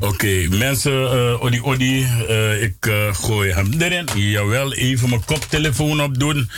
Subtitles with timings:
[0.00, 4.08] Oké, mensen, uh, Odi Odi, uh, ik uh, gooi hem erin.
[4.14, 6.50] Jawel, even mijn koptelefoon opdoen.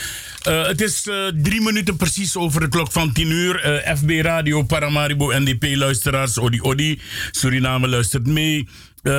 [0.43, 1.03] Het is
[1.43, 3.83] drie minuten precies over de klok van tien uur.
[3.97, 7.01] FB Radio Paramaribo NDP-luisteraars, Odi Odi.
[7.31, 8.69] Suriname luistert mee.
[9.03, 9.13] Uh,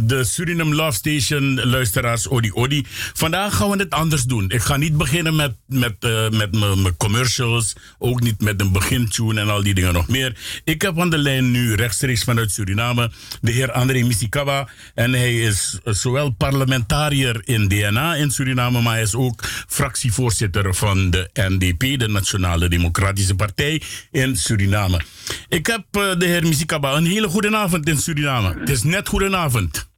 [0.00, 2.84] de Suriname Love Station luisteraars Odi Odi.
[3.12, 4.50] Vandaag gaan we het anders doen.
[4.50, 7.72] Ik ga niet beginnen met, met, uh, met mijn commercials.
[7.98, 10.36] Ook niet met een begintune en al die dingen nog meer.
[10.64, 14.68] Ik heb aan de lijn nu rechtstreeks vanuit Suriname de heer André Misikaba.
[14.94, 21.10] En hij is zowel parlementariër in DNA in Suriname, maar hij is ook fractievoorzitter van
[21.10, 25.00] de NDP, de Nationale Democratische Partij in Suriname.
[25.48, 28.56] Ik heb uh, de heer Misikaba een hele goede avond in Suriname.
[28.58, 29.88] Het is net goedenavond.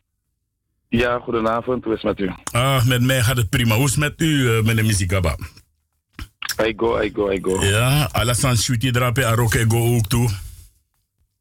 [0.88, 1.84] Ja, goedenavond.
[1.84, 2.32] Hoe is het met u?
[2.52, 3.74] Ah, met mij gaat het prima.
[3.74, 5.36] Hoe is het met u, uh, meneer Misikaba?
[6.66, 7.64] I go, I go, I go.
[7.64, 10.30] Ja, Alassane Shuti drape Arok, I go ook toe.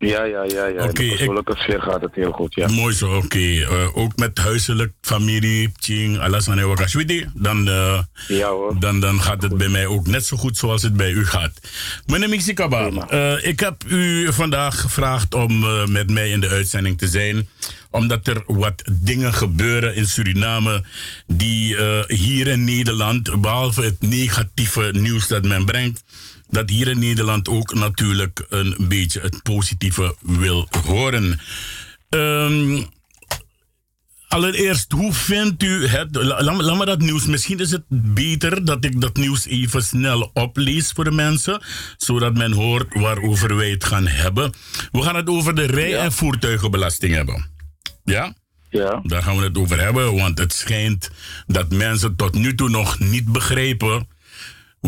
[0.08, 0.66] Ja, ja, ja.
[0.66, 0.82] ja.
[0.82, 2.68] In de persoonlijke sfeer gaat het heel goed, ja.
[2.68, 3.38] Mooi zo, oké.
[3.38, 8.80] Uh, ook met huiselijk, familie, Ching, Alassane Wakashwiti, dan, uh, Ja hoor.
[8.80, 11.52] dan, dan gaat het bij mij ook net zo goed zoals het bij u gaat.
[12.06, 15.60] Meneer Mixikaba, uh, ik heb u vandaag gevraagd om
[15.92, 17.48] met mij in de uitzending te zijn
[17.90, 20.84] omdat er wat dingen gebeuren in Suriname
[21.28, 21.76] die
[22.08, 26.04] hier in Nederland, behalve het negatieve nieuws dat men brengt,
[26.56, 31.40] dat hier in Nederland ook natuurlijk een beetje het positieve wil horen.
[32.10, 32.86] Um,
[34.28, 36.16] allereerst, hoe vindt u het?
[36.16, 37.26] Laat, laat me dat nieuws.
[37.26, 41.62] Misschien is het beter dat ik dat nieuws even snel oplees voor de mensen,
[41.98, 44.54] zodat men hoort waarover wij het gaan hebben.
[44.92, 47.46] We gaan het over de rij- en voertuigenbelasting hebben.
[48.04, 48.34] Ja?
[48.70, 49.00] Ja.
[49.04, 51.12] Daar gaan we het over hebben, want het schijnt
[51.48, 54.08] dat mensen tot nu toe nog niet begrijpen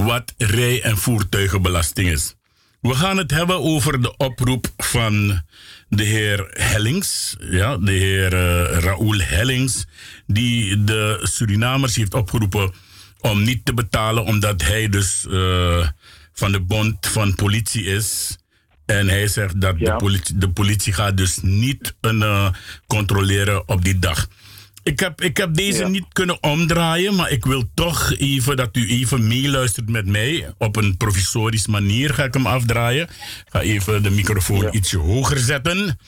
[0.06, 2.36] wat rij- en voertuigenbelasting is.
[2.82, 5.42] We gaan het hebben over de oproep van
[5.90, 9.86] de heer Hellings, ja, de heer uh, Raoul Hellings,
[10.28, 12.74] die de Surinamers heeft opgeroepen
[13.20, 15.88] om niet te betalen, omdat hij dus uh,
[16.34, 18.38] van de bond van politie is.
[18.86, 19.92] En hij zegt dat Ja.
[19.92, 22.50] de, politie, de politie gaat dus niet uh,
[22.88, 24.28] controleren op die dag.
[24.88, 25.88] Ik heb, ik heb deze Ja.
[25.88, 30.54] niet kunnen omdraaien, maar ik wil toch even dat u even meeluistert met mij.
[30.58, 33.04] Op een provisorisch manier ga ik hem afdraaien.
[33.10, 34.72] Ik ga even de microfoon Ja.
[34.72, 36.00] ietsje hoger zetten.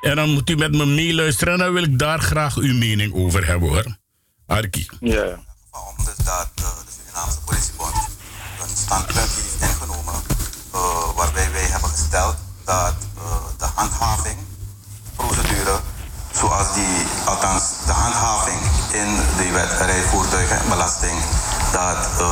[0.00, 3.14] En dan moet u met me meeluisteren en dan wil ik daar graag uw mening
[3.14, 3.96] over hebben hoor.
[4.46, 4.86] Arki.
[5.00, 5.24] Ja,
[6.04, 7.94] dus dat uh, de Surinaamse politiebond
[8.62, 10.14] een standpunt heeft ingenomen
[10.74, 13.22] uh, waarbij wij hebben gesteld dat uh,
[13.58, 15.80] de handhavingprocedure
[16.42, 18.60] zoals die, althans de handhaving
[18.90, 21.18] in de wet rijvoertuigenbelasting,
[21.72, 22.28] dat uh,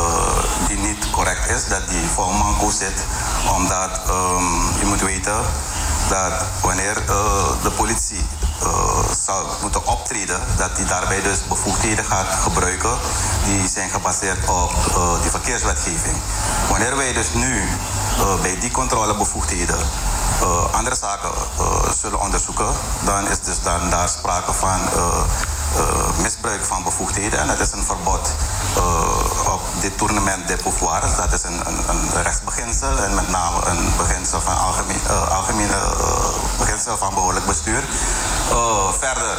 [0.67, 2.99] die niet correct is, dat die vol manco zit,
[3.57, 5.41] omdat um, je moet weten
[6.09, 7.15] dat wanneer uh,
[7.63, 8.27] de politie
[8.63, 8.69] uh,
[9.27, 12.99] zal moeten optreden, dat die daarbij dus bevoegdheden gaat gebruiken
[13.45, 14.73] die zijn gebaseerd op
[15.23, 16.17] die verkeerswetgeving.
[16.69, 17.69] Wanneer wij dus nu
[18.43, 19.79] bij die controlebevoegdheden
[20.43, 21.31] uh, andere zaken
[22.01, 22.73] zullen onderzoeken,
[23.05, 24.81] dan is dus dan daar sprake van
[26.23, 27.39] misbruik van bevoegdheden.
[27.39, 28.33] En dat is een verbod
[29.47, 31.17] op dit toernement de pouvoirs.
[31.17, 34.59] Dat is een, een, een rechtsbeginsel en met name een beginsel van
[35.29, 35.79] algemene
[36.59, 37.85] beginsel van behoorlijk bestuur.
[38.99, 39.37] Verder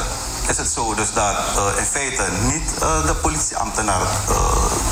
[0.52, 4.38] is het zo dus dat uh, in feite niet uh, de politieambtenaar uh,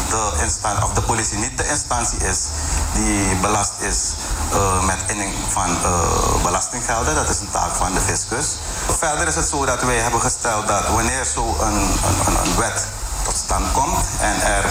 [0.10, 2.40] de of de politie niet de instantie is
[2.94, 4.14] die belast is
[4.86, 5.78] met inning van
[6.44, 7.16] belastinggelden.
[7.16, 8.58] Dat is een taak van de fiscus.
[8.98, 11.80] Verder is het zo dat wij hebben gesteld dat wanneer zo een,
[12.28, 12.88] een, een, wet
[13.24, 14.66] tot stand komt en er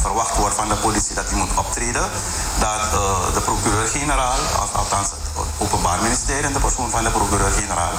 [0.00, 2.10] verwacht wordt van de politie dat hij moet optreden,
[2.58, 2.90] dat
[3.34, 4.38] de procureur-generaal,
[4.72, 5.22] althans het
[5.58, 7.92] Openbaar Ministerie en de persoon van de procureur-generaal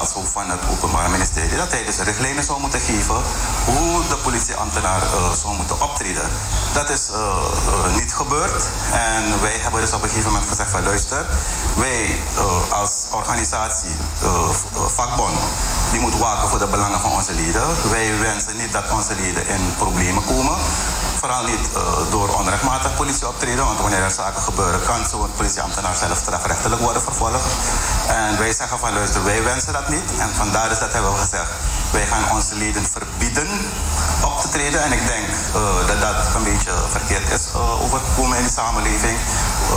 [0.00, 3.20] als hoofd van het Openbaar Ministerie, dat hij dus richtlijnen zou moeten geven
[3.64, 6.30] hoe de politieambtenaar uh, zou moeten optreden.
[6.72, 8.62] Dat is uh, uh, niet gebeurd
[8.92, 11.26] en wij hebben dus op een gegeven moment gezegd van luister,
[11.76, 12.18] wij
[12.70, 13.96] als organisatie,
[14.96, 15.38] vakbond,
[15.90, 17.90] die moet waken voor de belangen van onze leden.
[17.90, 20.56] Wij wensen niet dat onze leden in problemen komen.
[21.22, 26.18] Vooral niet uh, door onrechtmatig politieoptreden, want wanneer er zaken gebeuren, kan zo'n politieambtenaar zelf
[26.18, 27.46] strafrechtelijk worden vervolgd.
[28.08, 30.08] En wij zeggen van luister, wij wensen dat niet.
[30.18, 31.50] En vandaar is dat hebben we gezegd,
[31.90, 33.48] wij gaan onze leden verbieden
[34.24, 34.82] op te treden.
[34.82, 39.18] En ik denk uh, dat dat een beetje verkeerd is uh, overgekomen in de samenleving.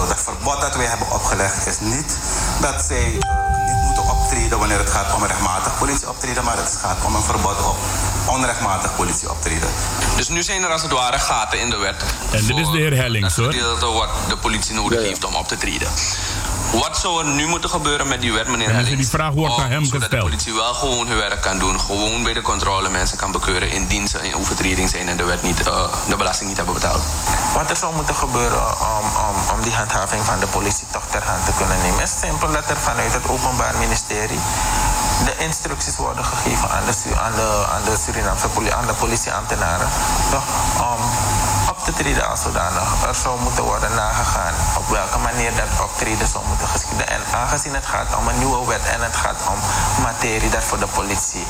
[0.08, 2.18] dat verbod dat wij hebben opgelegd is niet
[2.62, 3.20] dat zij
[4.46, 7.76] optreden wanneer het gaat om rechtmatig politieoptreden, maar het gaat om een verbod op
[8.26, 9.70] onrechtmatig politieoptreden.
[10.16, 12.04] Dus nu zijn er als het ware gaten in de wet.
[12.32, 13.46] En dit is de heer Hellings, hoor.
[13.46, 15.88] gedeelte wat de politie nodig heeft om op te treden.
[16.72, 19.02] Wat zou er nu moeten gebeuren met die wet, meneer Ja, dus Hellings?
[19.02, 21.80] die vraag wordt om- aan hem Zodat de politie wel gewoon hun werk kan doen.
[21.80, 25.42] Gewoon bij de controle mensen kan bekeuren indien ze in overtreding zijn en de, wet
[25.44, 27.02] niet, eh, de belasting niet hebben betaald.
[27.54, 31.24] Wat er zou moeten gebeuren om, om, om die handhaving van de politie toch ter
[31.24, 34.40] hand te kunnen nemen, is simpel dat er vanuit het Openbaar Ministerie
[35.26, 36.94] de instructies worden gegeven aan de,
[37.26, 39.88] aan de, aan de Surinaamse politie, aan de politieambtenaren,
[40.32, 40.44] toch,
[40.92, 41.00] om
[41.88, 43.04] op te treden als zodanig.
[43.08, 47.08] Er zou moeten worden nagegaan op welke manier dat optreden zou moeten geschieden.
[47.08, 49.60] En aangezien het gaat om een nieuwe wet en het gaat om
[50.02, 51.46] materie dat voor de politie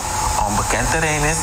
[0.47, 1.37] onbekend terrein is,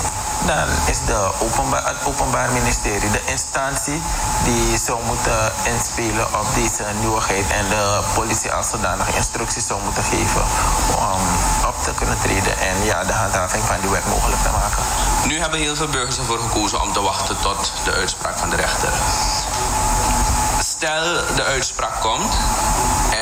[0.46, 4.02] dan is de openbaar, het Openbaar Ministerie de instantie
[4.44, 10.02] die zou moeten inspelen op deze nieuwigheid en de politie als zodanig instructies zou moeten
[10.02, 10.42] geven
[10.96, 11.20] om
[11.66, 14.82] op te kunnen treden en ja, de handhaving van die wet mogelijk te maken.
[15.26, 18.56] Nu hebben heel veel burgers ervoor gekozen om te wachten tot de uitspraak van de
[18.56, 18.92] rechter.
[20.60, 22.34] Stel de uitspraak komt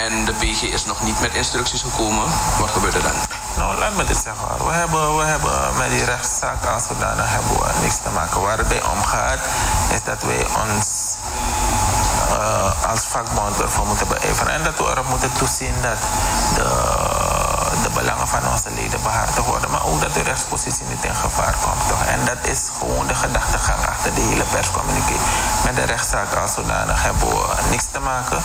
[0.06, 2.26] en de PG is nog niet met instructies gekomen,
[2.58, 3.39] wat gebeurt er dan?
[3.56, 4.48] Nou, laat me dit zeggen.
[4.48, 4.66] hoor.
[4.68, 8.40] We hebben, we hebben met die rechtszaak als zodanig hebben niks te maken.
[8.40, 9.38] Waar het bij omgaat,
[9.94, 11.16] is dat wij ons
[12.30, 14.52] eh, als vakbond ervoor moeten beijveren.
[14.52, 15.98] En dat we erop moeten toezien dat
[16.54, 16.68] de,
[17.82, 19.70] de belangen van onze leden behartigd worden.
[19.70, 21.88] Maar ook dat de rechtspositie niet in gevaar komt.
[21.88, 22.04] Toch?
[22.14, 25.16] En dat is gewoon de gedachtegang achter de hele perscommuniqué.
[25.64, 28.38] Met de rechtszaak als zodanig hebben we niks te maken.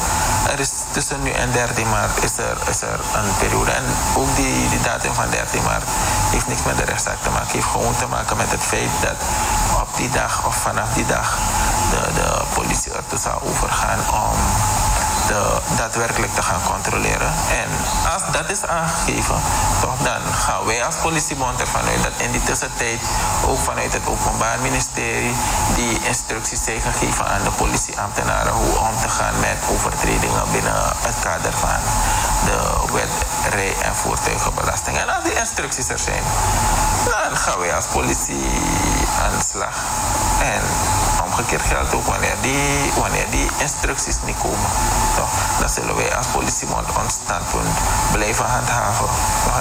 [0.51, 3.71] Er is tussen nu en 13 maart is er, is er een periode.
[3.71, 3.85] En
[4.15, 5.83] ook die, die datum van 13 maart
[6.31, 7.51] heeft niks met de rechtszaak te maken.
[7.51, 9.17] heeft gewoon te maken met het feit dat
[9.81, 11.37] op die dag of vanaf die dag
[11.91, 14.37] de, de politie ertoe zou overgaan om
[15.27, 17.33] de, daadwerkelijk te gaan controleren.
[17.61, 17.69] En
[18.13, 19.35] als dat is aangegeven,
[20.03, 22.99] dan gaan wij als politiebond ervan uit dat in die tussentijd
[23.45, 25.35] ook vanuit het Openbaar Ministerie
[25.75, 31.15] die instructies zijn gegeven aan de politieambtenaren hoe om te gaan met overtredingen binnen het
[31.19, 31.79] kader van
[32.45, 33.13] de wet
[33.49, 34.97] rij- en voertuigenbelasting.
[34.97, 36.23] En als die instructies er zijn,
[37.05, 38.45] dan gaan wij als politie
[39.21, 39.75] aan de slag.
[40.41, 40.61] En
[41.25, 44.69] omgekeerd geldt ook wanneer die, wanneer die instructies niet komen.
[45.59, 47.75] Dan zullen wij als politiebond ons standpunt
[48.11, 49.09] blijven handhaven.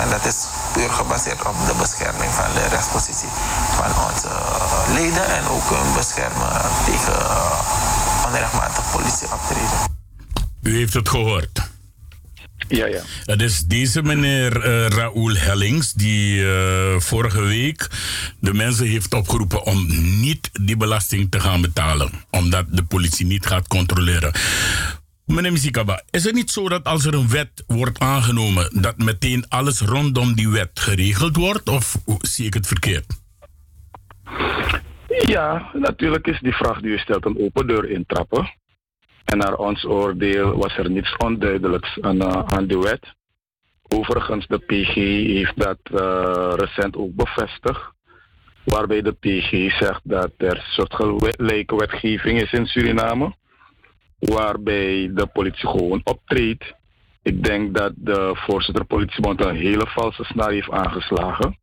[0.00, 3.28] En dat is puur gebaseerd op de bescherming van de rechtspositie
[3.76, 4.28] van onze
[4.92, 6.52] leden en ook een beschermen
[6.84, 7.18] tegen
[8.26, 9.78] onrechtmatig politieoptreden.
[10.62, 11.73] U heeft het gehoord.
[12.68, 13.00] Ja, ja.
[13.24, 17.88] Het is deze meneer eh Raoul Hellings die eh, vorige week
[18.40, 19.86] de mensen heeft opgeroepen om
[20.20, 24.32] niet die belasting te gaan betalen, omdat de politie niet gaat controleren.
[25.26, 29.48] Meneer Misikaba, is het niet zo dat als er een wet wordt aangenomen, dat meteen
[29.48, 33.06] alles rondom die wet geregeld wordt, of zie ik het verkeerd?
[35.26, 38.52] Ja, natuurlijk is die vraag die u stelt een open deur intrappen.
[39.24, 43.14] En naar ons oordeel was er niets onduidelijks aan, eh, aan de wet.
[43.88, 44.94] Overigens, de PG
[45.34, 47.92] heeft dat eh, recent ook bevestigd.
[48.64, 53.34] Waarbij de PG zegt dat er een soort gelijke wetgeving is in Suriname.
[54.18, 56.74] Waarbij de politie gewoon optreedt.
[57.22, 61.58] Ik denk dat de voorzitter politiebond een hele valse snaar heeft aangeslagen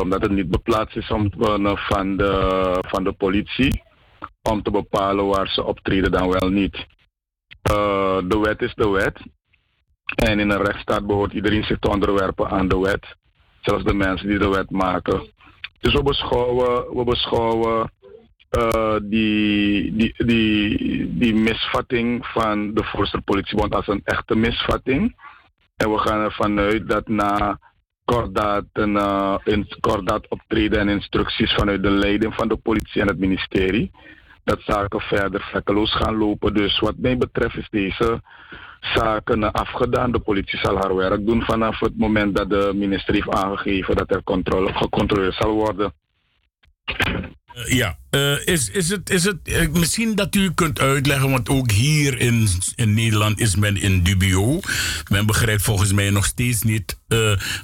[0.00, 3.82] omdat het niet beplaatst is om, eh, van, de, van de politie
[4.42, 6.86] om te bepalen waar ze optreden dan wel niet.
[7.62, 9.20] Eh, de wet is de wet.
[10.14, 13.16] En in een rechtsstaat behoort iedereen zich te onderwerpen aan de wet.
[13.60, 15.34] Zelfs de mensen die de wet maken.
[15.80, 17.90] Dus we beschouwen, we beschouwen
[18.48, 25.16] eh, die, die, die, die misvatting van de voorzitter politiebond als een echte misvatting.
[25.76, 27.58] En we gaan ervan uit dat na
[28.06, 29.66] kordaat, en, eh, in,
[30.28, 33.90] optreden en instructies vanuit de leiding van de politie en het ministerie,
[34.44, 36.54] dat zaken verder vlekkeloos gaan lopen.
[36.54, 38.22] Dus wat mij betreft is deze
[38.80, 40.12] zaken afgedaan.
[40.12, 44.10] De politie zal haar werk doen vanaf het moment dat de minister heeft aangegeven dat
[44.10, 45.92] er controle, gecontroleerd zal worden.
[47.56, 51.48] Eh, ja, eh, is, is het, is het eh, misschien dat u kunt uitleggen, want
[51.48, 54.60] ook hier in, in Nederland is men in dubio.
[55.10, 56.98] Men begrijpt volgens mij nog steeds niet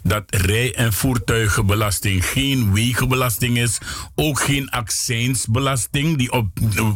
[0.02, 3.78] dat rij- en voertuigenbelasting geen wegenbelasting is,
[4.14, 6.48] ook geen accijnsbelasting, die op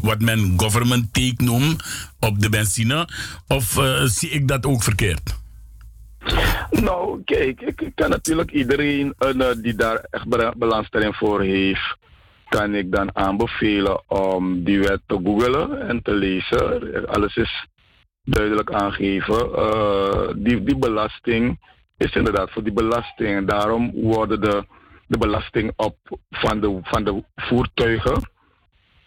[0.03, 1.83] wat men government take noemt,
[2.21, 3.09] op de benzine.
[3.47, 5.35] Of zie ik dat ook verkeerd?
[6.71, 9.15] Nou, kijk, ik kan natuurlijk iedereen
[9.62, 11.97] die daar echt be- belangstelling voor heeft,
[12.49, 17.07] kan ik dan aanbevelen om die wet te googelen en te lezen.
[17.07, 17.67] Alles is
[18.23, 19.55] duidelijk aangegeven.
[19.55, 21.59] Eh, die, die belasting
[21.97, 23.49] is inderdaad voor die belasting.
[23.49, 24.65] Daarom worden de,
[25.07, 25.97] de belasting op
[26.31, 28.31] van de, van de voertuigen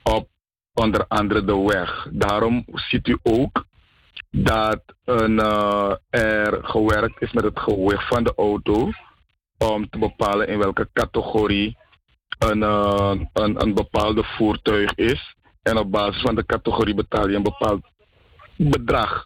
[0.03, 0.27] op
[0.73, 2.07] onder andere de weg.
[2.11, 3.65] Daarom ziet u ook
[4.31, 8.91] dat een, uh, er gewerkt is met het gewicht van de auto
[9.57, 11.77] om te bepalen in welke categorie
[12.39, 15.35] een, uh, een, een bepaalde voertuig is.
[15.61, 17.81] En op basis van de categorie betaal je een bepaald
[18.55, 19.25] bedrag.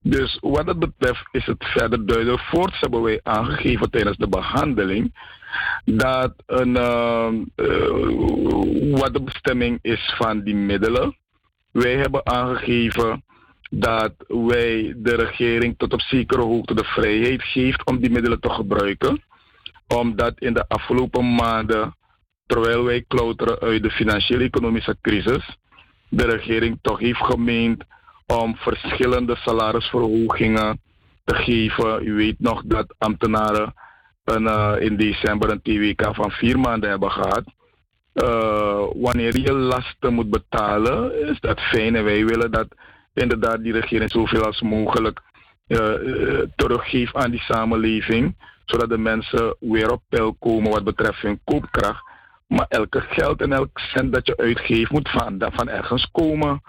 [0.00, 2.40] Dus wat dat betreft is het verder duidelijk.
[2.40, 5.14] Voorts hebben wij aangegeven tijdens de behandeling
[5.84, 11.16] dat een, uh, uh, wat de bestemming is van die middelen.
[11.72, 13.24] Wij hebben aangegeven
[13.70, 18.50] dat wij de regering tot op zekere hoogte de vrijheid geeft om die middelen te
[18.50, 19.22] gebruiken.
[19.94, 21.96] Omdat in de afgelopen maanden,
[22.46, 25.56] terwijl wij klauteren uit de financiële economische crisis,
[26.08, 27.84] de regering toch heeft gemeend
[28.26, 30.80] om verschillende salarisverhogingen
[31.24, 32.06] te geven.
[32.06, 33.74] U weet nog dat ambtenaren
[34.24, 37.44] een, uh, in december een TWK van vier maanden hebben gehad.
[38.14, 41.96] Uh, wanneer je lasten moet betalen, is dat fijn.
[41.96, 42.66] En wij willen dat
[43.14, 45.20] inderdaad die regering zoveel als mogelijk
[45.68, 45.78] uh,
[46.56, 48.36] teruggeeft aan die samenleving.
[48.64, 52.04] Zodat de mensen weer op peil komen wat betreft hun koopkracht.
[52.46, 56.62] Maar elke geld en elk cent dat je uitgeeft moet van, van ergens komen.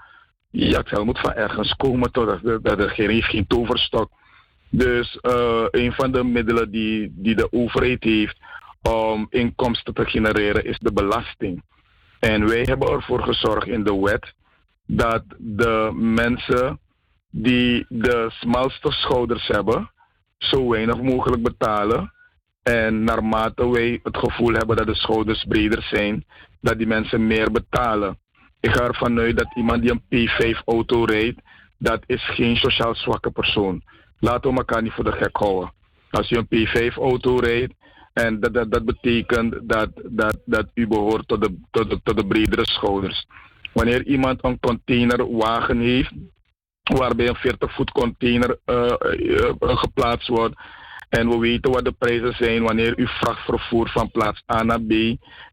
[0.49, 4.11] Ja, geld moet van ergens komen, totdat de, de regering heeft geen toverstok.
[4.69, 8.37] Dus uh, een van de middelen die, die de overheid heeft
[8.81, 11.63] om inkomsten te genereren is de belasting.
[12.19, 14.33] En wij hebben ervoor gezorgd in de wet
[14.85, 16.79] dat de mensen
[17.29, 19.91] die de smalste schouders hebben,
[20.37, 22.13] zo weinig mogelijk betalen.
[22.67, 26.25] En naarmate wij het gevoel hebben dat de schouders breder zijn,
[26.61, 28.19] dat die mensen meer betalen.
[28.59, 31.41] Ik ga ervan uit dat iemand die een P5-auto rijdt,
[31.77, 33.83] dat is geen sociaal zwakke persoon.
[34.19, 35.73] Laten we elkaar niet voor de gek houden.
[36.09, 37.73] Als je een P5-auto rijdt,
[38.13, 42.27] en dat, dat, betekent dat, dat, dat u behoort tot de, tot, de, tot de
[42.27, 43.25] bredere schouders.
[43.73, 46.13] Wanneer iemand een containerwagen heeft,
[46.83, 50.55] waarbij een 40 voet container uh, uh, geplaatst wordt,
[51.09, 54.81] en we weten wat de prijzen zijn wanneer u vracht vervoert van plaats A naar
[54.81, 54.91] B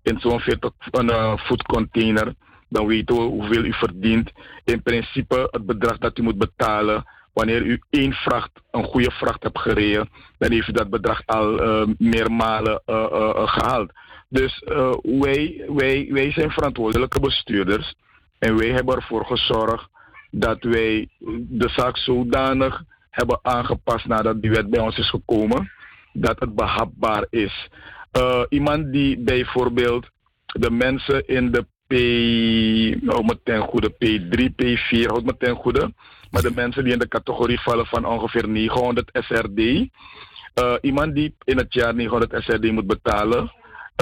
[0.03, 2.35] in zo'n 40 uh, voet container,
[2.69, 4.33] dan weten we hoeveel u verdient.
[4.65, 9.43] In principe het bedrag dat u moet betalen wanneer u één vracht, een goede vracht
[9.43, 10.09] hebt gereden,
[10.39, 13.93] dan heeft u dat bedrag al uh, meermalen uh, gehaald.
[14.29, 14.63] Dus
[15.03, 17.95] wij, wij, wij zijn verantwoordelijke bestuurders
[18.39, 19.89] en wij hebben ervoor gezorgd
[20.31, 21.09] dat wij
[21.39, 22.83] de zaak zodanig
[23.15, 25.71] hebben aangepast nadat die wet bij ons is gekomen,
[26.13, 27.69] dat het behapbaar is.
[28.49, 30.07] iemand die bijvoorbeeld
[30.47, 31.93] de mensen in de P,
[33.03, 35.93] nou, ten goede, P3, P4, houd me ten goede
[36.35, 39.59] maar de mensen die in de categorie vallen van ongeveer 900 SRD.
[39.59, 43.53] Uh, iemand die in het jaar 900 SRD moet betalen.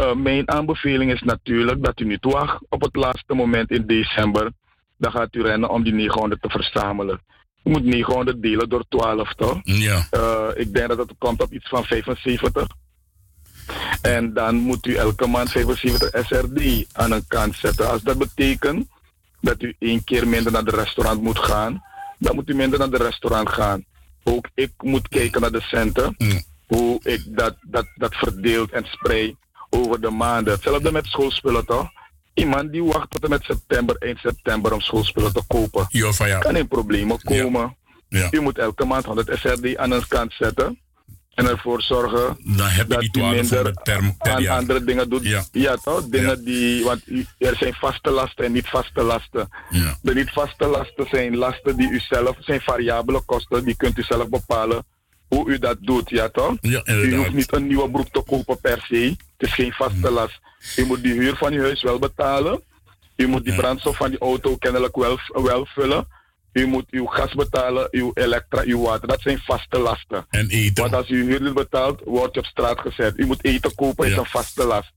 [0.01, 4.51] Uh, mijn aanbeveling is natuurlijk dat u niet wacht op het laatste moment in december.
[4.97, 7.21] Dan gaat u rennen om die 900 te verzamelen.
[7.63, 9.61] Moet 900 delen door 12, toch?
[9.63, 10.07] Ja.
[10.11, 12.67] Uh, ik denk dat het komt op iets van 75.
[14.03, 17.91] En dan moet u elke maand 75 SRD aan een kant zetten.
[17.91, 18.89] Als dat betekent
[19.41, 21.83] dat u één keer minder naar de restaurant moet gaan,
[22.19, 23.85] dan moet u minder naar de restaurant gaan.
[24.23, 26.15] Ook ik moet kijken naar de centen.
[26.19, 26.43] Mm.
[26.67, 29.35] Hoe ik dat, dat, dat verdeelt en spreid
[29.71, 30.53] over de maanden.
[30.53, 31.91] Hetzelfde met schoolspullen toch?
[32.35, 35.87] Iemand die wacht tot en met september, eind september om schoolspullen te kopen.
[35.89, 36.39] Jo, van ja.
[36.39, 37.77] Kan in problemen komen.
[38.09, 38.29] Ja.
[38.31, 40.79] U moet elke maand 100 SRD aan een kant zetten
[41.35, 45.23] en ervoor zorgen dan heb je dat u minder per, per aan andere dingen doet.
[45.23, 45.45] Ja.
[45.53, 46.09] Ja, toch?
[46.09, 47.03] Dingen die, want
[47.39, 49.49] er zijn vaste lasten en niet vaste lasten.
[49.71, 49.99] Ja.
[50.03, 54.03] De niet vaste lasten zijn lasten die u zelf, zijn variabele kosten, die kunt u
[54.03, 54.85] zelf bepalen
[55.35, 56.57] hoe u dat doet, ja toch?
[56.61, 59.17] Ja, U hoeft niet een nieuwe broek te kopen per se.
[59.43, 60.41] Het is geen vaste last.
[60.77, 62.63] U moet die huur van uw huis wel betalen.
[63.17, 66.07] U moet die brandstof van die auto kennelijk wel, wel vullen.
[66.53, 69.09] U moet uw gas betalen, uw elektra, uw water.
[69.09, 70.27] Dat zijn vaste lasten.
[70.31, 70.83] En eten.
[70.83, 73.13] Want als u huur niet betaalt, wordt je op straat gezet.
[73.19, 74.19] U moet eten kopen, is Ja.
[74.19, 74.93] een vaste last.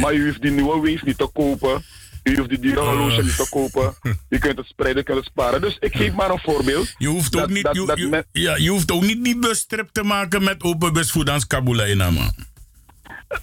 [0.00, 1.82] Maar u hoeft die nieuwe wees niet te kopen.
[2.22, 3.94] U hoeft die dure horloge niet te kopen.
[4.28, 5.60] U kunt het spreiden, kunt het sparen.
[5.60, 6.94] Dus ik geef maar een voorbeeld.
[6.98, 9.24] Je hoeft ook Dat- niet, dat- je, dat je- men- ja, je hoeft ook niet
[9.24, 12.34] die bustrip te maken met open bus voor dans Kabula in man.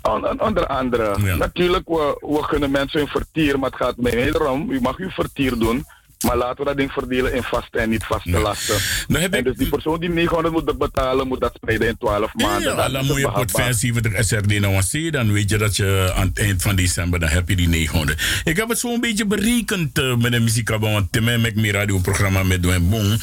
[0.02, 1.16] On- on- onder andere.
[1.24, 1.36] Ja.
[1.36, 4.72] Natuurlijk, we, we gunnen mensen hun vertier, maar het gaat mij niet erom.
[4.72, 5.86] U mag uw vertier doen.
[6.26, 8.40] Maar laten we dat ding verdelen in vaste en niet vaste Ja.
[8.40, 8.76] lasten.
[9.08, 11.98] Dan heb En ik- dus die persoon die 900 moet betalen, moet dat spreiden in
[11.98, 12.76] 12 maanden.
[12.76, 13.30] Ja, dan moet je.
[13.46, 15.12] 75 SRD nou eens zien.
[15.12, 18.42] Dan weet je dat je aan het eind van december, dan heb je die 900.
[18.44, 20.70] Ik heb het zo een beetje berekend uh, met de muziek.
[20.70, 23.20] Want Tim en mijn radioprogramma met Doen Bon.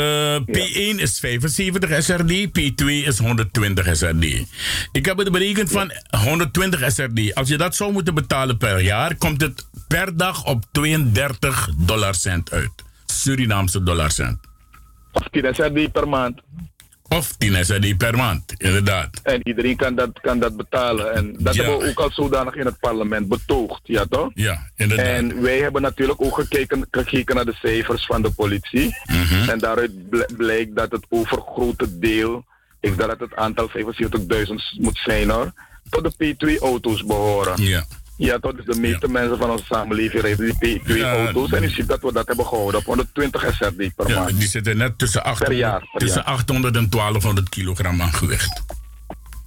[0.00, 4.24] Uh, P1 is 75 SRD, P2 is 120 SRD.
[4.92, 5.92] Ik heb het berekend van
[6.24, 7.34] 120 SRD.
[7.34, 12.52] Als je dat zou moeten betalen per jaar, komt het per dag op 32 dollarcent
[12.52, 12.70] uit.
[13.06, 14.38] Surinaamse dollarcent.
[15.12, 16.40] Of 10 SRD per maand.
[17.12, 19.20] Of 10 SRD per maand, inderdaad.
[19.22, 21.14] En iedereen kan dat, kan dat betalen.
[21.14, 21.62] En dat Ja.
[21.62, 24.30] hebben we ook al zodanig in het parlement betoogd, ja toch?
[24.34, 25.06] Ja, inderdaad.
[25.06, 28.96] En wij hebben natuurlijk ook gekeken, gekeken naar de cijfers van de politie.
[29.06, 29.48] Mhm.
[29.48, 32.44] En daaruit bl- blijkt dat het overgrote deel,
[32.80, 35.52] ik denk dat het aantal 75.000 moet zijn hoor,
[35.90, 37.62] tot de P2-auto's behoren.
[37.62, 37.84] Ja.
[38.20, 38.54] Ja, toch?
[38.54, 41.50] Dus de meeste mensen van onze samenleving rijden die P2-auto's.
[41.50, 41.56] Ja.
[41.56, 44.38] en je ziet dat we dat hebben gehouden op 120 SRD per ja, maand.
[44.38, 46.34] die zitten net tussen, 800, jaar, per tussen jaar.
[46.34, 48.62] 800 en 1200 kilogram aan gewicht.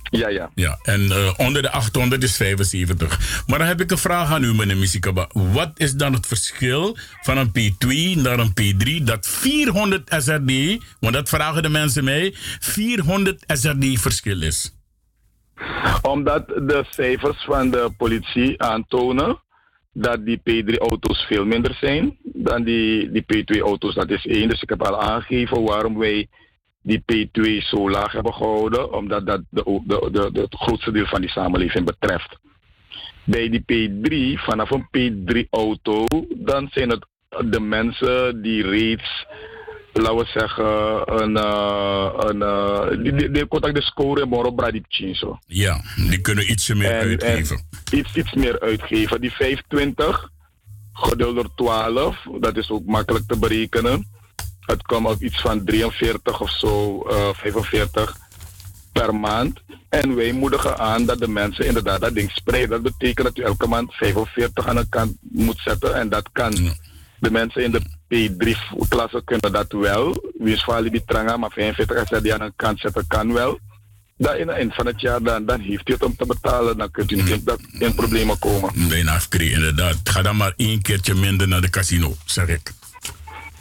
[0.10, 0.50] Ja, ja.
[0.56, 3.44] Ja, en eh, onder de 800 is 75.
[3.48, 5.28] Maar dan heb ik een vraag aan u, meneer Misikaba.
[5.32, 11.14] Wat is dan het verschil van een P2 naar een P3 dat 400 SRD, want
[11.14, 14.74] dat vragen de mensen mij, 400 SRD verschil is?
[16.02, 19.42] Omdat de cijfers van de politie aantonen
[19.94, 23.96] dat die P3-auto's veel minder zijn dan die, die P2-auto's.
[23.96, 24.50] Dat is één.
[24.50, 26.28] Dus ik heb al aangegeven waarom wij
[26.82, 31.06] die P2 zo laag hebben gehouden, omdat dat de, de, de, de, het grootste deel
[31.06, 32.38] van die samenleving betreft.
[33.24, 36.06] Bij die P3, vanaf een P3-auto,
[36.36, 37.06] dan zijn het
[37.46, 39.26] de mensen die reeds
[39.94, 40.66] laten we zeggen,
[41.22, 45.40] een, uh, een, uh, die, die, contact de score bradip zo.
[45.48, 47.66] Ja, die kunnen ietsje meer En- uitgeven.
[47.92, 49.22] en iets, iets meer uitgeven.
[49.22, 50.30] Die 25
[50.94, 54.08] gedeeld door 12, dat is ook makkelijk te berekenen.
[54.60, 58.18] Het komt op iets van 43 of zo, eh 45
[58.92, 59.62] per maand.
[59.90, 62.84] En wij moedigen aan dat de mensen inderdaad dat ding spreiden.
[62.84, 65.96] Dat betekent dat u elke maand 45 aan de kant moet zetten.
[65.96, 66.52] En dat kan.
[66.52, 66.74] Ja.
[67.20, 67.82] De mensen in de
[68.14, 70.32] P3-klasse kunnen dat wel.
[70.38, 73.60] Wie is Fali Bitranga, maar 45 als hij die aan de kant zetten kan wel.
[74.18, 76.78] Dan in het eind van het jaar, dan, dan heeft u het om te betalen.
[76.78, 78.88] Dan kunt u niet in, dat- in problemen komen.
[78.90, 79.96] Bijna afkregen, inderdaad.
[80.04, 82.72] Ga dan maar één keertje minder naar de casino, zeg ik.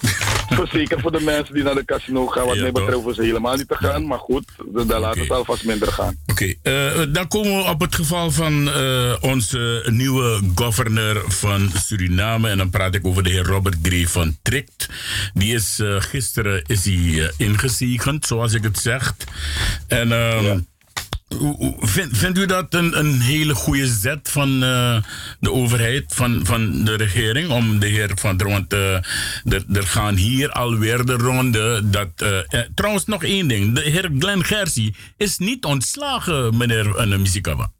[0.72, 2.46] Zeker voor de mensen die naar de casino gaan.
[2.46, 4.06] Wat Ja, mij betreft hoeven ze helemaal niet te gaan.
[4.06, 5.34] Maar goed, dan dan laat het Oké.
[5.34, 6.16] alvast minder gaan.
[6.26, 12.48] Oké, eh, dan komen we op het geval van eh, onze nieuwe governor van Suriname.
[12.48, 14.88] En dan praat ik over de heer Robert Gray van Trikt.
[15.34, 19.14] Die is eh, gisteren is hij, ingezegend, zoals ik het zeg.
[19.86, 20.58] En ehm,
[21.80, 24.96] vind, vindt u dat een, een hele goede zet van eh,
[25.40, 28.94] de overheid, van, van de regering, om de heer Van der, want eh,
[29.44, 31.80] er, er gaan hier alweer de ronde.
[31.90, 33.74] Dat, eh, eh, trouwens, nog één ding.
[33.74, 37.70] De heer Glenn Gersie is niet ontslagen, meneer uh, Misikaba.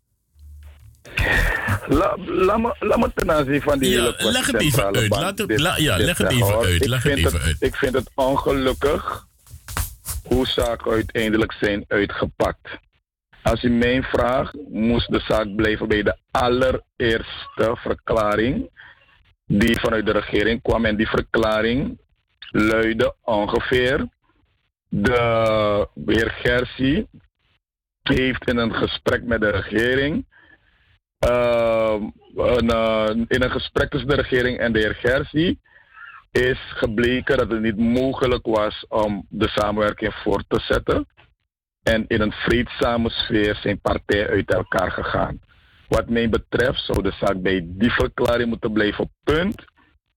[1.88, 2.58] La- Laat
[2.98, 5.08] me, ten aanzien van die Ja, hele leg het even uit.
[5.08, 6.64] Laat het- la- ja, leg het even hoor.
[6.64, 6.82] uit.
[6.82, 7.56] Ik Leg het vind even uit.
[7.60, 9.26] Ik vind het ongelukkig
[10.22, 12.68] hoe zaken uiteindelijk zijn uitgepakt.
[13.42, 18.70] Als u mij vraagt, moest de zaak blijven bij de allereerste verklaring
[19.46, 20.84] die vanuit de regering kwam.
[20.84, 21.98] En die verklaring
[22.50, 24.08] luidde ongeveer:
[24.88, 27.08] de heer Gersie
[28.02, 30.26] heeft in een gesprek met de regering
[31.28, 31.96] uh,
[32.34, 35.60] een, uh, in een gesprek tussen de regering en de heer Gersie
[36.30, 41.06] is gebleken dat het niet mogelijk was om de samenwerking voor te zetten.
[41.82, 45.40] En in een vreedzame sfeer zijn partijen uit elkaar gegaan.
[45.88, 49.10] Wat mij betreft zou de zaak bij die verklaring moeten blijven.
[49.24, 49.64] Punt.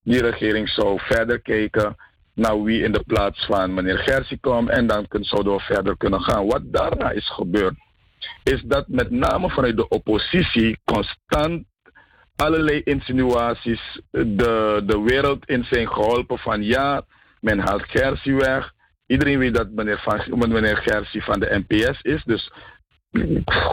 [0.04, 1.96] Die regering zou verder kijken
[2.34, 4.70] naar wie in de plaats van meneer Gersie komt.
[4.70, 6.46] En dan zouden we verder kunnen gaan.
[6.46, 7.76] Wat daarna is gebeurd,
[8.44, 11.66] is dat met name vanuit de oppositie constant
[12.36, 17.06] allerlei insinuaties de, de wereld in zijn geholpen van ja,
[17.40, 18.74] men haalt Gersie weg.
[19.08, 22.24] Iedereen weet dat meneer, van, meneer Gersie van de NPS is.
[22.24, 22.52] Dus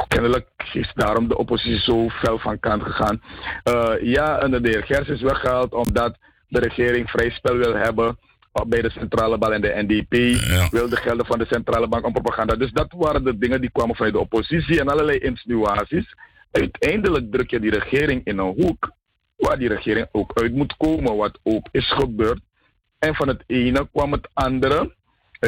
[0.08, 3.22] kennelijk is daarom de oppositie zo fel van kant gegaan.
[3.64, 6.16] Uh, ja, en de heer Gersie is weggehaald omdat
[6.48, 8.18] de regering vrij spel wil hebben
[8.66, 10.68] bij de centrale bank en de NDP Ja.
[10.70, 12.54] wil de gelden van de centrale bank om propaganda.
[12.54, 16.14] Dus dat waren de dingen die kwamen vanuit de oppositie en allerlei insinuaties.
[16.50, 18.92] Uiteindelijk druk je die regering in een hoek
[19.36, 22.40] waar die regering ook uit moet komen, wat ook is gebeurd.
[22.98, 24.94] En van het ene kwam het andere.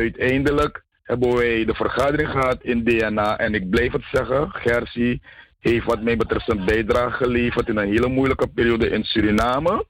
[0.00, 5.22] Uiteindelijk hebben wij de vergadering gehad in DNA en ik blijf het zeggen, Gersie
[5.61, 9.87] heeft wat mij betreft een bijdrage geleverd in een hele moeilijke periode in Suriname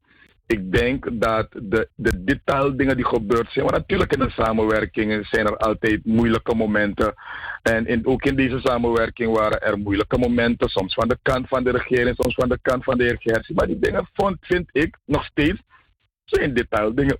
[0.46, 5.46] ik denk dat de, de detaildingen die gebeurd zijn, maar natuurlijk in de samenwerking zijn
[5.46, 7.14] er altijd moeilijke momenten.
[7.62, 11.70] En ook in deze samenwerking waren er moeilijke momenten, soms van de kant van de
[11.70, 13.54] regering, soms van de kant van de heer Gersie.
[13.54, 15.60] Maar die dingen vond, vind ik nog steeds
[16.24, 17.18] zijn detaildingen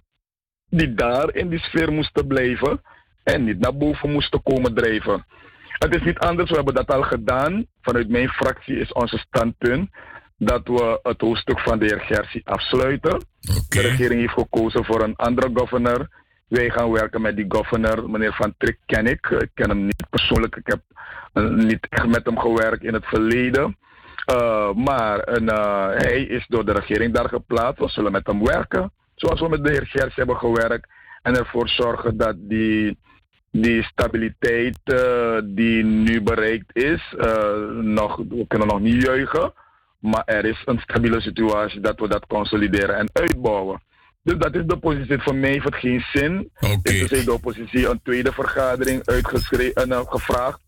[0.77, 2.81] die daar in die sfeer moesten blijven
[3.23, 5.25] en niet naar boven moesten komen drijven.
[5.69, 7.67] Het is niet anders, we hebben dat al gedaan.
[7.81, 9.91] Vanuit mijn fractie is onze standpunt
[10.39, 13.25] dat we het hoofdstuk van de heer Gersie afsluiten.
[13.69, 16.09] De regering heeft gekozen voor een andere governor
[16.49, 19.27] Wij gaan werken met die governor, meneer Van Trick ken ik.
[19.27, 20.57] Ik ken hem niet persoonlijk.
[20.57, 20.81] Ik heb
[21.35, 23.77] uh, niet echt met hem gewerkt in het verleden.
[24.33, 27.81] Uh, maar uh, hij is door de regering daar geplaatst.
[27.81, 28.93] We zullen met hem werken.
[29.15, 30.89] Zoals we met de heer Gers hebben gewerkt.
[31.23, 32.99] En ervoor zorgen dat die,
[33.51, 37.15] die stabiliteit uh, die nu bereikt is,
[37.81, 39.53] nog, we kunnen nog niet juichen.
[39.99, 43.83] Maar er is een stabiele situatie dat we dat consolideren en uitbouwen.
[44.23, 45.23] Dus dat is de positie.
[45.23, 46.51] Voor mij heeft het geen zin.
[46.61, 46.79] Okay.
[46.83, 50.61] Is dus de oppositie een tweede vergadering uitgeschreven, uh, gevraagd.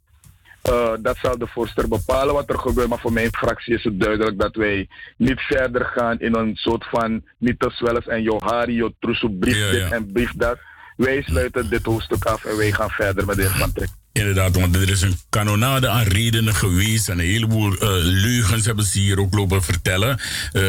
[0.71, 2.89] Uh, dat zal de voorzitter bepalen wat er gebeurt.
[2.89, 6.85] Maar voor mijn fractie is het duidelijk dat wij niet verder gaan in een soort
[6.91, 10.59] van niet te zwelles en Johari, Jotrusu, brief Ja, dit en brief dat.
[10.97, 13.89] Wij sluiten dit hoofdstuk af en wij gaan verder met de heer Van Trek.
[14.13, 18.85] Inderdaad, want er is een kanonade aan redenen geweest en een heleboel uh, leugens hebben
[18.85, 20.21] ze hier ook lopen vertellen.
[20.53, 20.63] Uh,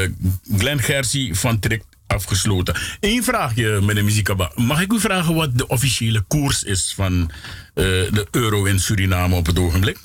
[0.57, 2.75] Glenn Gersie van Trek afgesloten.
[2.99, 4.51] Eén vraagje, meneer Mizikaba.
[4.55, 7.29] Mag ik u vragen wat de officiële koers is van uh,
[8.11, 9.97] de euro in Suriname op het ogenblik?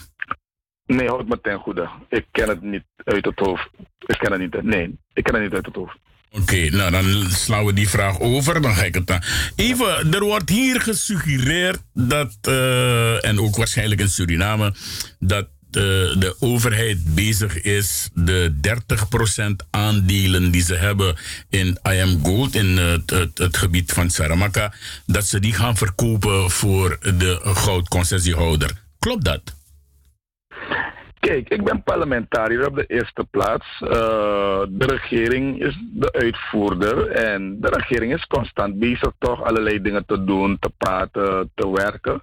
[0.87, 1.91] Nee, houd me ten goede.
[2.09, 3.71] Ik ken het niet uit het hoofd.
[4.07, 4.63] Ik ken het niet.
[4.63, 5.97] Nee, ik ken het niet uit het hoofd.
[6.31, 8.63] Oké, okay, nou dan slaan we die vraag over.
[8.63, 9.23] Dan ga ik het dan.
[9.57, 14.75] Even, er wordt hier gesuggereerd dat, uh, en ook waarschijnlijk in Suriname,
[15.19, 18.55] dat de, de overheid bezig is de
[19.63, 21.17] 30% aandelen die ze hebben
[21.49, 24.73] in IM Gold, in het, gebied van Saramaka,
[25.07, 28.71] dat ze die gaan verkopen voor de goudconcessiehouder.
[28.99, 29.61] Klopt dat?
[31.21, 33.81] Kijk, ik ben parlementariër op de eerste plaats.
[33.81, 33.91] Uh,
[34.69, 40.25] de regering is de uitvoerder en de regering is constant bezig toch allerlei dingen te
[40.25, 42.23] doen, te praten, te werken.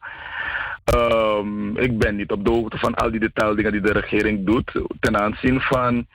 [0.95, 4.71] Um, ik ben niet op de hoogte van al die detaildingen die de regering doet
[4.99, 6.08] ten aanzien van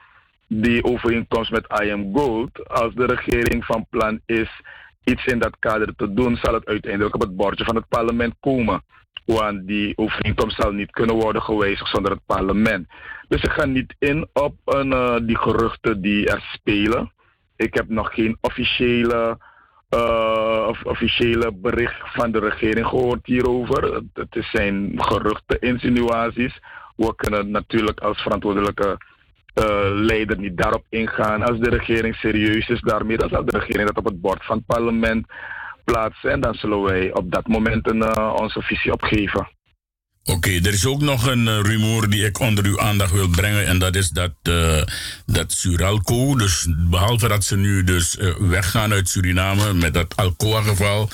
[0.46, 2.68] die overeenkomst met IM Gold.
[2.68, 4.60] Als de regering van plan is
[5.04, 8.34] iets in dat kader te doen, zal het uiteindelijk op het bordje van het parlement
[8.40, 8.82] komen.
[9.24, 12.88] Want die overeenkomst zal niet kunnen worden gewijzigd zonder het parlement.
[13.28, 17.12] Dus ik ga niet in op een, uh, die geruchten die er spelen.
[17.56, 19.38] Ik heb nog geen officiële,
[19.94, 24.02] uh, officiële bericht van de regering gehoord hierover.
[24.14, 26.60] Het zijn geruchten, insinuaties.
[26.96, 28.98] We kunnen natuurlijk als verantwoordelijke
[29.54, 31.42] uh, leider niet daarop ingaan.
[31.42, 34.56] Als de regering serieus is daarmee, dan zal de regering dat op het bord van
[34.56, 35.26] het parlement
[35.84, 36.30] plaatsen.
[36.30, 39.48] En dan zullen wij op dat moment een, uh, onze visie opgeven.
[40.26, 43.66] Oké, er is ook nog een uh, rumoer die ik onder uw aandacht wil brengen.
[43.66, 44.82] En dat is dat, uh,
[45.26, 51.10] dat Suralco, dus behalve dat ze nu dus uh, weggaan uit Suriname met dat Alcoa-geval.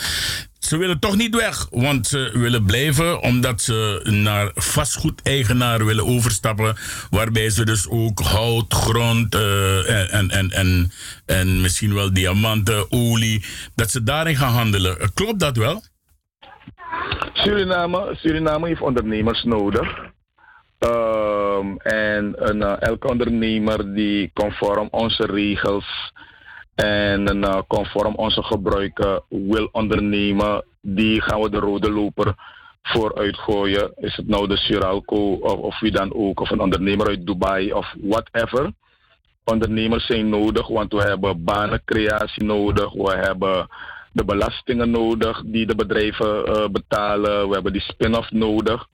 [0.58, 6.76] Ze willen toch niet weg, want ze willen blijven omdat ze naar vastgoedeigenaar willen overstappen.
[7.10, 10.92] Waarbij ze dus ook hout, grond en, en, en,
[11.26, 13.44] en misschien wel diamanten, olie,
[13.74, 15.10] dat ze daarin gaan handelen.
[15.14, 15.84] Klopt dat wel?
[17.32, 20.08] Suriname, Suriname heeft ondernemers nodig.
[20.78, 26.12] Um, en uh, elke ondernemer die conform onze regels
[26.74, 32.34] en uh, conform onze gebruiken wil ondernemen, die gaan we de rode loper
[32.82, 33.92] voor uitgooien.
[33.96, 37.72] Is het nou de Suralco of, of wie dan ook, of een ondernemer uit Dubai
[37.72, 38.72] of whatever.
[39.44, 43.68] Ondernemers zijn nodig, want we hebben banencreatie nodig, we hebben
[44.12, 48.86] de belastingen nodig die de bedrijven uh, betalen, we hebben die spin-off nodig.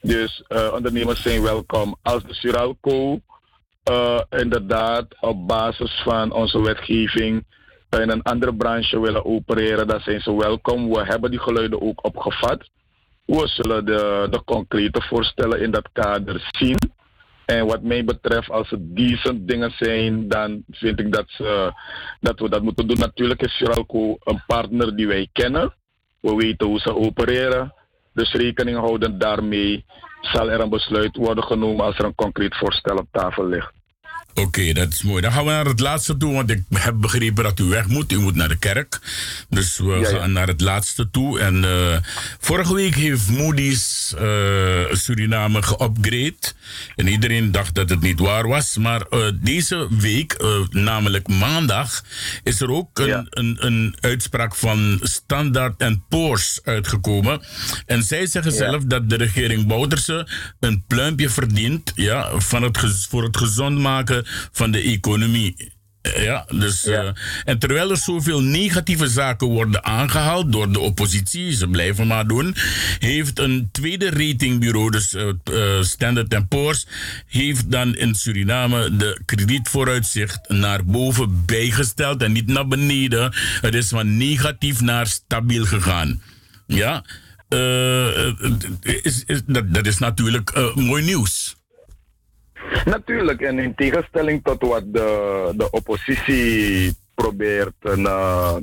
[0.00, 1.96] Dus uh, ondernemers zijn welkom.
[2.02, 3.20] Als de Suralco
[3.90, 7.44] uh, inderdaad op basis van onze wetgeving
[7.90, 10.88] in een andere branche willen opereren, dan zijn ze welkom.
[10.88, 12.70] We hebben die geluiden ook opgevat.
[13.24, 16.96] We zullen de, de concrete voorstellen in dat kader zien.
[17.48, 21.72] En wat mij betreft, als het decent dingen zijn, dan vind ik dat, ze,
[22.20, 22.98] dat we dat moeten doen.
[22.98, 25.74] Natuurlijk is Suralco een partner die wij kennen.
[26.20, 27.74] We weten hoe ze opereren.
[28.12, 29.84] Dus rekening houden daarmee
[30.20, 33.72] zal er een besluit worden genomen als er een concreet voorstel op tafel ligt.
[34.38, 35.22] Oké, okay, dat is mooi.
[35.22, 38.12] Dan gaan we naar het laatste toe, want ik heb begrepen dat u weg moet.
[38.12, 39.00] U moet naar de kerk.
[39.48, 41.40] Dus we ja, gaan naar het laatste toe.
[41.40, 41.96] En uh,
[42.38, 44.20] vorige week heeft Moody's uh,
[44.90, 46.36] Suriname geupgrade.
[46.96, 48.76] En iedereen dacht dat het niet waar was.
[48.76, 50.36] Maar uh, deze week,
[50.70, 52.04] namelijk maandag,
[52.42, 53.26] is er ook een, ja.
[53.30, 57.42] een, een uitspraak van Standard Poor's uitgekomen.
[57.86, 60.28] En zij zeggen zelf dat de regering Bouterse
[60.60, 65.76] een pluimpje verdient ja, van het, voor het gezond maken van de economie.
[66.16, 67.08] Ja, dus, eh,
[67.44, 72.54] en terwijl er zoveel negatieve zaken worden aangehaald door de oppositie, ze blijven maar doen,
[72.98, 76.86] heeft een tweede ratingbureau, dus uh, Standard Poor's,
[77.26, 83.32] heeft dan in Suriname de kredietvooruitzicht naar boven bijgesteld en niet naar beneden.
[83.60, 86.22] Het is van negatief naar stabiel gegaan.
[86.66, 87.04] Ja,
[88.82, 91.57] is, is, dat, dat, is natuurlijk mooi nieuws.
[92.84, 98.56] Natuurlijk, en in tegenstelling tot wat de, de oppositie probeert uh,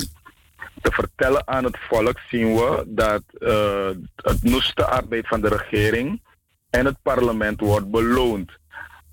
[0.82, 6.22] te vertellen aan het volk, zien we dat uh, het noeste arbeid van de regering
[6.70, 8.52] en het parlement wordt beloond.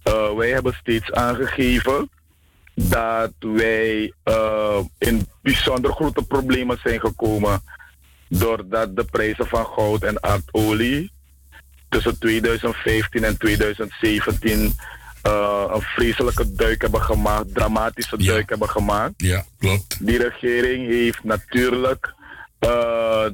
[0.09, 2.11] Uh, wij hebben steeds aangegeven
[2.74, 4.12] dat wij
[4.98, 7.62] in bijzonder grote problemen zijn gekomen
[8.28, 11.12] doordat de prijzen van goud en aardolie
[11.92, 14.74] tussen 2015 en 2017
[15.26, 19.12] uh, een vreselijke duik hebben gemaakt, dramatische duik hebben gemaakt.
[19.16, 20.07] Ja, klopt.
[20.07, 22.14] Die regering heeft natuurlijk
[22.61, 22.70] uh,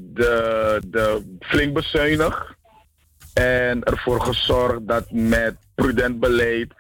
[0.01, 2.57] de, de flink bezuinigd
[3.35, 6.73] en ervoor gezorgd dat met prudent beleid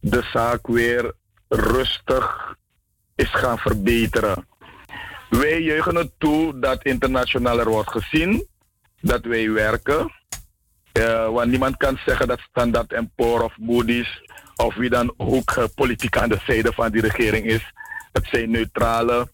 [0.00, 1.12] de zaak weer
[1.48, 2.56] rustig
[3.14, 4.46] is gaan verbeteren.
[5.30, 8.46] Wij juichen het toe dat internationaal er wordt gezien
[9.00, 10.21] dat wij werken
[10.98, 14.22] uh, want niemand kan zeggen dat Standard Poor of Moody's
[14.56, 17.72] of wie dan ook uh, politiek aan de zijde van die regering is.
[18.12, 19.28] Het zijn neutrale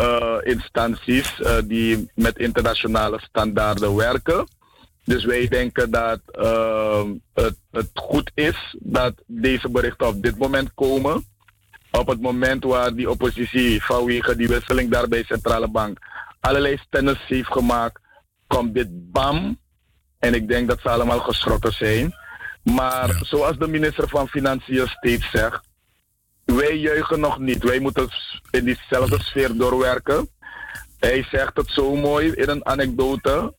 [0.00, 4.46] uh, instanties die met internationale standaarden werken.
[5.04, 6.20] Dus wij denken dat
[7.34, 11.24] het, het goed is dat deze berichten op dit moment komen.
[11.90, 15.98] Op het moment waar die oppositie vanwege die wisseling daar bij centrale bank
[16.42, 18.00] allerlei stennis heeft gemaakt,
[18.46, 19.58] komt dit bam
[20.22, 22.14] en ik denk dat ze allemaal geschrokken zijn.
[22.62, 25.60] Maar zoals de minister van Financiën steeds zegt,
[26.44, 27.62] wij juichen nog niet.
[27.62, 28.08] Wij moeten
[28.50, 30.28] in diezelfde sfeer doorwerken.
[30.98, 33.54] Hij zegt het zo mooi in een anekdote.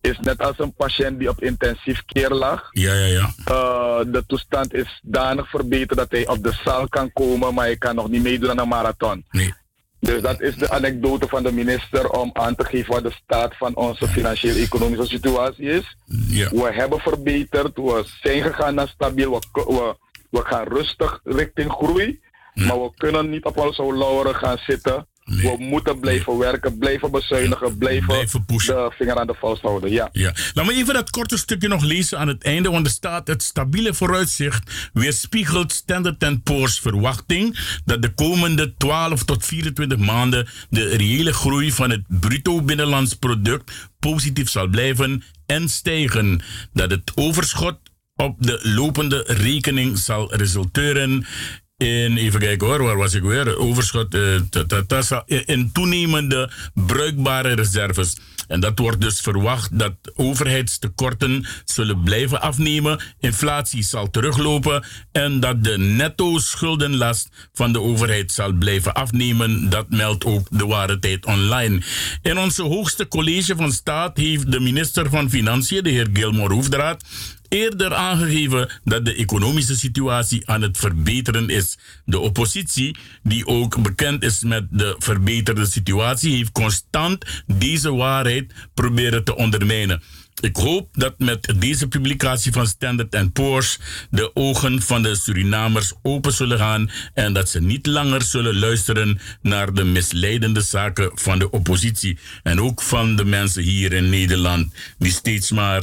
[0.00, 2.68] Is net als een patiënt die op intensief keer lag.
[2.70, 3.30] Ja, ja, ja.
[3.50, 7.76] Uh, de toestand is danig verbeterd dat hij op de zaal kan komen, maar hij
[7.76, 9.24] kan nog niet meedoen aan een marathon.
[9.30, 9.54] Nee.
[10.00, 13.56] Dus dat is de anekdote van de minister om aan te geven wat de staat
[13.56, 15.96] van onze financieel-economische situatie is.
[16.28, 16.50] Ja.
[16.50, 19.96] We hebben verbeterd, we zijn gegaan naar stabiel, we, we,
[20.30, 22.20] we gaan rustig richting groei.
[22.54, 27.78] Maar we kunnen niet op onze lauren gaan zitten we moeten blijven werken, blijven bezuinigen,
[27.78, 29.90] blijven, blijven de vinger aan de vast houden.
[29.90, 30.08] Ja.
[30.12, 30.32] ja.
[30.54, 33.42] Laat me even dat korte stukje nog lezen aan het einde, want er staat het
[33.42, 41.32] stabiele vooruitzicht weerspiegelt Standard Poor's verwachting dat de komende 12 tot 24 maanden de reële
[41.32, 46.40] groei van het bruto binnenlands product positief zal blijven en stijgen.
[46.72, 47.78] Dat het overschot
[48.16, 51.26] op de lopende rekening zal resulteren
[51.78, 53.58] in, even kijken hoor, waar was ik weer?
[53.58, 54.40] Overschot, uh,
[55.26, 58.16] in toenemende bruikbare reserves.
[58.48, 65.64] En dat wordt dus verwacht dat overheidstekorten zullen blijven afnemen, inflatie zal teruglopen en dat
[65.64, 69.68] de netto schuldenlast van de overheid zal blijven afnemen.
[69.68, 71.82] Dat meldt ook de Ware Tijd Online.
[72.22, 77.04] In onze hoogste college van staat heeft de minister van Financiën, de heer Gilmore Hoefdraad,
[77.48, 81.78] eerder aangegeven dat de economische situatie aan het verbeteren is.
[82.04, 89.24] De oppositie, die ook bekend is met de verbeterde situatie, heeft constant deze waarheid proberen
[89.24, 90.02] te ondermijnen.
[90.40, 93.78] Ik hoop dat met deze publicatie van Standard Poor's
[94.10, 99.20] de ogen van de Surinamers open zullen gaan en dat ze niet langer zullen luisteren
[99.42, 104.72] naar de misleidende zaken van de oppositie en ook van de mensen hier in Nederland
[104.98, 105.82] die steeds maar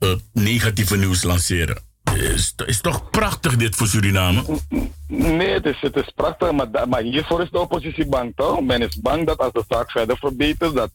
[0.00, 1.86] uh, negatieve nieuws lanceren.
[2.14, 4.44] Is, is toch prachtig dit voor Suriname?
[5.06, 8.60] Nee, het is, het is prachtig, maar, maar hiervoor is de oppositie bang toch?
[8.60, 10.90] Men is bang dat als de zaak verder verbetert, dat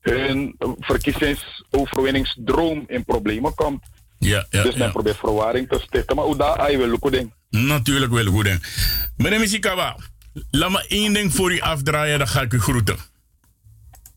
[0.00, 3.82] hun verkiezingsoverwinningsdroom in problemen komt.
[4.18, 6.16] Ja, ja, dus men probeert verwarring te stichten.
[6.16, 8.58] Maar hoe daar wil goed Natuurlijk wel goed.
[9.16, 9.96] Meneer Misikawa,
[10.50, 12.96] laat me één ding voor u afdraaien, dan ga ik u groeten.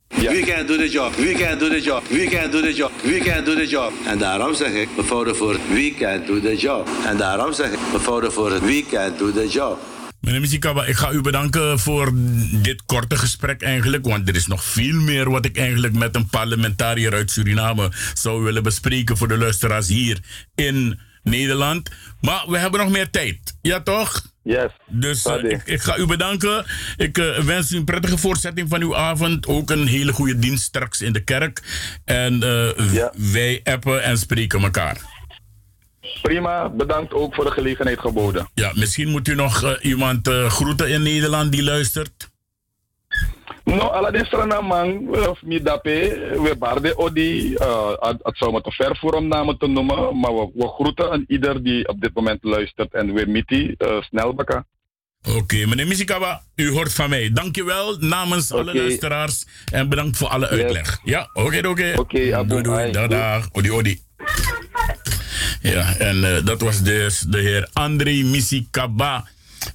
[0.08, 0.32] Ja.
[0.32, 2.92] We can do the job, we can do the job, we can do the job,
[3.04, 3.92] we can do the job.
[4.06, 6.90] En daarom zeg ik, mevrouw voor we can do the job.
[7.06, 9.80] En daarom zeg ik, mevrouw voor we can do the job.
[10.22, 12.12] Meneer Mizikawa, ik ga u bedanken voor
[12.52, 14.06] dit korte gesprek eigenlijk.
[14.06, 18.44] Want er is nog veel meer wat ik eigenlijk met een parlementariër uit Suriname zou
[18.44, 20.18] willen bespreken voor de luisteraars hier
[20.56, 21.90] in Nederland.
[22.22, 23.58] Maar we hebben nog meer tijd.
[23.62, 24.22] Ja, toch?
[24.44, 24.72] Yes.
[24.86, 26.66] Dus uh, ik, ik, ga u bedanken.
[26.98, 29.48] Ik uh, wens u een prettige voortzetting van uw avond.
[29.48, 31.62] Ook een hele goede dienst straks in de kerk.
[32.06, 33.12] En uh, ja.
[33.32, 35.02] wij appen en spreken elkaar.
[36.22, 38.50] Prima, bedankt ook voor de gelegenheid geboden.
[38.54, 42.30] Ja, misschien moet u nog iemand groeten in Nederland die luistert.
[43.64, 45.92] No, ala de strana man, of mi dape,
[46.44, 50.36] we barde odi, uh, het zou me te ver voor om namen te noemen, maar
[50.36, 54.34] we, we groeten aan ieder die op dit moment luistert en we miti uh, snel
[54.34, 54.66] baka.
[55.28, 57.32] Oké, okay, meneer Misikaba, u hoort van mij.
[57.34, 58.64] Dankjewel namens okay.
[58.64, 60.88] alle luisteraars en bedankt voor alle uitleg.
[60.88, 61.00] Yes.
[61.04, 61.94] Ja, oké, okay, oké.
[62.00, 64.02] Oké, doei, doei, dag, dag, odi, odi.
[65.62, 69.26] Ja, en uh, dat was dus de heer André Misikaba.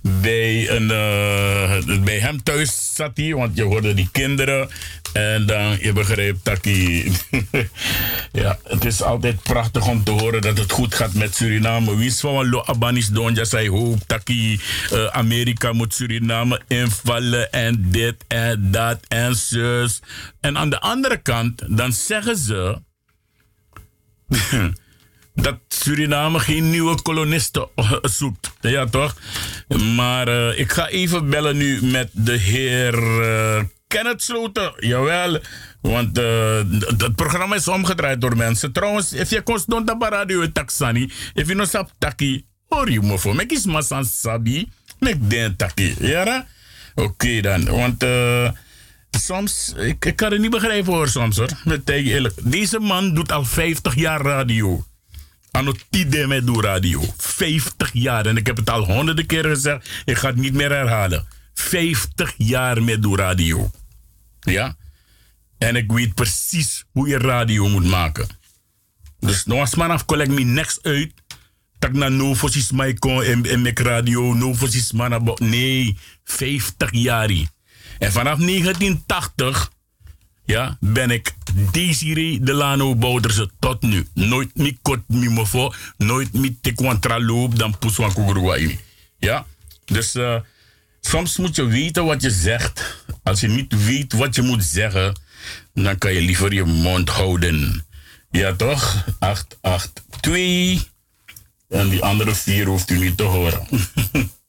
[0.03, 4.69] Bij, een, uh, bij hem thuis zat hij, want je hoorde die kinderen.
[5.13, 7.13] En dan, je begreep dat hij...
[8.43, 11.97] ja, het is altijd prachtig om te horen dat het goed gaat met Suriname.
[11.97, 14.57] Wie is van lo abanis donja zei hoop dat uh,
[15.07, 20.01] Amerika moet Suriname invallen en dit en dat en zus.
[20.41, 22.79] En aan de andere kant, dan zeggen ze
[25.35, 27.69] dat Suriname geen nieuwe kolonisten
[28.03, 28.53] zoekt.
[28.61, 29.17] Ja, toch?
[29.95, 34.73] Maar uh, ik ga even bellen nu met de heer uh, Kenneth Sloten.
[34.77, 35.41] Jawel.
[35.81, 36.17] Want
[36.97, 38.73] het programma is omgedraaid door mensen.
[38.73, 43.19] Trouwens, if je don taba radio taxani, if je no sap taki, hoor je me
[43.19, 43.35] voor.
[43.35, 44.69] Mek is masan sabi,
[44.99, 45.95] mek den taki.
[45.99, 46.47] Ja,
[46.95, 47.65] Oké dan.
[47.65, 48.05] Want
[49.11, 51.51] soms, ik, ik, kan het niet begrijpen hoor, soms hoor.
[51.65, 52.35] Met eerlijk.
[52.43, 54.85] Deze man doet al 50 jaar radio.
[55.53, 55.73] Anno
[56.27, 57.03] met doe radio.
[57.17, 58.27] 50 jaar.
[58.27, 60.03] En ik heb het al honderden keren gezegd.
[60.05, 61.27] Ik ga het niet meer herhalen.
[61.55, 63.71] 50 jaar met radio.
[64.41, 64.77] Ja?
[65.59, 68.29] En ik weet precies hoe je radio moet maken.
[69.19, 71.13] Dus nog eens maar collect me niks uit.
[71.79, 74.35] Tak na no fosis mij en, en met radio.
[74.35, 75.37] No fosis man.
[75.39, 77.31] Nee, 50 jaar.
[77.99, 79.71] En vanaf 1980
[80.45, 81.35] ja, ben ik
[81.73, 84.07] Desiree Delano Bouderse tot nu.
[84.15, 88.79] Nooit mi kot mi mofo, nooit mi te loop dan puswan kugurwai.
[89.19, 89.47] Ja,
[89.85, 90.41] dus uh,
[91.01, 93.05] soms moet je weten wat je zegt.
[93.23, 95.21] Als je niet weet wat je moet zeggen,
[95.75, 97.85] dan kan je liever je mond houden.
[98.31, 99.05] Ja, toch?
[99.19, 100.91] 882.
[101.69, 103.67] En die andere vier hoeft u niet te horen.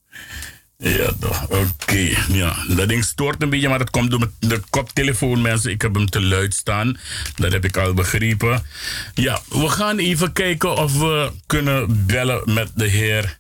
[0.84, 1.12] Ja.
[1.50, 2.10] Oké.
[2.28, 5.72] Ja, dat ding stoort een beetje, maar dat komt door de koptelefoon, mensen.
[5.72, 6.98] Ik heb hem te luid staan.
[7.36, 8.66] Dat heb ik al begrepen.
[9.14, 13.40] Ja, we gaan even kijken of we kunnen bellen met de heer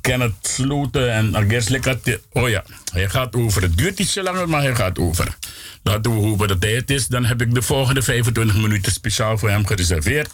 [0.00, 1.12] Kenneth Sloten.
[1.12, 2.20] En Agers Lekate.
[2.32, 3.62] Oh ja, hij gaat over.
[3.62, 5.36] Het duurt ietsje langer, maar hij gaat over.
[5.82, 7.06] Laten we hopen dat hij het is.
[7.06, 10.30] Dan heb ik de volgende 25 minuten speciaal voor hem gereserveerd.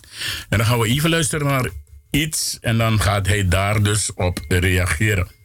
[0.49, 1.69] En dan gaan we even luisteren naar
[2.11, 2.59] iets.
[2.61, 5.43] En dan gaat hij daar dus op reageren.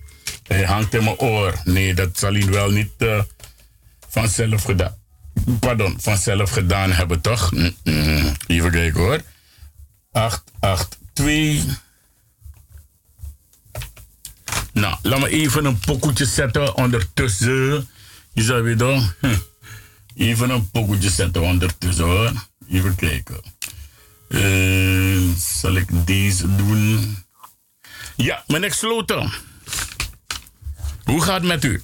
[0.50, 1.62] Hij hangt in mijn oor.
[1.64, 3.22] Nee, dat zal hij wel niet uh,
[4.10, 4.96] vanzelf gedaan.
[5.60, 7.52] Pardon, vanzelf gedaan hebben, toch?
[7.52, 8.34] Mm -mm.
[8.48, 9.22] Even kijken hoor.
[10.12, 11.82] 882.
[14.74, 17.90] Nou, laat me even een pokoetje zetten ondertussen.
[18.34, 19.12] Je zou weer doen.
[20.16, 22.32] Even een pokoetje zetten ondertussen hoor.
[22.70, 23.42] Even kijken.
[24.30, 27.18] Uh, zal ik deze doen?
[28.16, 29.32] Ja, mijn sloten.
[31.10, 31.82] Hoe gaat het met u?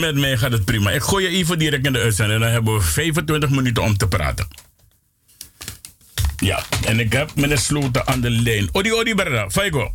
[0.00, 0.90] Met mij gaat het prima.
[0.90, 2.40] Ik gooi je even direct in de uitzending.
[2.40, 4.48] Dan hebben we 25 minuten om te praten.
[6.36, 8.68] Ja, en ik heb meneer Sloten aan de lijn.
[8.72, 9.50] Odi, odi, brada.
[9.50, 9.90] Faigo.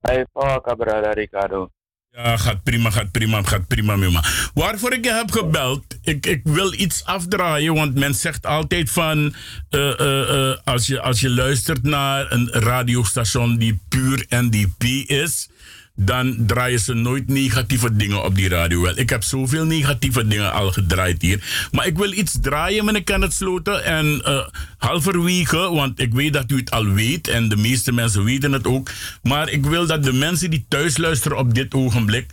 [0.00, 1.68] Hey, fuck, brada, Ricardo.
[2.16, 4.24] Ja, gaat prima, gaat prima, gaat prima, mama.
[4.54, 9.34] Waarvoor ik je heb gebeld, ik, ik wil iets afdraaien, want men zegt altijd van,
[9.70, 15.48] uh, uh, uh, als, je, als je luistert naar een radiostation die puur NDP is,
[15.96, 18.80] dan draaien ze nooit negatieve dingen op die radio.
[18.80, 21.68] Wel, ik heb zoveel negatieve dingen al gedraaid hier.
[21.72, 23.84] Maar ik wil iets draaien, meneer Kenneth Sloten.
[23.84, 24.46] En uh,
[24.78, 27.28] halverwege, want ik weet dat u het al weet.
[27.28, 28.90] En de meeste mensen weten het ook.
[29.22, 32.26] Maar ik wil dat de mensen die thuis luisteren op dit ogenblik...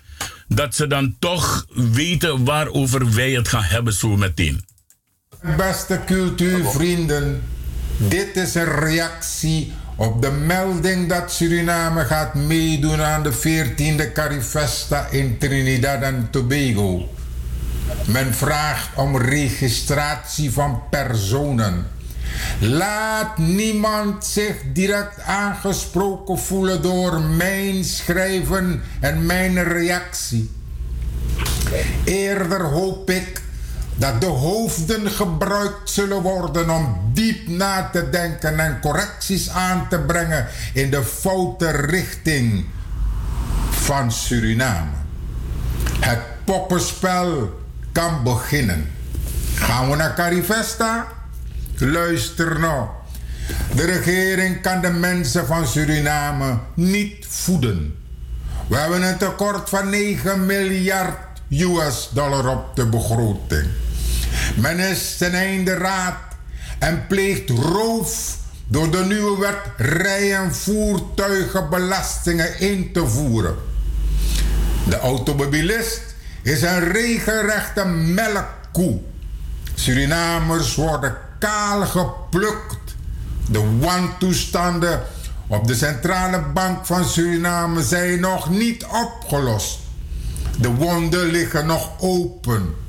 [0.48, 4.66] dat ze dan toch weten waarover wij het gaan hebben zo meteen.
[5.58, 7.42] Beste cultuurvrienden,
[7.98, 15.08] dit is een reactie op de melding dat Suriname gaat meedoen aan de 14e Carifesta
[15.10, 17.10] in Trinidad en Tobago.
[18.08, 21.88] Men vraagt om registratie van personen.
[22.60, 30.50] Laat niemand zich direct aangesproken voelen door mijn schrijven en mijn reactie.
[32.04, 33.42] Eerder hoop ik
[34.02, 40.00] dat de hoofden gebruikt zullen worden om diep na te denken en correcties aan te
[40.00, 42.66] brengen in de foute richting
[43.70, 44.92] van Suriname.
[46.00, 47.60] Het poppenspel
[47.92, 48.92] kan beginnen.
[49.56, 51.08] Gaan we naar Carifesta?
[51.78, 52.88] Luister nou.
[53.76, 57.96] De regering kan de mensen van Suriname niet voeden.
[58.68, 61.18] We hebben een tekort van 9 miljard
[61.50, 63.81] US dollar op de begroting.
[64.56, 66.16] Men is ten einde raad
[66.80, 68.38] en pleegt roof
[68.68, 73.56] door de nieuwe wet rij- en voertuigenbelastingen in te voeren.
[74.90, 76.02] De automobilist
[76.42, 79.00] is een regelrechte melkkoe.
[79.74, 82.96] Surinamers worden kaal geplukt.
[83.50, 85.02] De wantoestanden
[85.48, 89.80] op de centrale bank van Suriname zijn nog niet opgelost.
[90.60, 92.81] De wonden liggen nog open.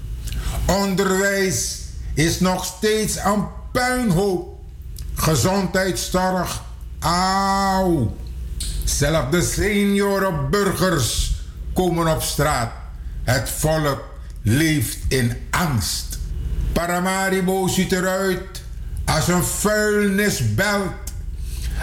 [0.66, 1.80] Onderwijs
[2.14, 4.60] is nog steeds een puinhoop.
[5.14, 6.62] Gezondheidszorg,
[6.98, 8.16] auw.
[8.84, 11.34] Zelfs de seniorenburgers
[11.74, 12.72] komen op straat.
[13.24, 14.04] Het volk
[14.42, 16.18] leeft in angst.
[16.72, 18.62] Paramaribo ziet eruit
[19.04, 20.92] als een vuilnisbelt.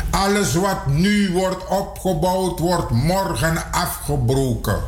[0.09, 4.79] Alles wat nu wordt opgebouwd, wordt morgen afgebroken.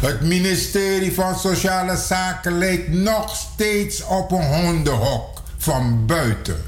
[0.00, 6.62] Het ministerie van Sociale Zaken lijkt nog steeds op een hondenhok van buiten.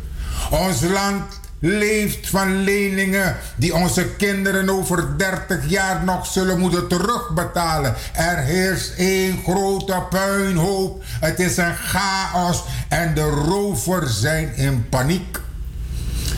[0.51, 7.95] Ons land leeft van leningen die onze kinderen over 30 jaar nog zullen moeten terugbetalen.
[8.13, 11.03] Er heerst één grote puinhoop.
[11.05, 15.39] Het is een chaos en de rovers zijn in paniek.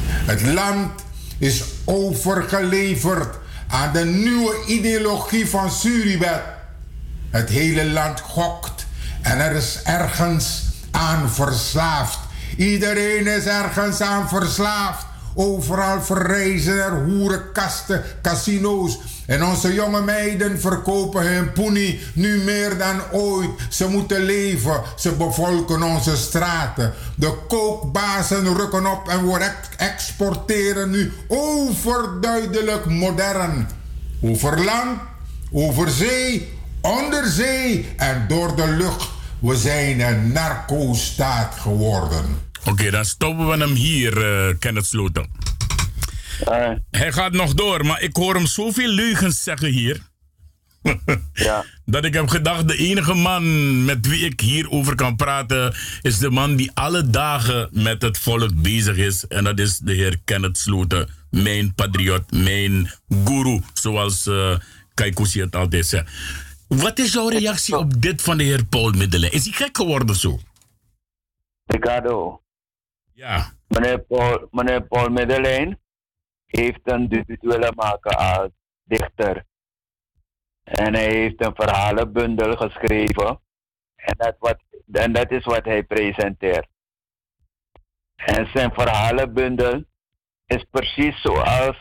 [0.03, 0.91] Het land
[1.38, 3.36] is overgeleverd
[3.68, 6.59] aan de nieuwe ideologie van Suribet.
[7.31, 8.87] Het hele land gokt
[9.22, 12.18] en er is ergens aan verslaafd.
[12.57, 15.07] Iedereen is ergens aan verslaafd.
[15.35, 18.99] Overal verrijzen er hoerenkasten, casino's.
[19.26, 23.51] En onze jonge meiden verkopen hun poenie nu meer dan ooit.
[23.68, 26.93] Ze moeten leven, ze bevolken onze straten.
[27.14, 33.68] De kookbazen rukken op en we exporteren nu overduidelijk modern.
[34.22, 35.01] Over land,
[35.53, 39.09] over zee, onder zee en door de lucht.
[39.39, 42.24] We zijn een narco-staat geworden.
[42.64, 45.26] Oké, dan stoppen we hem hier, uh, Kenneth Sloten.
[46.49, 50.01] Uh, Hij gaat nog door, maar ik hoor hem zoveel leugens zeggen hier.
[51.33, 51.64] ja.
[51.85, 56.31] Dat ik heb gedacht, de enige man met wie ik hierover kan praten, is de
[56.31, 59.26] man die alle dagen met het volk bezig is.
[59.26, 62.91] En dat is de heer Kenneth Sloten, mijn patriot, mijn
[63.24, 64.57] guru, zoals uh,
[64.95, 66.11] Kaikousi het altijd zegt.
[66.77, 69.33] Wat is jouw reactie op dit van de heer Paul Middelen?
[69.33, 70.39] Is hij gek geworden zo?
[71.64, 72.43] Ricardo.
[73.12, 73.53] Ja.
[73.68, 75.81] Meneer Paul, meneer Paul Middelijn
[76.47, 78.49] heeft een willen maken als
[78.85, 79.45] dichter.
[80.62, 83.41] En hij heeft een verhalenbundel geschreven.
[83.95, 84.59] En dat, wat,
[84.93, 86.68] en dat is wat hij presenteert.
[88.14, 89.85] En zijn verhalenbundel
[90.47, 91.77] is precies zoals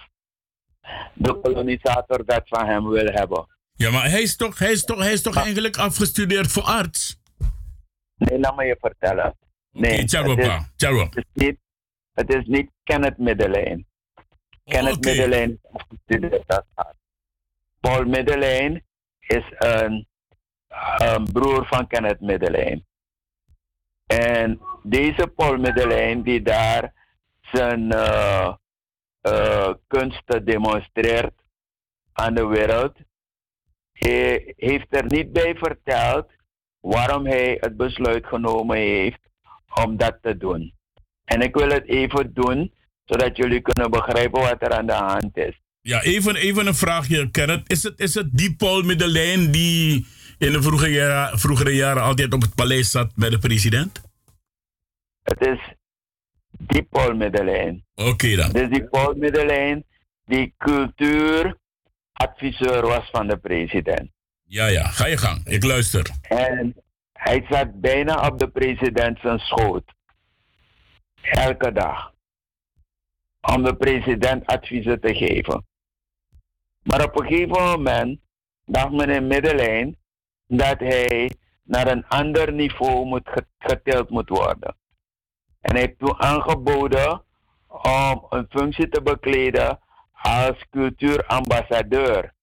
[1.14, 3.59] de kolonisator dat van hem wil hebben.
[3.82, 7.22] Ja, maar hij is toch, hij is toch, hij is toch eigenlijk afgestudeerd voor arts?
[8.16, 9.38] Nee, laat me je vertellen.
[9.72, 10.36] Nee, is, Tjaro.
[10.36, 11.58] het, is niet,
[12.14, 13.88] het is niet Kenneth Middelijn.
[14.64, 15.08] Kenneth Oké.
[15.08, 17.00] Middelijn is afgestudeerd als arts.
[17.80, 18.86] Paul Middelijn
[19.20, 20.08] is een,
[20.98, 22.86] een broer van Kenneth Middelijn.
[24.06, 26.94] En deze Paul Middelijn die daar
[27.42, 31.34] zijn eh, kunsten demonstreert
[32.14, 32.98] aan de wereld,
[34.00, 36.26] hij heeft er niet bij verteld
[36.80, 39.20] waarom hij het besluit genomen heeft
[39.84, 40.74] om dat te doen.
[41.26, 42.74] En ik wil het even doen,
[43.06, 45.62] zodat jullie kunnen begrijpen wat er aan de hand is.
[45.82, 47.72] Ja, even, even een vraagje, Kenneth.
[47.72, 50.06] Is het, is het die Paul Middelijn die
[50.38, 54.02] in de vroege jaren, vroegere jaren altijd op het paleis zat bij de president?
[55.24, 55.74] Het is
[56.50, 57.86] die Paul Middelijn.
[57.96, 58.46] Oké dan.
[58.46, 59.86] Het is die Paul Middelijn
[60.26, 60.54] die
[62.20, 64.12] cultuuradviseur was van de president.
[64.44, 64.88] Ja, ja.
[64.88, 65.46] Ga je gang.
[65.46, 66.10] Ik luister.
[66.22, 66.76] En
[67.14, 69.94] hij zat bijna op de president zijn schoot.
[71.22, 72.14] Elke dag.
[73.42, 75.66] Om de president adviezen te geven.
[76.84, 78.20] Maar op een gegeven moment
[78.66, 79.98] dacht meneer Middelijn
[80.48, 81.32] dat hij
[81.64, 84.76] naar een ander niveau moet getild moet worden.
[85.62, 87.24] En hij heeft toen aangeboden
[87.68, 89.80] om een functie te bekleden
[90.22, 92.34] als cultuurambassadeur.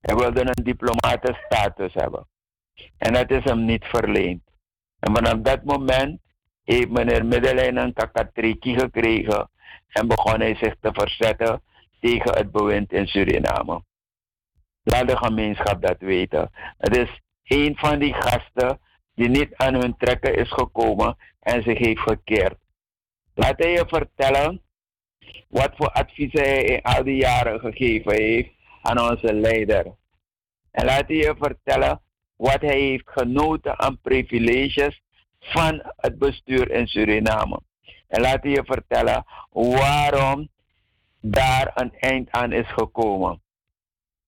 [0.00, 2.28] Hij wilde een diplomatenstatus hebben.
[2.98, 4.42] En dat is hem niet verleend.
[4.98, 6.20] En vanaf dat moment
[6.64, 9.50] heeft meneer Middelijn een kakatriki gekregen
[9.88, 11.62] en begon hij zich te verzetten
[12.00, 13.82] tegen het bewind in Suriname.
[14.82, 16.50] Laat de gemeenschap dat weten.
[16.78, 18.80] Het is een van die gasten
[19.14, 22.58] die niet aan hun trekken is gekomen en zich heeft gekeerd.
[23.34, 24.62] Laat hij je vertellen
[25.48, 28.50] wat voor adviezen hij in al die jaren gegeven heeft
[28.82, 29.96] aan onze leider.
[30.70, 32.00] En laat hij je vertellen
[32.36, 35.02] wat hij heeft genoten aan privileges
[35.40, 37.60] van het bestuur in Suriname.
[38.08, 40.48] En laat hij je vertellen waarom
[41.20, 43.42] daar een eind aan is gekomen.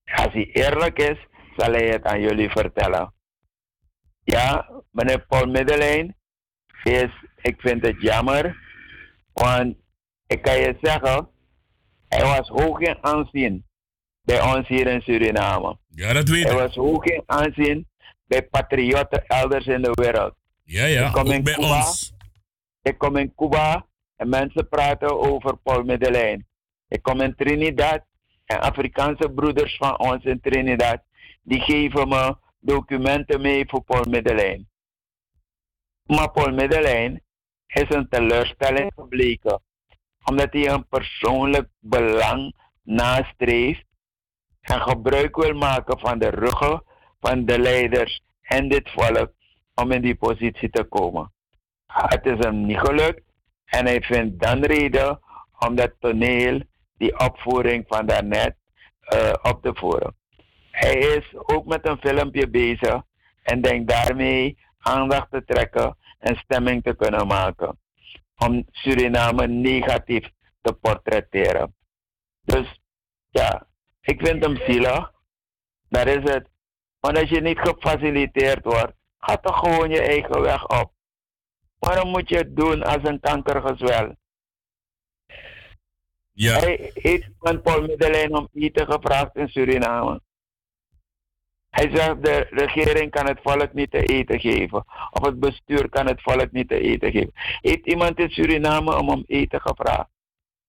[0.04, 1.18] Als hij eerlijk is,
[1.56, 3.12] zal hij het aan jullie vertellen.
[4.24, 6.16] Ja, meneer Paul Middelijn
[6.84, 8.56] is, ik vind het jammer,
[9.32, 9.76] want
[10.32, 11.28] ik kan je zeggen,
[12.08, 13.66] hij was hoog in aanzien
[14.22, 15.78] bij ons hier in Suriname.
[15.88, 16.46] Ja, dat weet ik.
[16.46, 17.88] Hij was hoog in aanzien
[18.26, 20.34] bij patriotten elders in de wereld.
[20.64, 22.12] Ja, ja, ik kom ook in bij Cuba, ons.
[22.82, 26.46] Ik kom in Cuba en mensen praten over Paul Middelijn.
[26.88, 28.04] Ik kom in Trinidad
[28.44, 31.02] en Afrikaanse broeders van ons in Trinidad,
[31.42, 34.68] die geven me documenten mee voor Paul Middelijn.
[36.06, 37.22] Maar Paul Middelijn
[37.66, 39.60] is een teleurstelling gebleken,
[40.30, 43.84] omdat hij een persoonlijk belang nastreeft
[44.60, 46.82] en gebruik wil maken van de ruggen
[47.20, 49.32] van de leiders en dit volk
[49.74, 51.32] om in die positie te komen.
[51.86, 53.22] Het is hem niet gelukt
[53.64, 55.20] en hij vindt dan reden
[55.58, 56.62] om dat toneel,
[56.96, 58.56] die opvoering van daarnet,
[59.14, 60.14] uh, op te voeren.
[60.70, 63.02] Hij is ook met een filmpje bezig
[63.42, 67.78] en denkt daarmee aandacht te trekken en stemming te kunnen maken.
[68.44, 70.30] Om Suriname negatief
[70.60, 71.74] te portretteren.
[72.42, 72.80] Dus
[73.30, 73.66] ja,
[74.00, 75.12] ik vind hem zielig.
[75.88, 76.48] Dat is het.
[77.00, 80.92] Want als je niet gefaciliteerd wordt, ga toch gewoon je eigen weg op.
[81.78, 84.16] Waarom moet je het doen als een kankergezwel?
[86.32, 86.58] Ja.
[86.58, 90.20] Hij heeft van Paul Middelijn om eten gevraagd in Suriname.
[91.70, 94.84] Hij zegt de regering kan het volk niet te eten geven.
[95.10, 97.32] Of het bestuur kan het volk niet te eten geven.
[97.60, 100.08] Heeft iemand in Suriname om om eten gevraagd?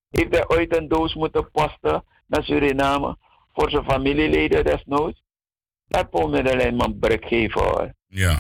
[0.09, 3.17] Heeft hij ooit een doos moeten posten naar Suriname
[3.53, 5.23] voor zijn familieleden desnoods?
[5.87, 7.93] Laat Paul Middelijn man brek geven hoor.
[8.07, 8.39] Ja.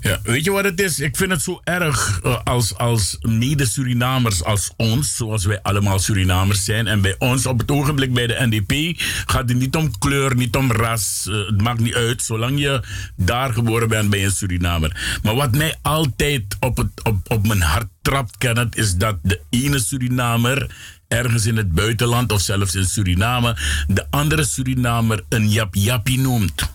[0.00, 1.00] Ja, weet je wat het is?
[1.00, 6.64] Ik vind het zo erg uh, als, als mede-Surinamers als ons, zoals wij allemaal Surinamers
[6.64, 6.86] zijn.
[6.86, 10.56] En bij ons op het ogenblik bij de NDP gaat het niet om kleur, niet
[10.56, 11.26] om ras.
[11.28, 12.82] Uh, het maakt niet uit, zolang je
[13.16, 15.18] daar geboren bent bij een Surinamer.
[15.22, 19.40] Maar wat mij altijd op, het, op, op mijn hart trapt, Kenneth, is dat de
[19.50, 20.70] ene Surinamer
[21.08, 23.56] ergens in het buitenland of zelfs in Suriname
[23.88, 26.74] de andere Surinamer een jap-jappie noemt.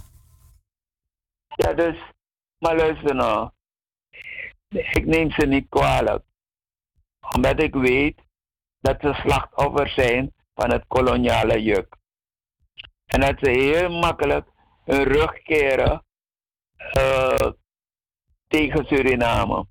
[1.56, 1.96] Ja, dus
[2.62, 3.50] maar luister nou.
[4.70, 6.24] Ik neem ze niet kwalijk.
[7.36, 8.20] Omdat ik weet
[8.80, 11.96] dat ze slachtoffers zijn van het koloniale juk.
[13.06, 14.48] En dat ze heel makkelijk
[14.84, 16.06] hun rug keren
[16.98, 17.52] uh,
[18.48, 19.66] tegen Suriname.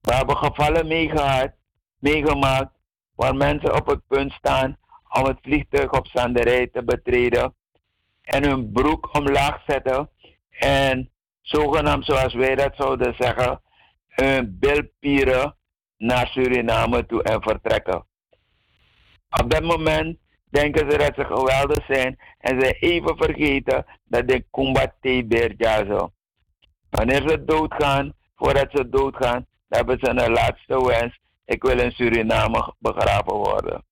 [0.00, 0.86] We hebben gevallen
[1.98, 2.78] meegemaakt
[3.14, 4.78] waar mensen op het punt staan
[5.08, 7.54] om het vliegtuig op zanderij te betreden
[8.22, 10.10] en hun broek omlaag zetten
[10.50, 11.10] en
[11.50, 13.60] zogenaamd zoals wij dat zouden zeggen,
[14.08, 15.56] hun bilpieren
[15.96, 18.06] naar Suriname toe en vertrekken.
[19.42, 20.18] Op dat moment
[20.50, 26.12] denken ze dat ze geweldig zijn en ze even vergeten dat de Kumbate Berjazo.
[26.90, 31.18] Wanneer ze doodgaan, voordat ze doodgaan, hebben ze een laatste wens.
[31.44, 33.84] Ik wil in Suriname begraven worden.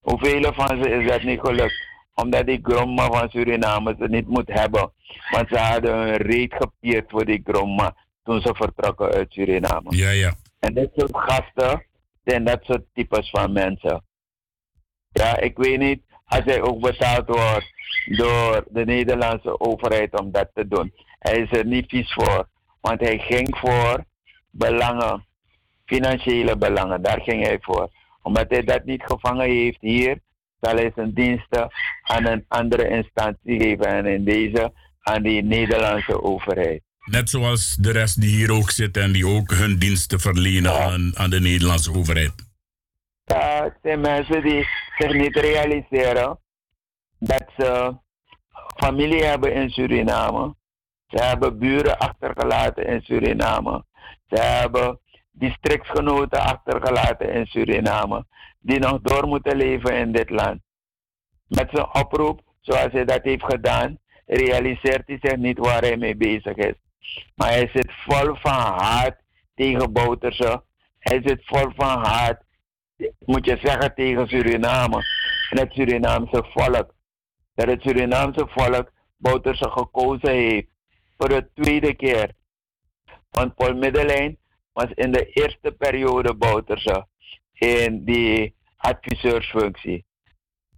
[0.00, 1.91] Hoeveel van ze is dat niet gelukt?
[2.14, 4.92] Omdat die gromma van Suriname ze niet moet hebben.
[5.30, 9.96] Want ze hadden hun reet gepierd voor die gromma toen ze vertrokken uit Suriname.
[9.96, 10.34] Ja, ja.
[10.58, 11.86] En dit soort gasten
[12.24, 14.04] zijn dat soort types van mensen.
[15.12, 17.72] Ja, ik weet niet als hij ook betaald wordt
[18.04, 20.92] door de Nederlandse overheid om dat te doen.
[21.18, 22.48] Hij is er niet vies voor.
[22.80, 24.04] Want hij ging voor
[24.50, 25.24] belangen,
[25.84, 27.02] financiële belangen.
[27.02, 27.90] Daar ging hij voor.
[28.22, 30.18] Omdat hij dat niet gevangen heeft hier,
[30.62, 33.86] zal hij zijn diensten aan een andere instantie geven.
[33.86, 36.82] En in deze aan die Nederlandse overheid.
[37.04, 41.12] Net zoals de rest die hier ook zitten en die ook hun diensten verlenen aan,
[41.16, 42.32] aan de Nederlandse overheid.
[43.24, 44.66] Ja, het zijn mensen die
[44.98, 46.38] zich niet realiseren
[47.18, 47.96] dat ze
[48.76, 50.54] familie hebben in Suriname.
[51.06, 53.84] Ze hebben buren achtergelaten in Suriname.
[54.28, 55.00] Ze hebben
[55.32, 58.26] districtsgenoten achtergelaten in Suriname.
[58.58, 60.60] Die nog door moeten leven in dit land.
[61.46, 66.16] Met zijn oproep, zoals hij dat heeft gedaan, realiseert hij zich niet waar hij mee
[66.16, 66.74] bezig is.
[67.34, 69.16] Maar hij zit vol van haat
[69.54, 70.62] tegen Bouterse.
[70.98, 72.44] Hij zit vol van haat,
[73.18, 75.02] moet je zeggen, tegen Suriname.
[75.50, 76.94] En het Surinaamse volk.
[77.54, 80.68] Dat het Surinaamse volk Bouterse gekozen heeft.
[81.16, 82.30] Voor de tweede keer.
[83.30, 84.36] Want Paul Middelijn
[84.72, 87.06] was in de eerste periode Bouterse.
[87.52, 90.04] In die adviseursfunctie.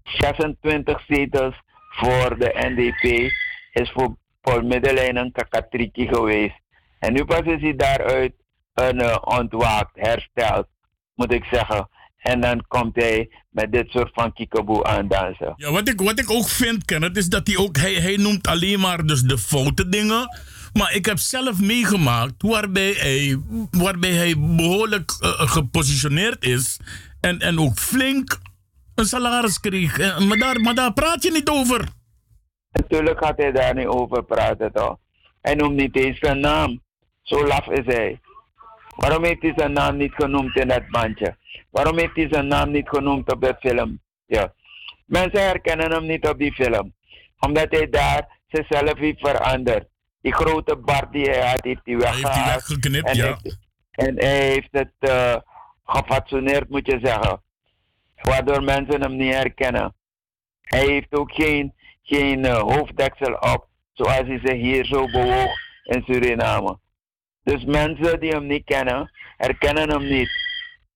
[0.03, 1.55] 26 zetels
[1.89, 3.31] voor de NDP
[3.73, 6.61] is voor Paul Middelijn een kakatriki geweest.
[6.99, 8.33] En nu pas is hij daaruit
[8.75, 10.67] een, uh, ontwaakt, hersteld,
[11.15, 11.89] moet ik zeggen.
[12.17, 15.53] En dan komt hij met dit soort van kikaboe aandansen.
[15.57, 18.47] Ja, wat ik, wat ik ook vind, Kenneth, is dat hij ook, hij, hij noemt
[18.47, 20.29] alleen maar dus de foute dingen.
[20.79, 26.81] Maar ik heb zelf meegemaakt waarbij hij, waarbij hij behoorlijk uh, gepositioneerd is.
[27.21, 28.39] En, en ook flink
[28.95, 30.19] een salaris kreeg.
[30.19, 31.89] Maar daar, maar daar praat je niet over.
[32.71, 34.97] Natuurlijk gaat hij daar niet over praten, toch?
[35.41, 36.83] Hij noemt niet eens zijn naam.
[37.23, 38.21] Zo laf is hij.
[38.97, 41.37] Waarom heeft hij zijn naam niet genoemd in dat bandje?
[41.71, 44.01] Waarom heeft hij zijn naam niet genoemd op de film?
[44.27, 44.55] Ja.
[45.07, 46.95] Mensen herkennen hem niet op die film.
[47.39, 49.89] Omdat hij daar zichzelf heeft veranderd.
[50.25, 52.35] Die grote bart die hij had, heeft hij weggehaald.
[52.35, 53.39] Hij heeft weggeknipt, en ja.
[53.43, 53.59] Heeft,
[53.91, 55.37] en hij heeft het uh,
[55.85, 57.43] gefatsoeneerd, moet je zeggen.
[58.15, 59.95] Waardoor mensen hem niet herkennen.
[60.61, 65.51] Hij heeft ook geen, geen uh, hoofddeksel op, zoals hij zich hier zo bewoog
[65.83, 66.79] in Suriname.
[67.43, 70.31] Dus mensen die hem niet kennen, herkennen hem niet.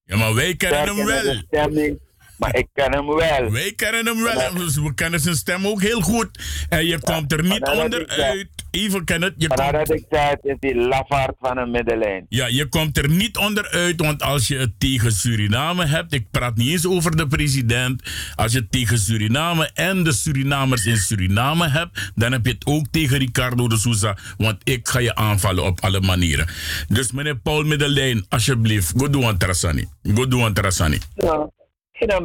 [0.05, 1.99] Ja, maar wij kennen hem wel.
[2.39, 3.51] Maar ik ken hem wel.
[3.51, 4.55] Wij kennen hem wel.
[4.55, 6.28] Dus we kennen zijn stem ook heel goed.
[6.68, 8.49] En je komt er niet onderuit.
[8.70, 9.72] Even kennen je maar komt...
[9.72, 12.26] dat ik zei, het is die lafaard van een middenlijn.
[12.28, 14.01] Ja, je komt er niet onderuit.
[14.01, 16.12] Want als je het tegen Suriname hebt.
[16.12, 18.03] Ik praat niet eens over de president.
[18.34, 22.12] Als je het tegen Suriname en de Surinamers in Suriname hebt.
[22.14, 24.16] Dan heb je het ook tegen Ricardo de Souza.
[24.36, 26.47] Want ik ga je aanvallen op alle manieren.
[26.89, 28.93] Dus meneer Paul Middelijn, alsjeblieft.
[28.97, 29.89] Go doen Trasani.
[30.14, 30.99] Go doen Trasani.
[31.14, 31.57] Ja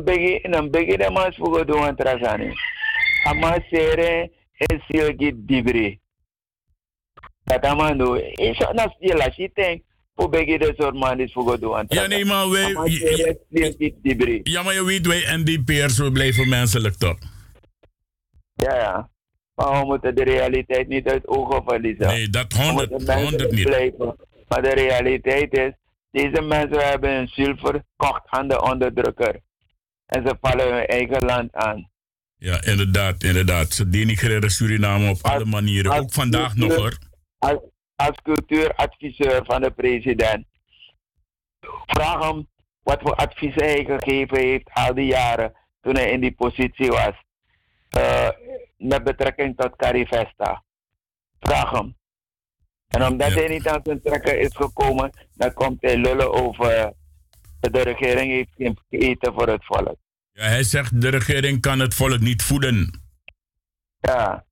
[0.03, 2.53] bigi in een bigi de mas fugo do antrasani.
[3.23, 5.99] Ama sere e silgi dibri.
[7.43, 9.83] Dat amando is na stila shiteng
[10.15, 12.09] voor bigi de soort man is fugo do antrasani.
[12.09, 12.69] Ja nee maar wij
[14.43, 17.17] ja maar je weet wij NDP'ers we blijven menselijk toch?
[18.53, 19.11] Ja ja.
[19.55, 22.07] Maar we moeten de realiteit niet uit ogen verliezen.
[22.07, 23.65] Nee dat honderd honderd niet.
[23.65, 24.15] blijven.
[24.47, 25.71] maar de realiteit is
[26.11, 29.39] deze mensen hebben een zilver kocht aan de onderdrukker
[30.13, 31.89] en ze vallen hun eigen land aan.
[32.37, 33.71] Ja, inderdaad, inderdaad.
[33.71, 35.91] Ze denigreren Suriname op alle manieren.
[35.91, 36.97] Ook vandaag nog hoor.
[37.37, 37.59] Als,
[37.95, 40.45] als cultuuradviseur van de president.
[41.85, 42.47] Vraag hem
[42.83, 47.13] wat voor adviezen hij gegeven heeft al die jaren toen hij in die positie was.
[47.97, 48.29] Uh,
[48.77, 50.63] met betrekking tot Carifesta.
[51.39, 51.95] Vraag hem.
[52.87, 53.33] En omdat ja.
[53.33, 56.93] hij niet aan zijn trekken is gekomen, dan komt hij lullen over
[57.59, 59.97] de regering heeft geen eten voor het volk.
[60.33, 63.01] Ja, hij zegt de regering kan het volk niet voeden.
[63.99, 64.45] Ja,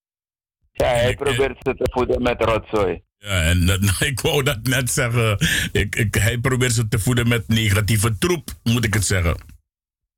[0.72, 3.02] ja hij probeert ze te voeden met rotzooi.
[3.18, 3.80] Ja, en dat,
[4.12, 5.38] ik wou dat net zeggen.
[5.72, 9.36] Ik, ik, hij probeert ze te voeden met negatieve troep, moet ik het zeggen.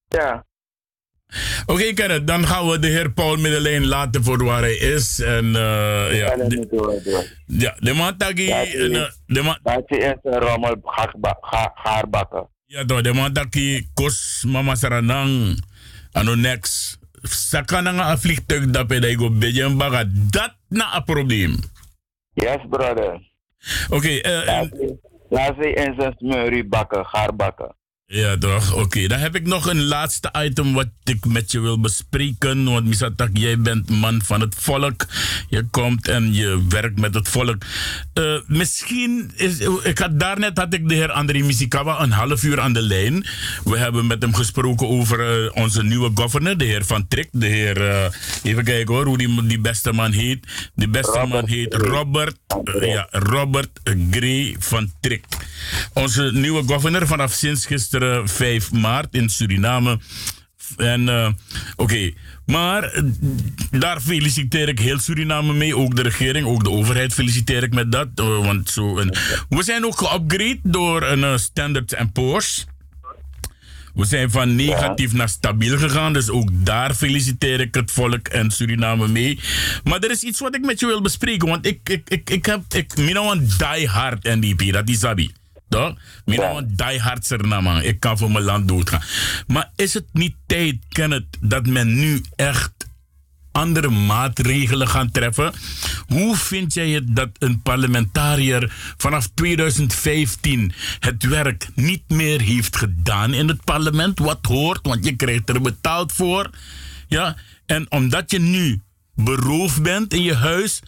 [0.07, 0.45] Ja.
[1.65, 5.19] Oké, okay, Kenneth, dan gaan we de heer Paul Middelijn laten voor waar hij is.
[5.19, 6.35] En uh, ja.
[6.35, 7.41] De.
[7.45, 8.47] Ja, de man tagi.
[9.25, 9.59] De man.
[9.63, 10.75] Dat is een rommel
[11.73, 12.49] gaarbakken.
[12.65, 13.47] Ja, toch, de man dat
[13.93, 15.59] kos mama saranang.
[16.11, 16.99] Ano next.
[17.23, 20.03] Saka na nga vliegtuig dat je go bedje baga.
[20.07, 21.59] Dat na een probleem.
[22.33, 23.31] Yes, brother.
[23.89, 23.95] Oké.
[23.95, 24.69] Okay, uh,
[25.29, 27.75] Laat ze in zijn smurrie bakken, gaar bakken.
[28.05, 28.73] Ja, toch.
[28.73, 32.63] Oké, dan heb ik nog een laatste item wat ik met je wil bespreken.
[32.63, 35.05] Want Misatak, jij bent man van het volk.
[35.49, 37.63] Je komt en je werkt met het volk.
[38.13, 39.59] Uh, misschien is.
[39.83, 43.25] Ik had daarnet had ik de heer André Misikawa een half uur aan de lijn.
[43.63, 47.29] We hebben met hem gesproken over uh, onze nieuwe governor, de heer Van Trick.
[47.31, 47.81] De heer.
[47.81, 48.05] Uh,
[48.43, 50.71] even kijken hoor, hoe die, die beste man heet.
[50.75, 52.35] Die beste Robert man heet Robert.
[52.79, 53.79] ja, Robert
[54.11, 55.25] Gray van Trick.
[55.93, 57.92] Onze nieuwe governor vanaf sinds gisteren
[58.25, 59.99] 5 maart in Suriname.
[60.77, 61.27] En uh,
[61.75, 62.15] oké, okay.
[62.45, 63.03] maar uh,
[63.71, 65.77] daar feliciteer ik heel Suriname mee.
[65.77, 68.07] Ook de regering, ook de overheid feliciteer ik met dat.
[68.15, 69.15] Uh, want zo een,
[69.49, 72.65] we zijn ook geupgrade door een Standard Poor's.
[73.93, 76.13] We zijn van negatief naar stabiel gegaan.
[76.13, 79.39] Dus ook daar feliciteer ik het volk en Suriname mee.
[79.83, 81.47] Maar er is iets wat ik met je wil bespreken.
[81.47, 82.61] Want ik, ik, ik, ik heb.
[82.69, 85.31] Ik, ik een die hard NDP, dat is Sabi.
[85.73, 85.95] Toch?
[86.25, 86.57] Mina ja.
[86.57, 87.83] een diehardser.
[87.83, 89.01] Ik kan voor mijn land doodgaan.
[89.47, 92.71] Maar is het niet tijd, Kenneth, dat men nu echt
[93.51, 95.53] andere maatregelen gaat treffen?
[96.07, 103.33] Hoe vind jij het dat een parlementariër vanaf 2015 het werk niet meer heeft gedaan
[103.33, 104.19] in het parlement?
[104.19, 106.49] Wat hoort, want je krijgt er betaald voor.
[107.07, 108.81] Ja, en omdat je nu
[109.15, 110.79] beroofd bent in je huis,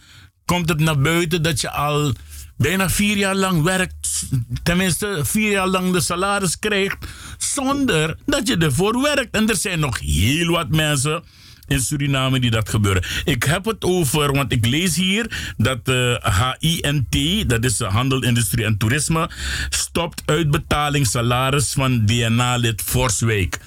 [0.44, 2.12] komt het naar buiten dat je al
[2.56, 4.28] bijna vier jaar lang werkt,
[4.62, 7.06] tenminste vier jaar lang de salaris krijgt,
[7.38, 9.36] zonder dat je ervoor werkt.
[9.36, 11.22] En er zijn nog heel wat mensen
[11.66, 13.04] in Suriname die dat gebeuren.
[13.24, 16.20] Ik heb het over, want ik lees hier dat de
[16.58, 19.30] HINT, dat is de Handel, Industrie en Toerisme,
[19.68, 23.58] stopt uitbetaling salaris van DNA-lid Forswijk.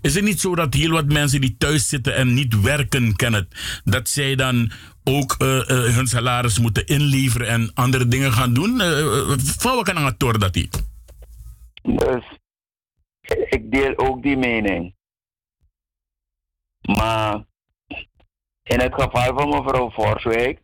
[0.00, 3.48] Is het niet zo dat heel wat mensen die thuis zitten en niet werken kennen,
[3.84, 4.70] dat zij dan
[5.08, 8.80] ook uh, uh, hun salaris moeten inleveren en andere dingen gaan doen?
[9.58, 10.68] Van wat kan het dat die?
[11.82, 12.24] Dus
[13.28, 14.94] ik deel ook die mening.
[16.80, 17.44] Maar
[18.62, 20.60] in het geval van mevrouw Forswijk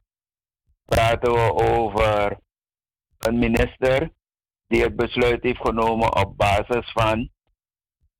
[0.84, 2.38] praten we over
[3.18, 4.10] een minister
[4.66, 7.30] die het besluit heeft genomen op basis van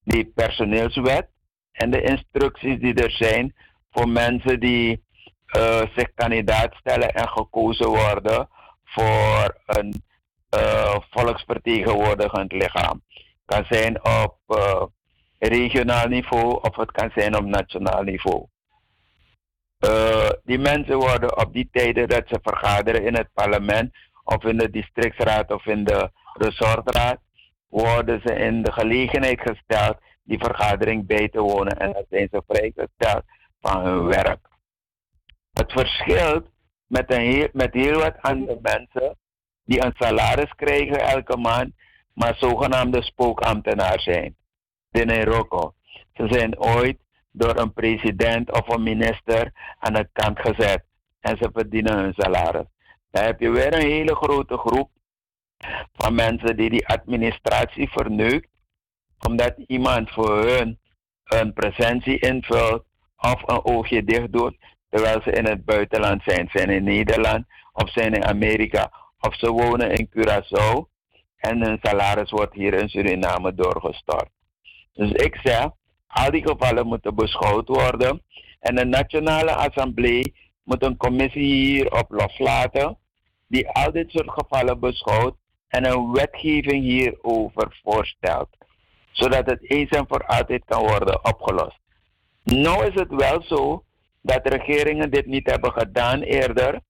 [0.04, 1.28] die personeelswet
[1.72, 3.54] en de instructies die er zijn
[3.90, 5.03] voor mensen die
[5.56, 8.48] uh, zich kandidaat stellen en gekozen worden
[8.84, 10.02] voor een
[10.56, 13.02] uh, volksvertegenwoordigend lichaam.
[13.44, 14.82] Kan zijn op uh,
[15.38, 18.46] regionaal niveau of het kan zijn op nationaal niveau.
[20.44, 23.94] die mensen worden op die tijden dat ze vergaderen in het parlement
[24.24, 27.18] of in de districtsraad of in de resortraad,
[27.68, 32.42] worden ze in de gelegenheid gesteld die vergadering bij te wonen en dan zijn ze
[32.46, 33.22] vrijgesteld
[33.60, 34.52] van hun werk.
[35.54, 36.46] Het verschilt
[36.86, 39.16] met, heel, met heel wat andere mensen
[39.64, 41.72] die een salaris krijgen elke maand,
[42.14, 44.36] maar zogenaamde spookambtenaar zijn
[44.90, 45.74] binnen Rocco.
[46.14, 46.98] Ze zijn ooit
[47.30, 50.84] door een president of een minister aan de kant gezet
[51.20, 52.66] en ze verdienen hun salaris.
[53.10, 54.90] Dan heb je weer een hele grote groep
[55.92, 58.48] van mensen die die administratie verneukt,
[59.26, 60.78] omdat iemand voor hun
[61.24, 62.84] een presentie invult
[63.16, 64.56] of een oogje dicht doet,
[64.94, 66.48] terwijl ze in het buitenland zijn.
[66.52, 70.88] Zijn in Nederland of zijn in Amerika of ze wonen in Curaçao
[71.36, 74.28] en hun salaris wordt hier in Suriname doorgestort.
[74.92, 75.68] Dus ik zeg,
[76.06, 78.22] al die gevallen moeten beschouwd worden
[78.60, 80.34] en de Nationale Assemblée
[80.64, 82.98] moet een commissie hierop loslaten
[83.46, 85.36] die al dit soort gevallen beschouwt
[85.68, 88.48] en een wetgeving hierover voorstelt,
[89.12, 91.78] zodat het eens en voor altijd kan worden opgelost.
[92.44, 93.84] Nou is het wel zo
[94.24, 96.80] dat regeringen dit niet hebben gedaan eerder,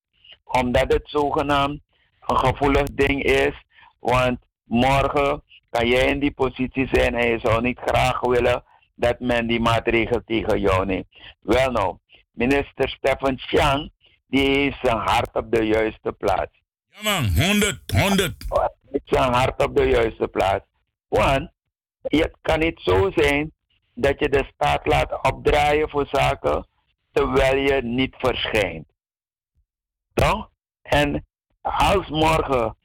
[0.45, 1.81] omdat het zogenaamd
[2.21, 3.65] een gevoelig ding is,
[3.99, 8.65] want morgen kan jij in die positie zijn en je zou niet graag willen
[8.95, 11.07] dat men die maatregel tegen jou neemt.
[11.41, 11.97] Wel nou,
[12.31, 13.91] minister Stefan Chang,
[14.27, 16.63] die heeft zijn hart op de juiste plaats.
[16.89, 18.35] Ja man, 100, 100.
[19.05, 20.65] Zijn hart op de juiste plaats.
[21.09, 21.51] Want
[22.03, 23.53] het kan niet zo zijn
[23.95, 26.67] dat je de staat laat opdraaien voor zaken
[27.15, 28.87] terwijl je niet verschijnt.
[30.15, 30.51] Toch?
[30.83, 31.27] En
[31.61, 32.77] als morgen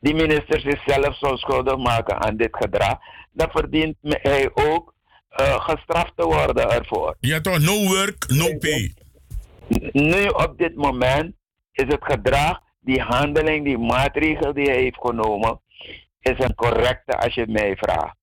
[0.00, 2.98] die minister zichzelf zou schuldig maken aan dit gedrag,
[3.32, 4.94] dan verdient hij ook
[5.40, 7.16] uh, gestraft te worden ervoor.
[7.20, 8.94] Ja toch, no work, no pay.
[9.92, 11.34] Nu op dit moment
[11.72, 15.60] is het gedrag, die handeling, die maatregel die hij heeft genomen,
[16.20, 18.16] is een correcte als je mij vraagt.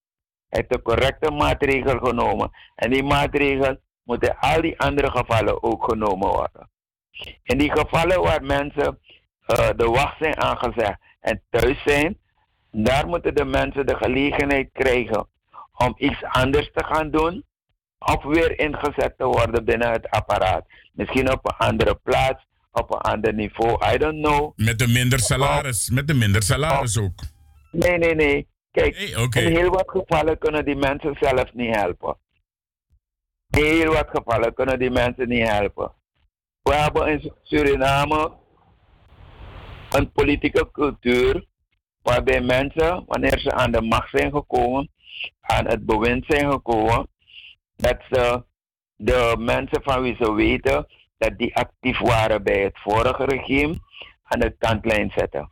[0.50, 2.52] Hij heeft een correcte maatregel genomen.
[2.76, 6.70] En die maatregel moeten al die andere gevallen ook genomen worden.
[7.44, 9.00] In die gevallen waar mensen
[9.48, 12.18] uh, de wacht zijn aangezegd en thuis zijn,
[12.72, 15.28] daar moeten de mensen de gelegenheid krijgen
[15.78, 17.44] om iets anders te gaan doen
[18.00, 20.66] of weer ingezet te worden binnen het apparaat.
[20.94, 24.52] Misschien op een andere plaats, op een ander niveau, I don't know.
[24.56, 27.24] Met een minder salaris, met een minder salaris ook.
[27.72, 28.48] Nee, nee, nee.
[28.72, 32.18] Kijk, in heel wat gevallen kunnen die mensen zelf niet helpen.
[33.50, 35.92] Heel wat gevallen kunnen die mensen niet helpen.
[36.62, 38.32] We hebben in Suriname
[39.90, 41.46] een politieke cultuur
[42.02, 44.90] waarbij mensen, wanneer ze aan de macht zijn gekomen,
[45.42, 47.08] aan het bewind zijn gekomen,
[47.76, 48.44] dat ze
[48.96, 50.88] de mensen van wie ze weten
[51.18, 53.80] dat die actief waren bij het vorige regime
[54.24, 55.52] aan de kantlijn zetten.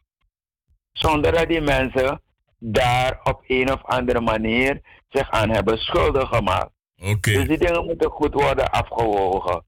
[0.92, 2.22] Zonder dat die mensen
[2.60, 6.72] daar op een of andere manier zich aan hebben schuldig gemaakt.
[7.04, 7.34] Okay.
[7.34, 9.66] Dus die dingen moeten goed worden afgewogen.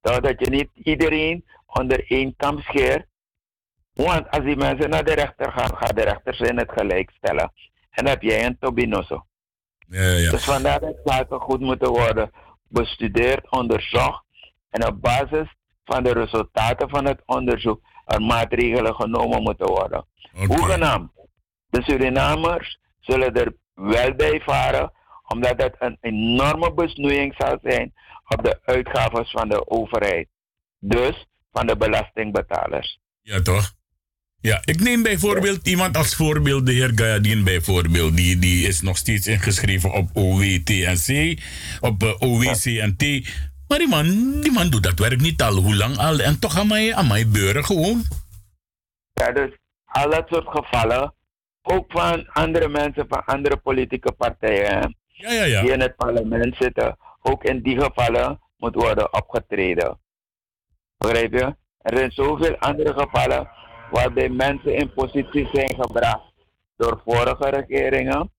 [0.00, 3.06] Dat je niet iedereen onder één kam scheert.
[3.94, 7.10] Want als die mensen naar de rechter gaan, gaat de rechter ze in het gelijk
[7.10, 7.52] stellen.
[7.90, 9.26] En dan heb jij een Tobinoso.
[9.88, 10.30] Ja, ja.
[10.30, 12.30] Dus vandaar dat zaken goed moeten worden
[12.68, 14.24] bestudeerd, onderzocht.
[14.70, 15.54] En op basis
[15.84, 20.06] van de resultaten van het onderzoek er maatregelen genomen moeten worden.
[20.32, 20.46] Okay.
[20.46, 21.10] Hoegenaamd,
[21.66, 24.92] de Surinamers zullen er wel bij varen,
[25.32, 27.92] omdat het een enorme besnoeiing zal zijn
[28.28, 30.28] op de uitgaven van de overheid.
[30.78, 32.98] Dus van de belastingbetalers.
[33.20, 33.72] Ja, toch?
[34.40, 38.16] Ja, ik neem bijvoorbeeld iemand als voorbeeld, de heer Gayadin bijvoorbeeld.
[38.16, 41.38] Die, die is nog steeds ingeschreven op OWTNC,
[41.80, 43.02] op uh, eh, OWCNT.
[43.68, 46.18] Maar die man, die man doet dat werk niet al hoe lang al.
[46.18, 48.02] En toch aan mij, aan mij beuren gewoon.
[49.12, 49.50] Ja, dus
[49.84, 51.14] al dat soort gevallen,
[51.62, 55.60] ook van andere mensen van andere politieke partijen, ja, ja, ja.
[55.60, 60.00] die in het parlement zitten, ook in die gevallen moet worden opgetreden.
[60.98, 61.56] Begrijp je?
[61.78, 63.48] Er zijn zoveel andere gevallen
[63.90, 66.32] waarbij mensen in posities zijn gebracht
[66.76, 68.32] door vorige regeringen.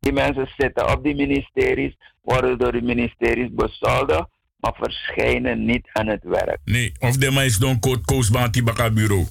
[0.00, 6.06] Die mensen zitten op die ministeries, worden door die ministeries besolden, maar verschijnen niet aan
[6.06, 6.58] het werk.
[6.64, 8.50] Nee, of de meis doen koosbaan
[8.94, 9.26] bureau.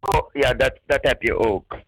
[0.00, 1.78] Oh, ja, dat, dat heb je ook.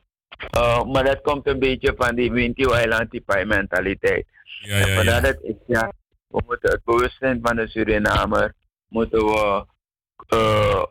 [0.56, 4.26] Uh, maar dat komt een beetje van die Winty Island mentaliteit.
[4.60, 5.20] Ja, ja, ja.
[5.20, 5.92] Dat is, ja.
[6.28, 8.54] We moeten het bewustzijn van de Surinamer
[8.88, 9.66] moeten we
[10.34, 10.82] uh,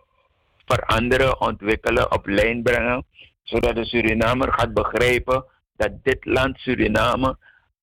[0.66, 3.06] veranderen, ontwikkelen, op lijn brengen.
[3.44, 5.46] Zodat de Surinamer gaat begrijpen
[5.76, 7.38] dat dit land Suriname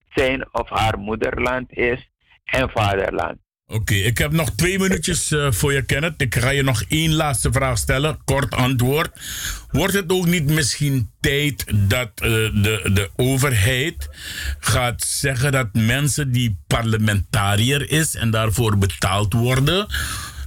[0.08, 2.10] zijn of haar moederland is
[2.44, 3.38] en vaderland.
[3.70, 6.22] Oké, ik heb nog twee minuutjes uh, voor je, Kenneth.
[6.22, 8.18] Ik ga je nog één laatste vraag stellen.
[8.24, 9.10] Kort antwoord.
[9.70, 12.28] Wordt het ook niet misschien tijd dat uh,
[12.62, 14.08] de, de overheid
[14.58, 19.86] gaat zeggen dat mensen die parlementariër is en daarvoor betaald worden,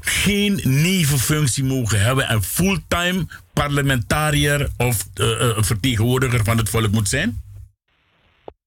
[0.02, 7.42] geen nevenfunctie mogen hebben en fulltime parlementariër of uh, vertegenwoordiger van het volk moet zijn?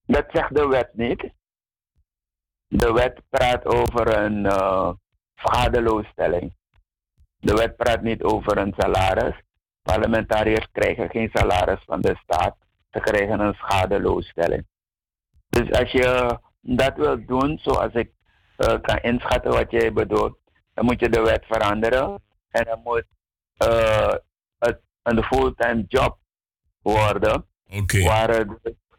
[0.06, 1.32] Dat zegt de wet niet.
[2.76, 4.90] De wet praat over een uh,
[5.34, 6.54] schadeloosstelling.
[7.36, 9.34] De wet praat niet over een salaris.
[9.82, 12.56] Parlementariërs krijgen geen salaris van de staat.
[12.90, 14.66] Ze krijgen een schadeloosstelling.
[15.48, 18.10] Dus als je dat wilt doen, zoals ik
[18.58, 20.38] uh, kan inschatten wat jij bedoelt,
[20.74, 22.22] dan moet je de wet veranderen.
[22.50, 23.06] En dan moet
[23.68, 24.14] uh,
[24.58, 26.18] het een fulltime job
[26.82, 27.46] worden.
[27.70, 28.02] Okay.
[28.02, 28.46] Waar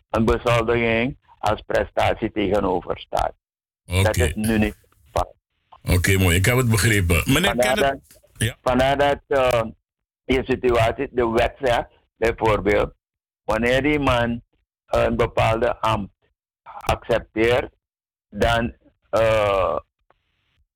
[0.09, 3.33] een bezoldiging als prestatie tegenover staat.
[3.85, 4.03] Okay.
[4.03, 4.75] Dat is nu niet
[5.91, 6.35] Oké, mooi.
[6.35, 7.33] Ik heb het begrepen.
[7.33, 7.97] Meneer vandaar dat,
[8.37, 8.57] ja.
[8.61, 9.61] vandaar dat uh,
[10.23, 12.93] je situatie, de wet zegt, bijvoorbeeld,
[13.43, 14.41] wanneer die man
[14.85, 16.13] een bepaalde ambt
[16.63, 17.73] accepteert,
[18.29, 18.75] dan
[19.11, 19.77] uh,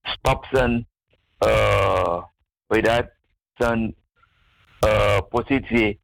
[0.01, 0.87] stopt zijn,
[1.45, 2.23] uh,
[2.67, 3.09] weet dat,
[3.53, 3.95] zijn
[4.85, 6.01] uh, positie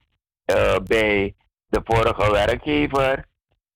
[0.83, 1.35] bij
[1.67, 3.25] de vorige werkgever.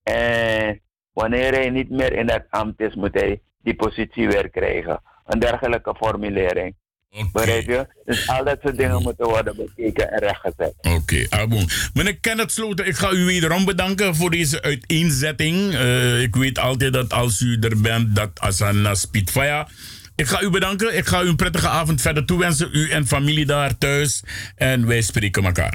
[0.04, 0.82] En
[1.14, 5.02] wanneer hij niet meer in het ambt is, moet hij die positie weer krijgen.
[5.26, 6.76] Een dergelijke formulering.
[7.12, 7.30] Okay.
[7.34, 7.88] Begrijp je?
[8.06, 10.74] Dus al dat soort dingen moeten worden bekeken en rechtgezet.
[10.78, 11.70] Oké, okay, Abon.
[11.94, 15.74] Meneer Kenneth Sloten, ik ga u wederom bedanken voor deze uiteenzetting.
[15.74, 19.68] Uh, ik weet altijd dat als u er bent, dat een Spitfire.
[20.16, 20.98] Ik ga u bedanken.
[20.98, 22.70] Ik ga u een prettige avond verder toewensen.
[22.72, 24.24] U en familie daar thuis.
[24.56, 25.74] En wij spreken elkaar.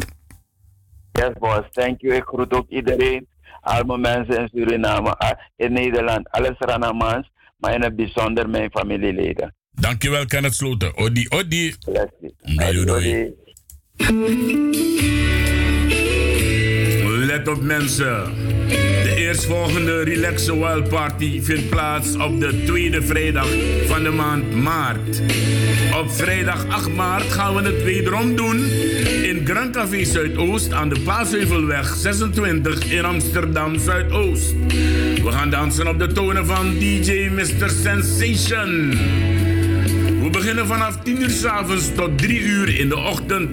[1.12, 1.68] Yes, boss.
[1.70, 2.14] Thank you.
[2.14, 3.26] Ik groet ook iedereen
[3.64, 9.54] arme mensen in Suriname, ah, in Nederland, alles Ranamans, maar in het bijzonder mijn familieleden.
[9.70, 10.96] Dankjewel, Kenneth Sloten.
[10.96, 11.74] Odi, odi.
[11.84, 13.32] Bless odi.
[17.34, 18.24] Let op mensen.
[19.02, 23.48] De eerstvolgende Relax Wild Party vindt plaats op de tweede vrijdag
[23.86, 25.22] van de maand maart.
[26.00, 28.64] Op vrijdag 8 maart gaan we het wederom doen
[29.22, 34.54] in Grand Café Zuidoost aan de Paasheuvelweg 26 in Amsterdam Zuidoost.
[35.22, 37.70] We gaan dansen op de tonen van DJ Mr.
[37.82, 38.90] Sensation.
[40.22, 43.50] We beginnen vanaf 10 uur s avonds tot 3 uur in de ochtend.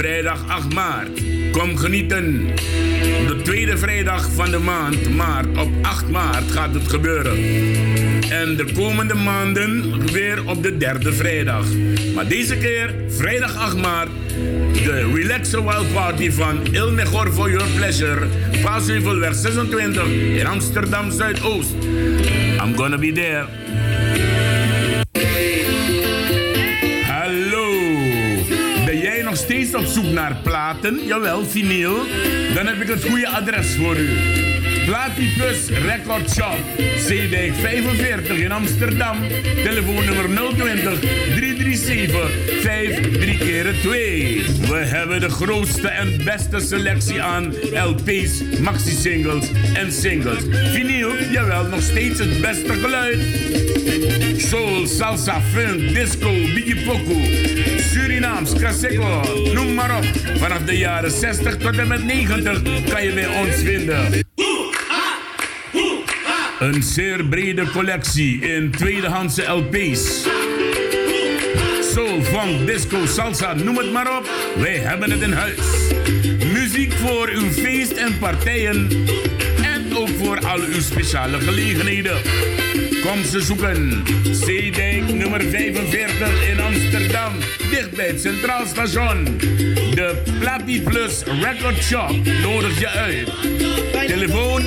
[0.00, 1.20] Vrijdag 8 maart.
[1.52, 2.46] Kom genieten.
[3.26, 7.32] De tweede vrijdag van de maand maart, op 8 maart, gaat het gebeuren.
[8.30, 11.66] En de komende maanden weer op de derde vrijdag.
[12.14, 14.10] Maar deze keer, vrijdag 8 maart,
[14.84, 18.26] de Relaxer Wild Party van Il Mejor for Your Pleasure.
[18.62, 21.74] Paasheuvelweg 26 in Amsterdam Zuidoost.
[22.64, 23.46] I'm gonna be there.
[29.74, 31.96] Op zoek naar platen, jawel, vinyl,
[32.54, 34.08] dan heb ik het goede adres voor u.
[34.86, 36.58] Platypus Record Shop,
[36.96, 39.16] Zeedijk 45 in Amsterdam.
[39.64, 41.00] Telefoonnummer 020
[41.60, 44.44] 337 53 keer 2.
[44.68, 50.42] We hebben de grootste en beste selectie aan LP's, maxi-singles en singles.
[50.72, 53.18] Vinyl, jawel, nog steeds het beste geluid.
[54.36, 57.20] Soul, salsa, funk, disco, biggie poku,
[57.78, 59.22] Surinaams, Kaseko,
[59.54, 60.04] noem maar op.
[60.38, 64.26] Vanaf de jaren 60 tot en met 90 kan je bij ons vinden.
[66.58, 70.28] Een zeer brede collectie in tweedehandse LP's.
[71.90, 74.28] Soul, funk, disco, salsa, noem het maar op.
[74.56, 75.58] Wij hebben het in huis.
[76.52, 79.06] Muziek voor uw feest en partijen.
[79.62, 82.18] En ook voor al uw speciale gelegenheden.
[83.02, 84.02] Kom ze zoeken.
[84.30, 87.32] Zeedijk nummer 45 in Amsterdam.
[87.70, 89.24] Dicht bij het Centraal Station.
[89.94, 92.10] De Platy Plus Record Shop
[92.42, 93.28] nodig je uit.
[94.06, 94.62] Telefoon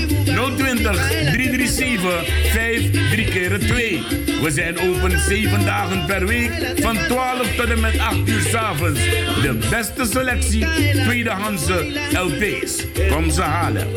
[0.56, 4.02] 020 337 53 keer 2.
[4.42, 8.54] We zijn open 7 dagen per week van 12 tot en met 8 uur s
[8.54, 9.00] avonds.
[9.42, 10.66] De beste selectie
[11.04, 12.86] tweedehandse LP's.
[13.10, 13.88] Kom ze halen.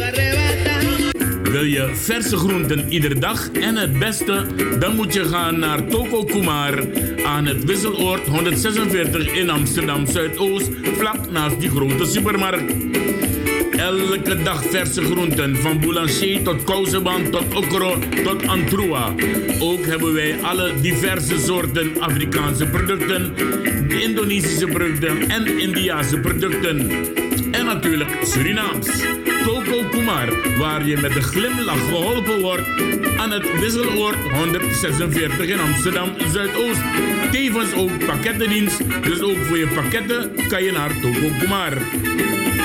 [1.51, 4.47] Wil je verse groenten iedere dag en het beste?
[4.79, 6.85] Dan moet je gaan naar Toko Kumar
[7.25, 12.75] aan het Wisseloord 146 in Amsterdam Zuidoost, vlak naast die grote supermarkt.
[13.77, 19.15] Elke dag verse groenten, van boulanger tot kousenband tot okro tot antroa.
[19.61, 23.35] Ook hebben wij alle diverse soorten Afrikaanse producten,
[23.89, 26.91] Indonesische producten en Indiase producten.
[27.51, 28.89] En natuurlijk Surinaams.
[29.47, 32.69] Toko Kumar, waar je met een glimlach geholpen wordt
[33.17, 36.81] aan het Wisseloord 146 in Amsterdam Zuidoost.
[37.31, 41.73] Tevens ook pakkettendienst, dus ook voor je pakketten kan je naar Toko Kumar.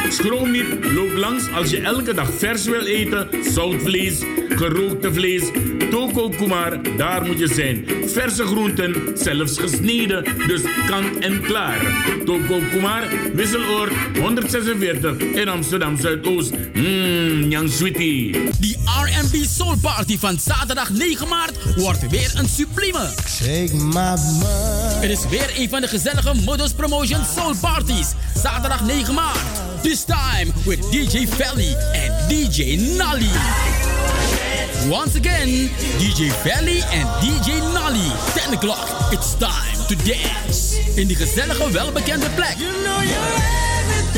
[0.10, 5.44] Schroom niet, loop langs als je elke dag vers wil eten, zoutvlees, gerookte vlees,
[5.90, 7.86] toko kumar, daar moet je zijn.
[8.06, 11.80] Verse groenten, zelfs gesneden, dus kant en klaar.
[12.26, 16.52] Toko kumar, wisseloord 146 in Amsterdam Zuidoost.
[16.74, 18.50] Mmm, Jan Sweetie.
[18.60, 23.10] Die R&B Soul Party van zaterdag 9 maart wordt weer een sublieme.
[23.28, 24.16] Shake my
[25.00, 28.08] Het is weer een van de gezellige Modus Promotion Soul Parties.
[28.36, 29.71] Zaterdag 9 maart.
[29.84, 33.32] This time with DJ Felly and DJ Nally.
[34.90, 35.48] Once again,
[35.98, 38.12] DJ Felly and DJ Nally.
[38.36, 40.78] 10 o'clock, it's time to dance.
[40.96, 42.56] In die gezellige, welbekende plek.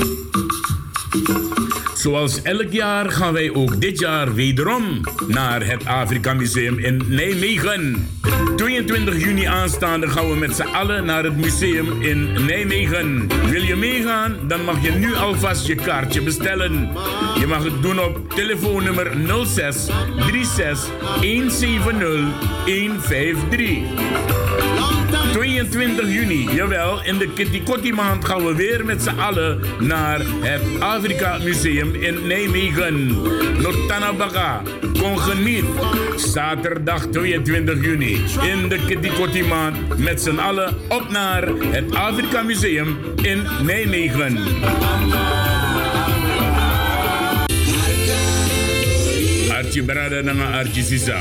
[2.06, 8.10] Zoals elk jaar gaan wij ook dit jaar wederom naar het Afrika Museum in Nijmegen.
[8.56, 13.28] 22 juni aanstaande gaan we met z'n allen naar het museum in Nijmegen.
[13.50, 14.36] Wil je meegaan?
[14.48, 16.90] Dan mag je nu alvast je kaartje bestellen.
[17.40, 19.12] Je mag het doen op telefoonnummer
[19.46, 19.86] 06
[20.32, 20.90] 36
[21.22, 21.90] 170
[22.66, 23.84] 153.
[25.36, 30.22] 22 juni, jawel, in de Kitty Kotti maand gaan we weer met z'n allen naar
[30.26, 33.08] het Afrika Museum in Nijmegen.
[33.62, 34.62] Notanabaka,
[35.00, 35.66] kom geniet.
[36.16, 43.44] Zaterdag 22 juni in de maand met z'n allen op naar het Afrika Museum in
[43.64, 44.38] Nijmegen.
[49.56, 51.16] Archie Brada nanga Sisa.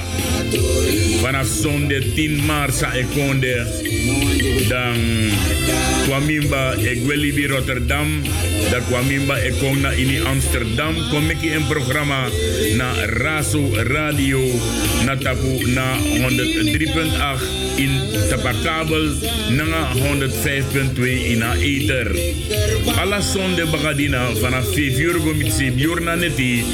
[1.23, 3.63] Vanaf zondag 10 maart sa ekonde.
[4.67, 5.31] Dan
[6.07, 8.27] kwamimba Egwelibi Rotterdam.
[8.71, 10.99] Dan kwamimba ekong na ini Amsterdam.
[11.15, 12.27] Kom ik in programma
[12.75, 12.91] na
[13.23, 14.43] Raso Radio.
[15.07, 17.93] Na tapu na 103.8 in
[18.35, 19.15] tapakabel.
[19.55, 22.11] Nanga 105.2 in a ether.
[22.99, 26.65] Alla zonde bagadina vanaf 5 uur gomitsi biurna neti.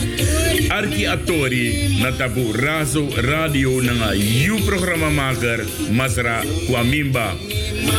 [0.70, 4.14] Arki Atori na tapu Razo Radio nanga
[4.64, 7.34] programma maker Masra Kwamimba.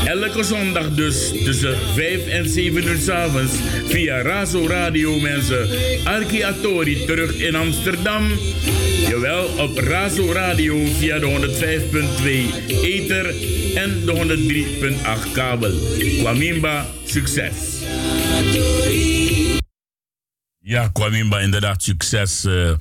[0.05, 3.51] Elke zondag dus tussen 5 en 7 uur s'avonds
[3.87, 5.67] via Razo Radio mensen.
[6.03, 8.23] Arki Atori terug in Amsterdam.
[9.09, 13.35] Jawel, op Razo Radio via de 105.2 ether
[13.75, 14.13] en de
[15.27, 15.73] 103.8 kabel.
[16.21, 17.81] Kwamimba, succes!
[20.63, 22.45] Ja, Kwamimba, inderdaad, succes.
[22.45, 22.71] eh.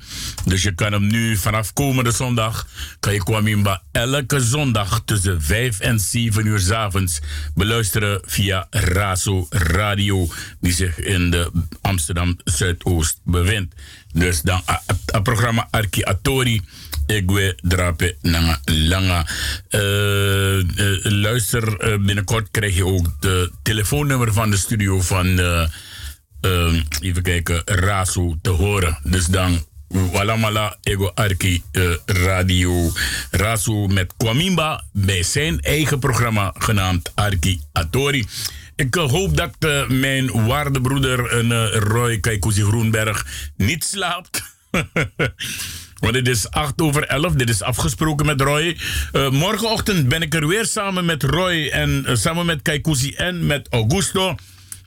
[0.45, 2.67] dus je kan hem nu vanaf komende zondag,
[2.99, 7.19] kan je Kwamimba elke zondag tussen 5 en 7 uur 's avonds
[7.55, 10.27] beluisteren via Razo Radio,
[10.59, 11.51] die zich in de
[11.81, 13.75] Amsterdam Zuidoost bevindt.
[14.13, 14.61] Dus dan
[15.05, 16.61] het programma Arki Atori.
[17.05, 19.27] Egwe drape nanga langa.
[19.69, 19.81] Eh,
[21.03, 25.39] luister, binnenkort krijg je ook de telefoonnummer van de studio van
[26.41, 28.99] eh, ehm, even kijken, Raso te horen.
[29.03, 29.61] Dus dan
[29.91, 32.91] Walamala Ego Arki eh, Radio
[33.31, 38.25] Raso met Kwamimba bij zijn eigen programma genaamd Arki Atori.
[38.75, 43.25] Ik eh, hoop dat eh, mijn waarde broeder Roy Kaikuzi Groenberg
[43.57, 44.43] niet slaapt.
[46.01, 47.33] Want het is 8 over 11.
[47.33, 48.77] Dit is afgesproken met Roy.
[49.31, 54.35] Morgenochtend ben ik er weer samen met Roy en samen met Kaikuzi en met Augusto.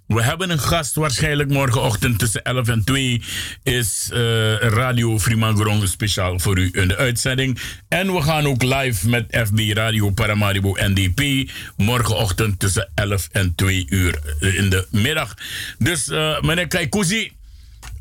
[0.06, 3.22] We hebben een gast waarschijnlijk morgenochtend tussen 11 en 2
[3.62, 7.58] is eh, Radio Fremangorong speciaal voor u in de uitzending.
[7.88, 13.86] En we gaan ook live met FB Radio Paramaribo NDP morgenochtend tussen 11 en 2
[13.88, 15.34] uur eh, in de middag.
[15.78, 17.32] Dus eh, meneer Kaikuzi,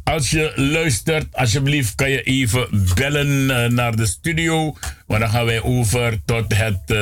[0.03, 4.77] als je luistert, alsjeblieft kan je even bellen naar de studio.
[5.07, 6.95] Want dan gaan wij over tot het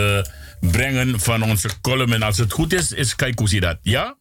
[0.59, 2.13] brengen van onze column.
[2.13, 4.19] En als het goed is, is Kaikuzi dat, ja?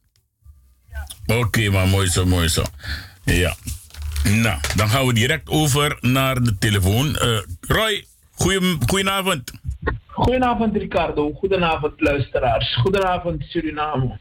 [1.39, 2.62] Oké, maar mooi zo, mooi zo.
[3.24, 3.55] Ja.
[4.24, 7.16] Nou, dan gaan we direct over naar de telefoon.
[7.16, 9.53] Eh, Roy, goeie, goedenavond.
[10.07, 14.18] Goedenavond Ricardo, goedenavond luisteraars, goedenavond Suriname.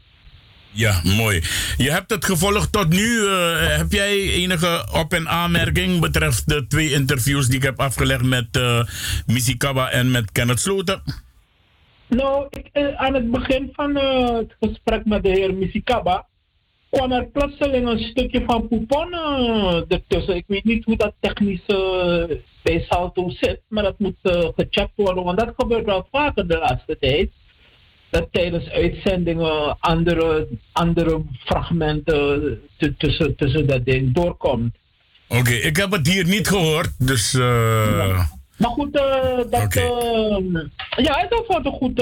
[0.70, 1.42] Ja, mooi.
[1.76, 3.26] Je hebt het gevolgd tot nu.
[3.26, 8.22] Eh, heb jij enige op- en aanmerking betreft de twee interviews die ik heb afgelegd
[8.22, 8.60] met
[9.26, 11.02] Missy Kaba en met Kenneth Sloten?
[12.06, 16.28] Nou, ik, aan het begin van het gesprek met de heer Misikaba
[16.90, 20.36] kwam er plotseling een stukje van Poupon eh, ertussen.
[20.36, 22.24] Ik weet niet hoe dat technisch eh,
[22.62, 26.58] bij Salto zit, maar dat moet eh, gecheckt worden, want dat gebeurt wel vaker de
[26.58, 27.30] laatste tijd.
[28.10, 32.58] Dat tijdens uitzendingen andere, andere fragmenten
[32.98, 34.74] tussen, tussen dat ding doorkomt.
[35.28, 37.34] Oké, ik heb het hier niet gehoord, dus...
[37.34, 38.24] eh,
[38.56, 39.74] Maar goed, dat,
[40.96, 42.00] ja, vond het goed.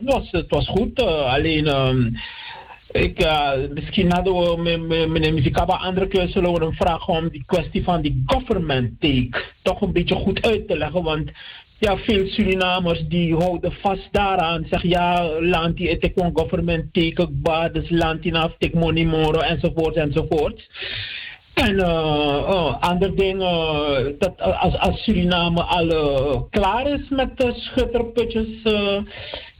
[0.00, 1.02] was, het was goed.
[1.02, 1.66] alleen,
[2.94, 4.56] ik, eh, misschien hadden we
[5.08, 9.44] meneer Muzikaba andere keer zullen we hem vragen om die kwestie van die government take
[9.62, 11.02] toch een beetje goed uit te leggen.
[11.02, 11.30] Want
[11.78, 14.66] ja, veel Surinamers die houden vast daaraan.
[14.70, 19.40] Zeggen ja, land die het gewoon government take, ba, dus land die af, money moro,
[19.40, 20.68] enzovoort, enzovoort.
[21.54, 21.86] En uh,
[22.48, 28.62] uh, ander ding, uh, dat als, als Suriname al klaar is met de schutterputjes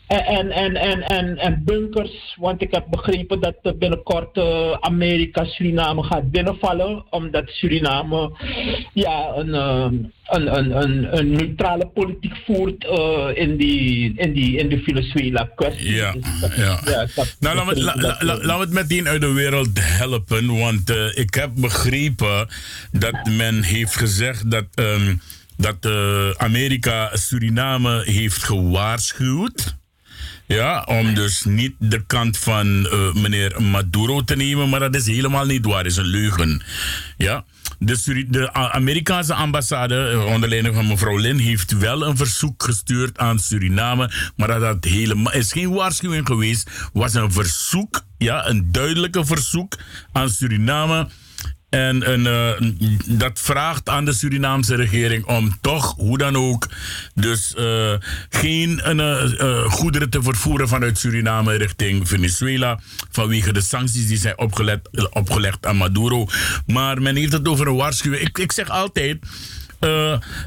[0.07, 6.03] en, en, en, en, en bunkers, want ik heb begrepen dat binnenkort uh, Amerika Suriname
[6.03, 8.31] gaat binnenvallen, omdat Suriname
[8.93, 9.87] ja, een, uh,
[10.25, 15.95] een, een, een, een neutrale politiek voert uh, in, die, in, die, in de Venezuela-kwestie.
[15.95, 16.79] Ja, Dus ja.
[17.41, 20.59] Nou, laten we, la- la- la- laten we het meteen uit de wereld helpen.
[20.59, 22.49] Want eh, ik heb begrepen
[22.93, 25.15] dat men heeft gezegd dat, ehm,
[25.57, 29.77] dat eh, Amerika Suriname heeft gewaarschuwd.
[30.47, 35.07] Ja, om dus niet de kant van eh, meneer Maduro te nemen, maar dat is
[35.07, 36.63] helemaal niet waar, dat is een leugen.
[37.17, 37.45] Ja.
[37.79, 43.19] De, de Amerikaanse ambassade, eh, onder leiding van mevrouw Lin, heeft wel een verzoek gestuurd
[43.19, 48.73] aan Suriname, maar dat, dat helemaal, is geen waarschuwing geweest, was een verzoek, ja, een
[48.73, 49.77] duidelijke verzoek
[50.13, 51.09] aan Suriname.
[51.75, 52.51] En eh,
[53.07, 56.69] dat vraagt aan de Surinaamse regering om toch, hoe dan ook,
[57.15, 57.95] dus eh,
[58.29, 62.79] geen eh, goederen te vervoeren vanuit Suriname richting Venezuela.
[63.11, 64.39] Vanwege de sancties die zijn
[65.13, 66.27] opgelegd, aan Maduro.
[66.67, 68.23] Maar men heeft het over een waarschuwing.
[68.23, 69.19] Ik, ik zeg altijd.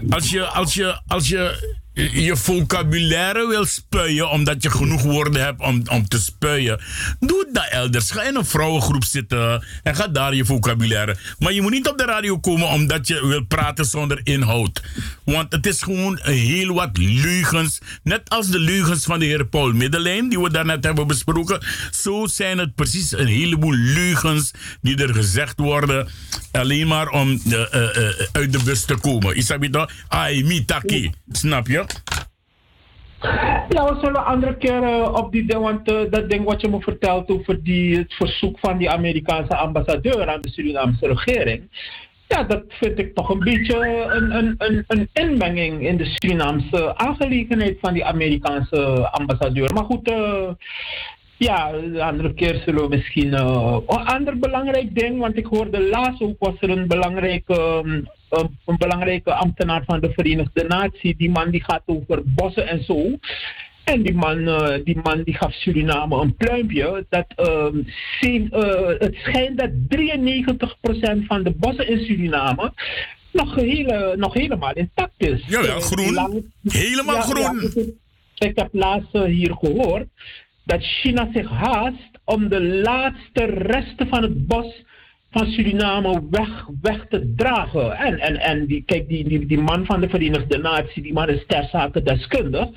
[0.10, 5.62] als je, als je, als je je vocabulaire wil spuien omdat je genoeg woorden hebt
[5.62, 6.80] om, om te spuien,
[7.20, 8.12] doe dat elders.
[8.12, 11.16] Ga in een vrouwengroep zitten en ga daar je vocabulaire.
[11.40, 14.82] Maar je moet niet op de radio komen omdat je wil praten zonder inhoud.
[15.24, 17.80] Want het is gewoon heel wat leugens.
[18.04, 21.66] Net als de leugens van de heer Paul Middelijn, die we daarnet hebben besproken.
[21.92, 24.52] Zo zijn het precies een heleboel leugens
[24.82, 26.08] die er gezegd worden.
[26.58, 29.38] Alleen maar om de, eh, eh, uit de bus te komen.
[29.38, 31.12] Isabita, ai, mitaki.
[31.32, 31.86] Snap je?
[33.70, 36.70] Ja, we zullen andere keer eh, op die ding, want eh, dat ding wat je
[36.70, 41.70] me vertelt over die, het verzoek van die Amerikaanse ambassadeur aan de Surinaamse regering.
[42.28, 46.98] Ja, dat vind ik toch een beetje een, een, een, een inmenging in de Surinaamse
[46.98, 49.74] aangelegenheid van die Amerikaanse ambassadeur.
[49.74, 50.50] Maar goed, eh,
[51.38, 53.34] ja, de andere keer zullen we misschien.
[53.34, 58.02] eh, een ander belangrijk ding, want ik hoorde laatst ook was er een belangrijke, ehm,
[58.66, 61.18] een, belangrijke ambtenaar van de Verenigde Naties.
[61.18, 63.18] Die man die gaat over bossen en zo.
[63.84, 67.06] En die man, eh, die man die gaf Suriname een pluimpje.
[67.10, 67.26] Dat,
[68.20, 72.74] zien, eh, het schijnt dat 93% van de bossen in Suriname
[73.32, 75.44] nog, hele, nog helemaal intact is.
[75.48, 76.14] Jawel, Eh, groen.
[76.14, 77.60] lang- Helemaal Ja, groen.
[77.62, 77.94] ja, ik,
[78.50, 80.08] ik heb laatst hier gehoord
[80.68, 84.86] dat China zich haast om de laatste resten van het bos
[85.32, 87.92] van Suriname weg, weg te dragen.
[87.98, 91.30] En, en, en die, kijk, die, die, die man van de Verenigde Naties, die man
[91.30, 92.68] is ter zake deskundig.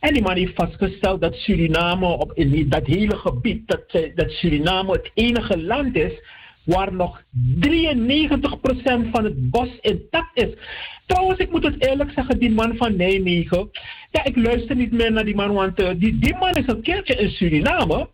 [0.00, 4.30] En die man heeft vastgesteld dat Suriname op in dat hele gebied, dat, zij- dat
[4.30, 6.12] Suriname het enige land is
[6.64, 7.22] waar nog
[7.60, 10.54] 93% van het bos intact is.
[11.10, 13.70] Trouwens, ik moet het eerlijk zeggen, die man van Nijmegen,
[14.10, 16.82] ja, ik luister niet meer naar die man, want eh, die, die man is een
[16.82, 18.08] keertje in Suriname.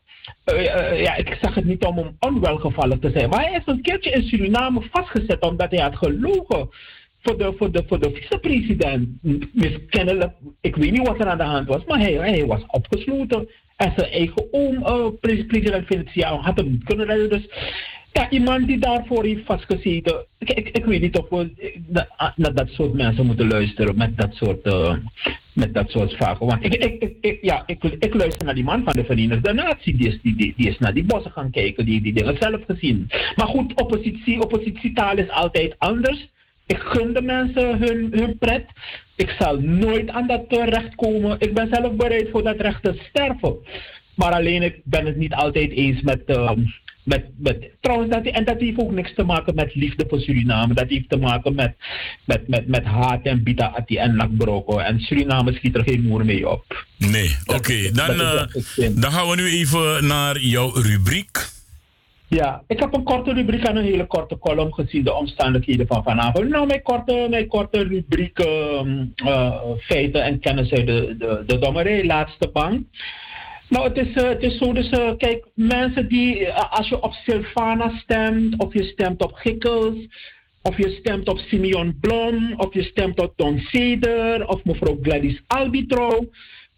[0.45, 3.63] Eh, eh, ja, ik zeg het niet om hem onwelgevallig te zijn, maar hij is
[3.67, 6.69] een keertje in Suriname vastgezet omdat hij had gelogen
[7.23, 9.09] voor de, voor de, voor de vicepresident.
[9.53, 13.49] Miskennelijk, ik weet niet wat er aan de hand was, maar hij, hij was opgesloten.
[13.77, 14.83] En zijn eigen oom,
[15.21, 17.31] pre- president Feliciano, had hem niet kunnen redden.
[17.31, 17.49] Dus
[18.17, 20.25] ja, iemand die daarvoor heeft vastgezeten.
[20.39, 21.51] Ik, ik, ik weet niet of we
[21.87, 24.95] na- naar dat soort mensen moeten luisteren met dat soort, eh,
[25.53, 26.47] met dat soort vragen.
[26.47, 29.97] Want ik, ik, ik, ja, ik, ik luister naar die man van de Verenigde Naties.
[29.97, 32.61] Die is, die, die, die is naar die bossen gaan kijken, die die dingen zelf
[32.67, 33.07] gezien.
[33.37, 36.29] Maar goed, oppositie, oppositietaal is altijd anders.
[36.67, 38.65] Ik gun de mensen hun, hun pret.
[39.17, 41.37] Ik zal nooit aan dat eh, recht komen.
[41.39, 43.57] Ik ben zelf bereid voor dat recht te sterven.
[44.15, 46.23] Maar alleen ik ben het niet altijd eens met.
[46.25, 46.61] ehm,
[47.07, 50.75] met, met trouwens, dat, en dat heeft ook niks te maken met liefde voor Suriname.
[50.75, 51.75] Dat heeft te maken met,
[52.25, 54.79] met, met, met haat en bita en nakbroko.
[54.79, 56.87] En Suriname schiet er geen moer mee op.
[56.97, 57.91] Nee, oké.
[57.93, 58.47] Dan, eh,
[58.95, 61.55] dan gaan we nu even naar jouw rubriek.
[62.29, 66.03] Ja, ik heb een korte rubriek en een hele korte column gezien, de omstandigheden van
[66.03, 66.49] vanavond.
[66.49, 71.59] Nou, mijn korte, mijn korte rubriek, ehm, eh, feiten en kennis uit de, de, de
[71.59, 72.87] dommerij, laatste bank.
[73.69, 77.03] Nou, het is, eh, het is zo, dus eh, kijk, mensen die, eh, als je
[77.03, 79.95] op Silvana stemt, of je stemt op Gikkels,
[80.63, 85.43] of je stemt op Simeon Blom, of je stemt op Don Ceder, of mevrouw Gladys
[85.47, 86.29] Albitro,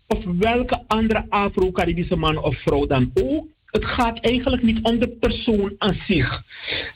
[0.06, 3.46] of welke andere Afro-Caribische man of vrouw dan ook.
[3.68, 6.42] Het gaat eigenlijk niet om de persoon aan zich,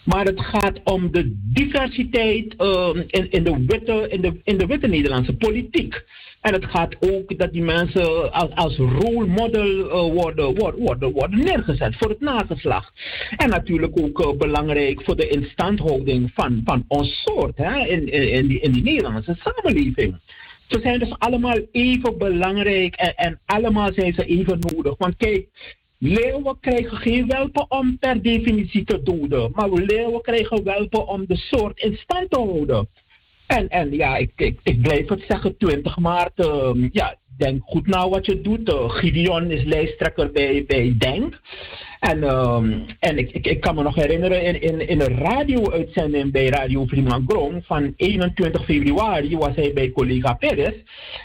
[0.05, 4.89] maar het gaat om de diversiteit ehm, in, in, de witte, in, de, in de
[4.89, 6.05] Nederlandse politiek.
[6.41, 11.39] En het gaat ook dat die mensen als, als role model eh, worden, worden, worden,
[11.39, 12.93] neergezet voor het nageslacht.
[13.37, 18.33] En natuurlijk ook eh, belangrijk voor de instandhouding van, van ons soort hè, in, in,
[18.33, 20.21] in, die, in die Nederlandse samenleving.
[20.69, 24.95] Ze zijn dus allemaal even belangrijk en, en allemaal zijn ze even nodig.
[24.99, 25.49] Want kijk,
[26.03, 29.51] leeuwen krijgen geen welpen om per definitie te doden.
[29.55, 32.89] Maar leeuwen krijgen welpen om de soort in stand te houden.
[33.47, 38.09] En, en ja, ik, ik, blijf het zeggen, 20 maart, ehm, ja, denk goed na
[38.09, 38.69] wat je doet.
[38.69, 41.41] Eh, Gideon is lijsttrekker bij, bij Denk.
[42.03, 46.33] En, ehm, en ik, ik, ik kan me nog herinneren, in, in, in een radio-uitzending
[46.33, 50.75] bij Radio Fremangrom van 21 februari was hij bij collega Perez.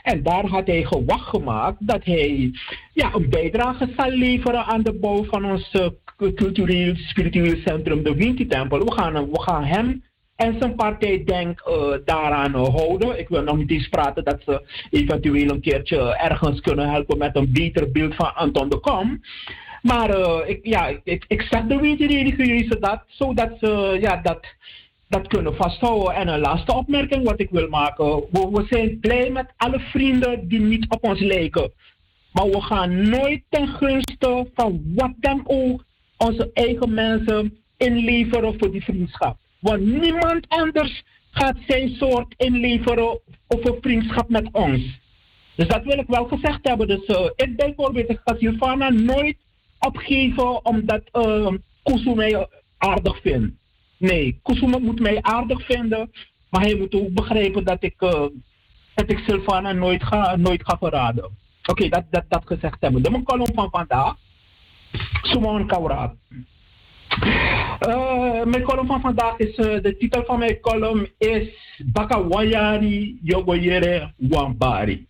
[0.04, 2.52] En daar had hij gewacht gemaakt dat hij
[2.94, 5.88] ja, een bijdrage zal leveren aan de bouw van ons eh,
[6.36, 8.80] cultureel spiritueel centrum, de Winti-tempel.
[8.80, 10.04] We gaan, we gaan hem
[10.36, 13.20] en zijn partij denk eh, daaraan houden.
[13.20, 17.36] Ik wil nog niet eens praten dat ze eventueel een keertje ergens kunnen helpen met
[17.36, 19.22] een beter beeld van Anton de Kom.
[19.82, 24.46] Maar eh, ik, ja, ik, ik de weten-religieuze dat, zodat ze ja, dat,
[25.10, 26.14] dat kunnen vasthouden.
[26.14, 28.06] En een laatste opmerking wat ik wil maken.
[28.06, 31.72] We, we zijn blij met alle vrienden die niet op ons lijken.
[32.32, 35.84] Maar we gaan nooit ten gunste van wat dan ook
[36.18, 39.38] onze eigen mensen inleveren voor die vriendschap.
[39.60, 45.00] Want niemand anders gaat zijn soort inleveren over vriendschap met ons.
[45.56, 46.88] Dus dat wil ik wel gezegd hebben.
[46.88, 49.38] Dus eh, ik bijvoorbeeld, ik ga Silvana nooit
[49.80, 52.48] opgeven omdat uh, Kusu mij
[52.78, 53.56] aardig vindt.
[53.98, 56.12] Nee, Kusu moet mij aardig vinden,
[56.50, 58.26] maar hij moet ook begrijpen dat ik, eh,
[58.94, 61.30] dat ik Silvana nooit ga, nooit ga verraden.
[61.66, 63.04] Oké, dat, dat, dat gezegd hebben.
[63.04, 64.16] De column van vandaag.
[65.22, 66.16] Suman Kauraat.
[67.88, 71.50] Uh, mijn column van vandaag is, uh, de titel van mijn column is
[71.86, 75.08] Baka Wayari Yogoyere Wambari.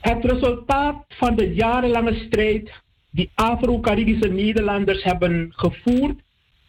[0.00, 2.84] Het resultaat van de jarenlange strijd
[3.16, 6.20] die Afro-Caribische Nederlanders hebben gevoerd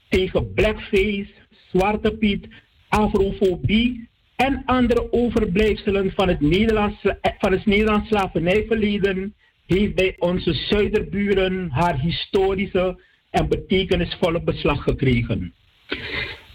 [0.10, 1.28] tegen blackface,
[1.72, 2.48] zwarte piet,
[2.88, 6.95] afrofobie en andere overblijfselen van het Nederlands,
[7.38, 9.34] van het Nederlands slavernijverleden
[9.65, 15.53] heeft bij onze zuiderburen haar historische en betekenisvolle beslag gekregen.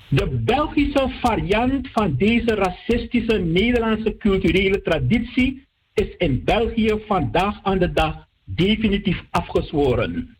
[0.09, 7.93] De Belgische variant van deze racistische Nederlandse culturele traditie is in België vandaag aan de
[7.93, 10.37] dag definitief afgezworen.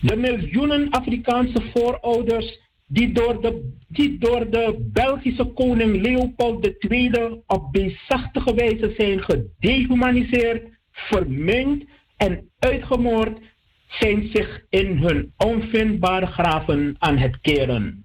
[0.00, 7.10] De miljoenen Afrikaanse voorouders die door de, die door de Belgische koning Leopold II
[7.46, 13.38] op beestachtige wijze zijn gedehumaniseerd, verminkt en uitgemoord,
[13.88, 18.04] zijn zich in hun onvindbare graven aan het keren.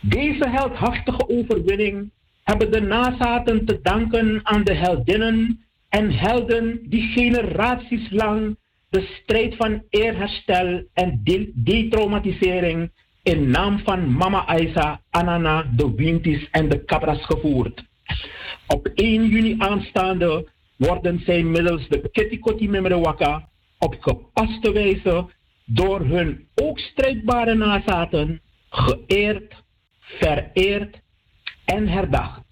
[0.00, 2.10] Deze heldhaftige overwinning
[2.44, 5.65] hebben de nazaten te danken aan de heldinnen
[5.96, 8.56] en helden die generaties lang
[8.88, 12.90] de strijd van eerherstel en de detraumatisering
[13.22, 17.84] in naam van Mama Aisa, Anana, de Wintis en de Cabras gevoerd.
[18.66, 23.48] Op 1 juni aanstaande worden zij middels de Ketikoti Memrewaka
[23.78, 25.26] op gepaste wijze
[25.64, 28.40] door hun ook strijdbare nazaten
[28.70, 29.54] geëerd,
[29.98, 31.00] vereerd
[31.64, 32.44] en herdacht.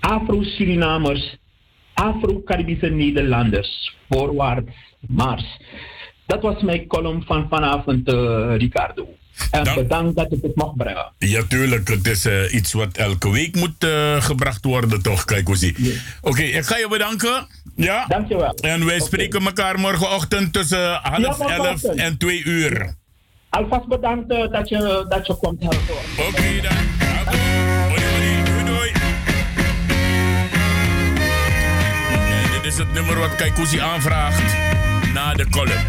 [0.00, 1.38] Afro-Surinamers,
[1.98, 5.60] Afro-Caribische Nederlanders, voorwaarts, mars.
[6.26, 9.08] Dat was mijn column van vanavond, uh, Ricardo.
[9.50, 9.76] En Dank.
[9.76, 11.12] bedankt dat ik het mag brengen.
[11.18, 11.88] Ja, tuurlijk.
[11.88, 15.24] Het is uh, iets wat elke week moet uh, gebracht worden, toch?
[15.24, 15.74] Kijk hoe zie.
[16.20, 17.46] Oké, okay, ik ga je bedanken.
[17.76, 18.04] Ja?
[18.06, 18.54] Dankjewel.
[18.54, 19.06] En wij okay.
[19.06, 22.94] spreken elkaar morgenochtend tussen half ja, elf en twee uur.
[23.48, 25.94] Alvast bedankt dat, je, dat je komt helpen.
[26.18, 26.97] Oké, okay, dan.
[32.68, 34.54] Is het nummer wat Kaikousi aanvraagt
[35.12, 35.84] na de column.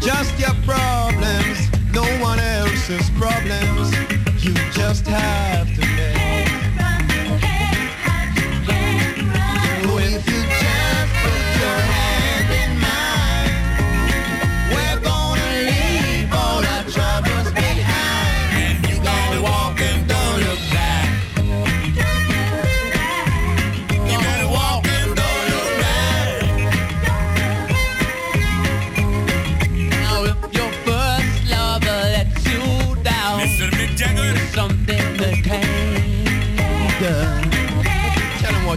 [0.00, 3.90] Just your problems, no one else's problems.
[4.42, 5.75] You just have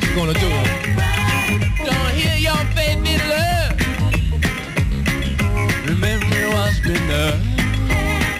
[0.09, 0.49] You're gonna do.
[1.85, 3.75] Don't hear your baby love.
[5.85, 7.39] Remember what's been done.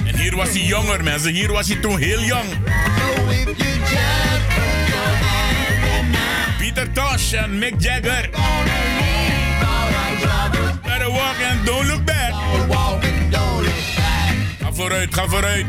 [0.07, 1.33] En hier was hij jonger, mensen.
[1.33, 2.43] Hier was hij toen heel jong.
[2.43, 8.29] So if you just put your hand in mine, Peter Tosh en Mick Jagger.
[10.83, 12.33] Better walk and don't look back.
[12.67, 14.33] Walk and don't look back.
[14.61, 15.65] Ga vooruit, ga vooruit.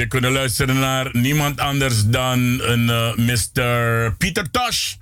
[0.00, 4.14] Je kunnen luisteren naar niemand anders dan een eh, Mr.
[4.16, 4.94] Peter Tosh.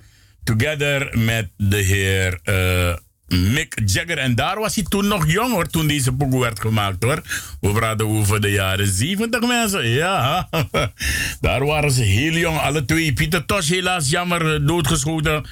[0.43, 2.95] Together met de heer eh,
[3.27, 4.17] Mick Jagger.
[4.17, 7.21] En daar was hij toen nog jong hoor, toen deze pokoe werd gemaakt hoor.
[7.69, 9.87] We praten over de jaren 70 mensen.
[9.87, 10.49] Ja,
[11.41, 13.13] daar waren ze heel jong, alle twee.
[13.13, 15.45] Peter Tosh helaas jammer eh, doodgeschoten.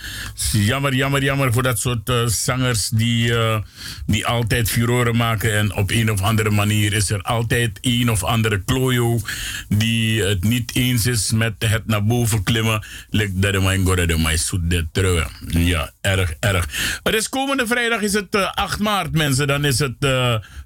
[0.52, 3.60] Jammer, jammer, jammer voor dat soort eh, zangers die, eh,
[4.06, 5.58] die altijd furoren maken.
[5.58, 9.20] En op een of andere manier is er altijd een of andere klojo
[9.70, 12.86] die het niet eens is met het naar boven klimmen.
[13.10, 15.30] Lijkt dat de mijn gore de zoet de terug.
[15.48, 17.00] Ja, erg, erg.
[17.04, 19.48] Het is komende vrijdag is het eh, 8 maart mensen.
[19.48, 19.96] Dan is het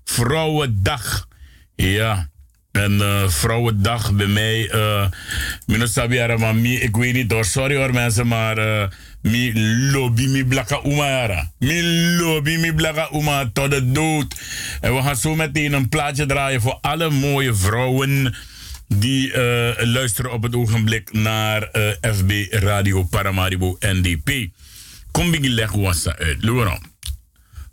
[0.03, 1.28] Vrouwendag.
[1.82, 2.30] Ja.
[2.72, 4.70] En eh, Vrouwendag bij mij.
[4.70, 5.06] eh
[5.68, 7.45] uh, sabiara, maar mi, ik weet niet hoor.
[7.45, 8.88] Sorry hoor mensen, maar eh,
[9.22, 9.52] mi
[9.91, 11.52] lobby mi blaka umara.
[11.60, 11.84] Mi
[12.18, 14.36] lobby mi blaka uma tot de dood.
[14.82, 18.36] En we gaan zo meteen een plaatje draaien voor alle mooie vrouwen
[18.88, 19.38] die
[19.86, 21.70] luisteren op het ogenblik naar
[22.02, 24.48] FB Radio Paramaribo NDP.
[25.12, 26.38] Kom ik leg was uit.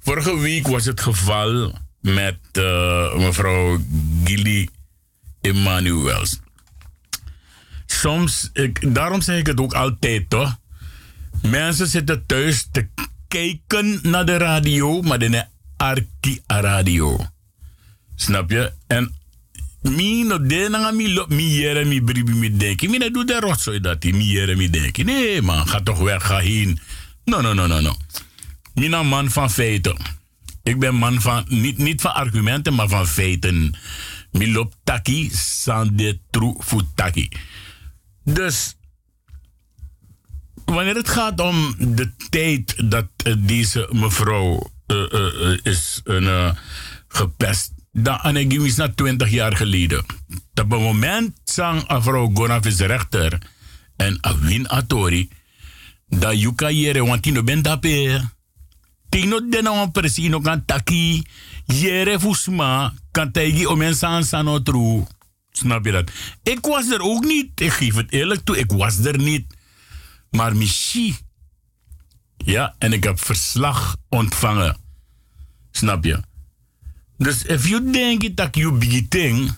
[0.00, 3.78] Vorige week was het geval met eh, mevrouw
[4.24, 4.68] Gilly
[5.40, 6.40] Emmanuels.
[7.86, 8.50] Soms,
[8.80, 10.58] daarom zeg ik het ook altijd toch.
[11.42, 12.88] Mensen zitten thuis te
[13.28, 15.44] kijken naar de radio, maar de
[15.76, 17.26] arki radio.
[18.14, 18.72] Snap je?
[18.86, 19.14] En
[19.82, 22.88] mi no de na mi lo mi yere mi bribi mi denki.
[22.88, 25.04] Mi ne doe de dat mi.
[25.04, 26.78] Nee man, ga toch weg, ga heen.
[27.24, 27.96] No, no, no, no, no.
[28.74, 29.96] Mi na man van feiten.
[30.68, 33.74] Ik ben man van, niet, niet van argumenten, maar van feiten.
[34.30, 37.28] Mi loopt taki, san de true futaki.
[38.24, 38.76] Dus,
[40.64, 46.50] wanneer het gaat om de tijd dat eh, deze mevrouw eh, eh, eh, is uh,
[47.08, 49.98] gepest, dan anegim is na 20 jaar geleden.
[50.54, 53.38] Op het moment zang mevrouw Gonaf is rechter
[53.96, 55.28] en Awin Atori,
[56.08, 57.66] dat je kan want die bent.
[59.08, 61.22] Tino de nou precies no kan taki,
[61.66, 65.06] jere fusma, kan tegi om en san san true.
[65.50, 66.10] Snap je dat?
[66.42, 67.60] Ik was er ook niet.
[67.60, 69.46] Ik geef het eerlijk toe, ik was er niet.
[70.30, 71.16] Maar Michi.
[72.36, 74.76] Ja, en ik heb verslag ontvangen.
[75.70, 76.20] Snap je?
[77.16, 79.56] Dus if you denk dat you big thing.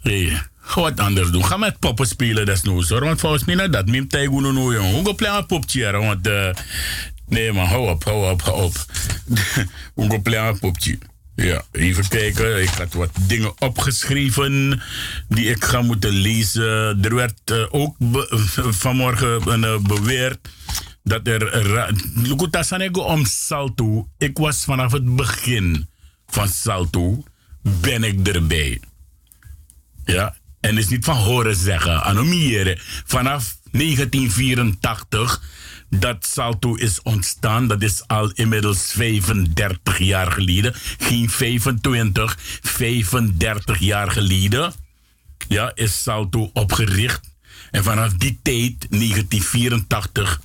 [0.00, 1.44] Hey, ga wat anders doen.
[1.44, 3.04] Ga met poppen spelen desnoods hoor.
[3.04, 3.86] Want volgens mij nou dat.
[3.86, 4.92] Mim tegen no no jong.
[4.92, 6.50] Hoe ga een popje Want uh,
[7.34, 8.76] nee man, hou op, hou op, hou op.
[9.94, 10.98] Hoe ga een popje.
[11.34, 12.62] Ja, even kijken.
[12.62, 14.82] Ik had wat dingen opgeschreven
[15.28, 16.62] die ik ga moeten lezen.
[17.02, 17.96] Er werd uh, ook
[18.82, 20.48] vanmorgen uh, beweerd
[21.02, 21.94] dat er.
[22.14, 24.08] Lukutasanego om Salto.
[24.18, 25.88] Ik was vanaf het begin
[26.26, 27.24] van Salto.
[27.62, 28.80] Ben ik erbij.
[30.04, 32.02] Ja, en is niet van horen zeggen.
[32.02, 32.78] Anomieren.
[33.04, 35.42] Vanaf 1984
[36.00, 37.66] dat Salto is ontstaan.
[37.66, 40.72] Dat is al inmiddels 35 jaar geleden.
[40.98, 44.72] Geen 25, 35 jaar geleden.
[45.48, 47.32] Ja, is Salto opgericht.
[47.70, 50.40] En vanaf die tijd, 1984,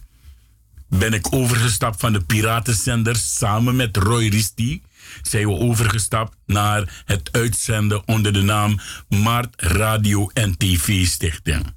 [0.87, 4.81] ben ik overgestapt van de piratenzenders samen met Roy Risti.
[5.21, 11.73] Zijn we overgestapt naar het uitzenden onder de naam Maart Radio en TV Stichting.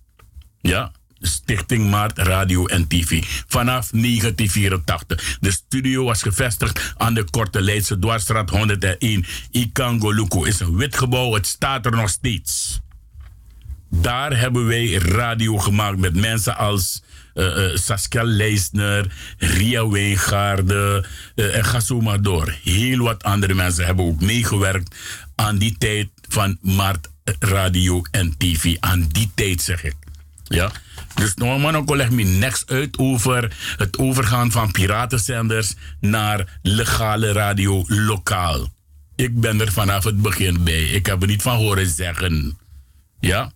[0.61, 0.93] Ja,
[1.23, 3.25] Stichting Maart Radio en TV.
[3.47, 5.37] Vanaf 1984.
[5.41, 9.25] De studio was gevestigd aan de Korte Leidse Dwarsstraat 101.
[9.51, 11.35] Ikangoluku is een wit gebouw.
[11.35, 12.81] Het staat er nog steeds.
[13.91, 17.03] Daar hebben wij radio gemaakt met mensen als
[17.35, 22.55] uh, uh, Saskia Leisner, Ria Wijngaarden uh, en ga zo maar door.
[22.63, 24.97] Heel wat andere mensen hebben ook meegewerkt
[25.35, 28.77] aan die tijd van Maart Radio en TV.
[28.81, 29.95] Aan die tijd zeg ik.
[30.45, 30.71] Ja.
[31.15, 38.69] Dus normaal leg me niks uit over het overgaan van piratenzenders naar legale radio lokaal.
[39.17, 40.83] Ik ben er vanaf het begin bij.
[40.83, 42.59] Ik heb er niet van horen zeggen.
[43.21, 43.53] Ja?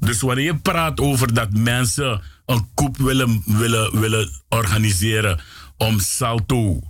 [0.00, 5.40] Dus wanneer je praat over dat mensen een koep willen, willen, willen organiseren
[5.76, 6.80] om Salto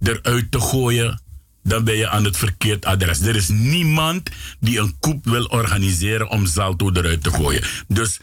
[0.00, 1.20] eruit te gooien,
[1.62, 3.20] dan ben je aan het verkeerd adres.
[3.20, 7.62] Er is niemand die een koep wil organiseren om Zalto eruit te gooien.
[7.88, 8.20] Dus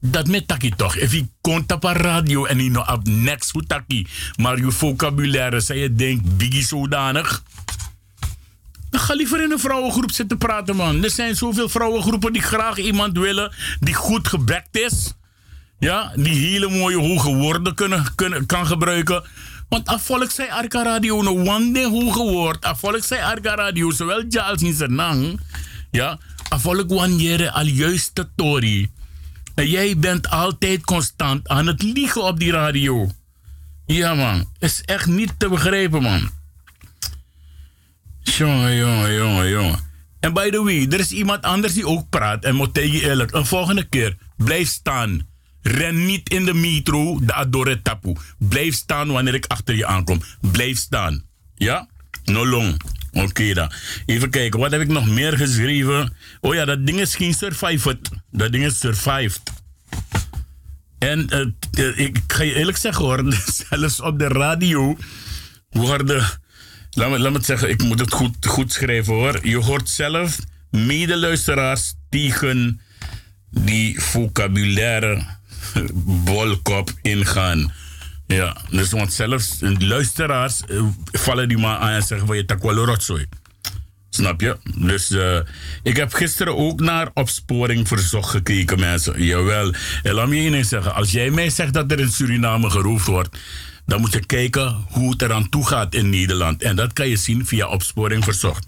[0.00, 0.96] dat met taki toch.
[0.96, 3.64] If je komt op een radio en je nog next hoe
[4.36, 7.42] maar je vocabulaire, zei je denkt, biggie zodanig.
[8.90, 11.04] Dan ga liever in een vrouwengroep zitten praten, man.
[11.04, 15.14] Er zijn zoveel vrouwengroepen die graag iemand willen die goed gebekt is.
[15.78, 19.24] Ja, die hele mooie hoge woorden kunnen, kunnen, kan gebruiken.
[19.68, 22.64] Want afvolk zei Arca Radio no one day hoge woord.
[22.64, 25.40] Afvolk zei Arca Radio zowel ja als in zijn nang.
[25.90, 26.18] Ja,
[26.48, 28.90] afvolk wanneer al juiste tori.
[29.64, 33.10] Jij bent altijd constant aan het liegen op die radio.
[33.86, 34.48] Ja, man.
[34.58, 36.30] Is echt niet te begrijpen, man.
[38.22, 39.78] Jongen, jongen, jongen, jongen.
[40.20, 42.44] En by the way, er is iemand anders die ook praat.
[42.44, 45.26] En moet tegen je eerlijk, een volgende keer, blijf staan.
[45.62, 48.16] Ren niet in de metro, de Adore Tapu.
[48.38, 50.22] Blijf staan wanneer ik achter je aankom.
[50.40, 51.22] Blijf staan.
[51.54, 51.88] Ja?
[52.24, 52.80] No long.
[53.22, 53.72] Oké dan.
[54.06, 56.12] Even kijken, wat heb ik nog meer geschreven?
[56.40, 58.10] Oh ja, dat ding is geen survived.
[58.30, 59.42] Dat ding is survived.
[60.98, 61.40] En eh,
[61.70, 63.32] eh, ik ga je eerlijk zeggen hoor,
[63.68, 64.96] zelfs op de radio
[65.70, 66.24] worden.
[66.90, 69.46] Laat me, laat me het zeggen, ik moet het goed, goed schrijven hoor.
[69.46, 70.38] Je hoort zelf
[70.70, 72.80] medeluisteraars tegen
[73.50, 75.26] die vocabulaire
[76.24, 77.72] bolkop ingaan.
[78.26, 82.84] Ja, dus want zelfs luisteraars eh, vallen die maar aan en zeggen van je takwalo
[82.84, 83.26] rotzooi.
[84.10, 84.56] Snap je?
[84.76, 85.38] Dus eh,
[85.82, 89.22] ik heb gisteren ook naar opsporing verzocht gekeken, mensen.
[89.22, 89.72] Jawel.
[90.02, 90.94] En laat me één ding zeggen.
[90.94, 93.38] Als jij mij zegt dat er in Suriname geroofd wordt,
[93.86, 96.62] dan moet je kijken hoe het eraan toe gaat in Nederland.
[96.62, 98.66] En dat kan je zien via opsporing verzocht.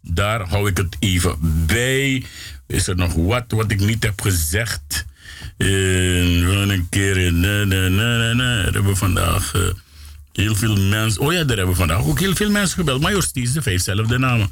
[0.00, 2.24] Daar hou ik het even bij.
[2.66, 5.04] Is er nog wat wat ik niet heb gezegd?
[5.58, 8.46] Uh, een keer nee, nee, nee.
[8.46, 9.60] Er hebben vandaag eh,
[10.32, 11.20] heel veel mensen.
[11.20, 13.00] Oh ja, daar hebben vandaag ook heel veel mensen gebeld.
[13.00, 14.48] Maar Josties, de vijf zelfde namen.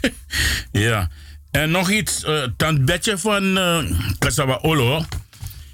[0.72, 1.10] ja.
[1.50, 2.24] En nog iets.
[2.24, 5.04] eh Tant Betje van uh, Olo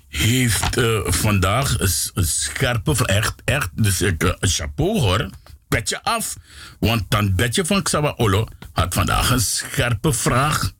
[0.09, 1.76] heeft vandaag
[2.14, 5.30] een, scherpe, echt, echt, dus ik, chapeau hoor,
[5.68, 6.36] petje af.
[6.80, 10.72] Want Tant Betje van Xawa Olo had vandaag een scherpe vraag.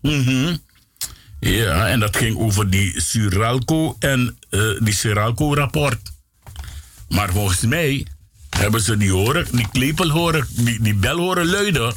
[0.00, 0.56] Mhm.
[1.44, 6.12] Ja, en dat ging over die Suralco en eh, die Suralco-rapport.
[7.08, 8.06] Maar volgens mij
[8.50, 11.94] hebben ze die horen, die klepel horen, die, die bel horen luiden.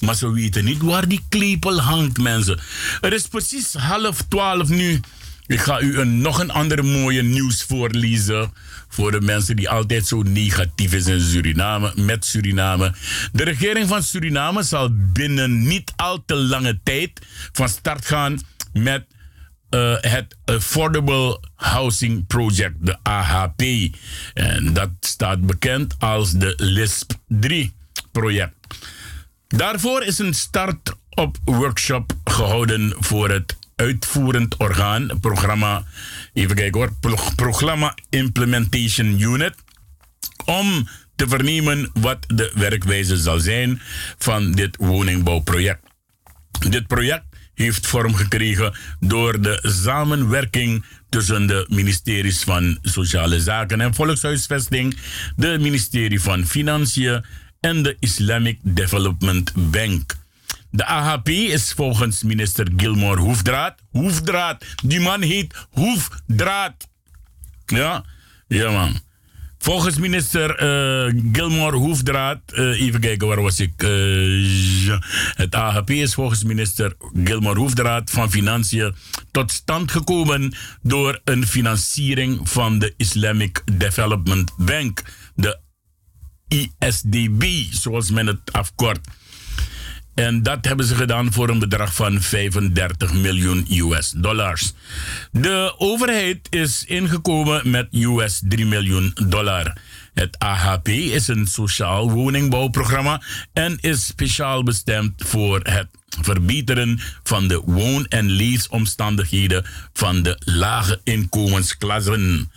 [0.00, 2.60] Maar ze weten niet waar die klepel hangt, mensen.
[3.00, 5.00] Het is precies half twaalf nu.
[5.46, 8.52] Ik ga u een, nog een andere mooie nieuws voorlezen.
[8.88, 12.94] Voor de mensen die altijd zo negatief is in Suriname, met Suriname.
[13.32, 17.20] De regering van Suriname zal binnen niet al te lange tijd
[17.52, 18.38] van start gaan
[18.76, 19.06] met
[19.70, 23.62] eh, het Affordable Housing Project, de AHP.
[24.34, 28.54] En dat staat bekend als de LISP 3-project.
[29.48, 35.84] Daarvoor is een start-up workshop gehouden voor het uitvoerend orgaan, programma,
[36.32, 39.54] even kijken hoor, pro- programma Implementation Unit,
[40.44, 43.80] om te vernemen wat de werkwijze zal zijn
[44.18, 45.82] van dit woningbouwproject.
[46.68, 47.24] Dit project
[47.56, 54.96] heeft vorm gekregen door de samenwerking tussen de ministeries van Sociale Zaken en Volkshuisvesting,
[55.36, 57.24] de ministerie van Financiën
[57.60, 60.14] en de Islamic Development Bank.
[60.70, 63.74] De AHP is volgens minister Gilmore Hoefdraad.
[63.90, 66.88] Hoefdraad, die man heet Hoefdraad.
[67.66, 68.04] Ja,
[68.48, 69.00] ja man.
[69.58, 73.82] Volgens minister eh, Gilmore Hoefdraad, eh, even kijken waar was ik.
[74.86, 75.02] Ja.
[75.34, 78.94] het AHP is volgens minister Gilmore Hoefdraad van Financiën
[79.30, 85.02] tot stand gekomen door een financiering van de Islamic Development Bank,
[85.34, 85.58] de
[86.48, 89.08] ISDB, zoals men het afkort.
[90.16, 94.72] En dat hebben ze gedaan voor een bedrag van 35 miljoen US dollars.
[95.32, 99.72] De overheid is ingekomen met US 3 miljoen dollar.
[100.14, 103.22] Het AHP is een sociaal woningbouwprogramma
[103.52, 105.88] en is speciaal bestemd voor het
[106.20, 112.50] verbeteren van de woon- en leefomstandigheden van de lage inkomensklassen.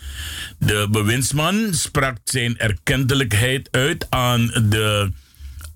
[0.58, 5.12] De bewindsman sprak zijn erkentelijkheid uit aan de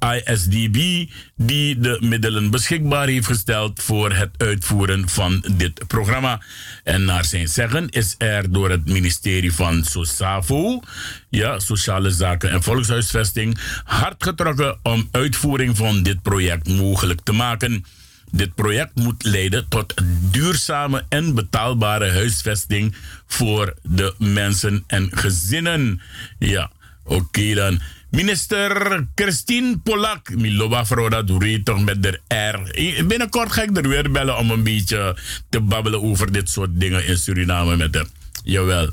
[0.04, 6.42] ISDB, die de middelen beschikbaar heeft gesteld voor het uitvoeren van dit programma.
[6.84, 10.82] En naar zijn zeggen is er door het ministerie van SOSAVO,
[11.30, 17.86] ja, Sociale Zaken en Volkshuisvesting, hard getrokken om uitvoering van dit project mogelijk te maken.
[18.32, 19.94] Dit project moet leiden tot
[20.32, 22.96] duurzame en betaalbare huisvesting
[23.28, 26.02] voor de mensen en gezinnen.
[26.40, 26.72] Ja,
[27.04, 27.82] oké dan.
[28.14, 28.69] Minister
[29.15, 33.06] Christine Polak, Miloba Froda doe toch met de R.
[33.06, 35.18] Binnenkort ga ik er weer bellen om een beetje
[35.49, 38.06] te babbelen over dit soort dingen in Suriname met haar.
[38.44, 38.90] Jawel.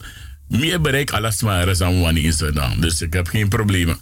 [0.50, 2.80] Meer bereik alles maar aan wanneer in Suriname.
[2.80, 3.98] Dus ik heb geen problemen.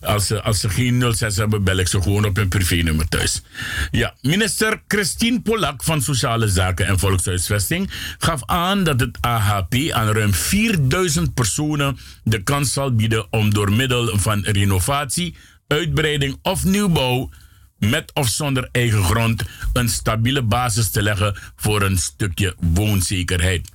[0.00, 3.42] Als ze, als ze geen 06 hebben, bel ik ze gewoon op hun privénummer thuis.
[3.90, 10.08] Ja, minister Christine Polak van Sociale Zaken en Volkshuisvesting gaf aan dat het AHP aan
[10.12, 15.34] ruim 4000 personen de kans zal bieden om door middel van renovatie,
[15.66, 17.30] uitbreiding of nieuwbouw
[17.78, 23.68] met of zonder eigen grond een stabiele basis te leggen voor een stukje woonzekerheid.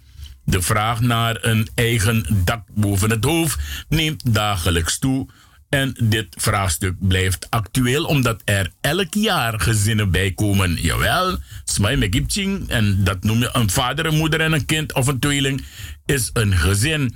[0.45, 3.59] De vraag naar een eigen dak boven het hoofd
[3.89, 5.27] neemt dagelijks toe.
[5.69, 10.76] En dit vraagstuk blijft actueel omdat er elk jaar gezinnen bijkomen.
[10.81, 12.69] Jawel, smai me gipching.
[12.69, 15.65] En dat noem je een vader, een moeder en een kind of een tweeling
[16.05, 17.15] is een gezin.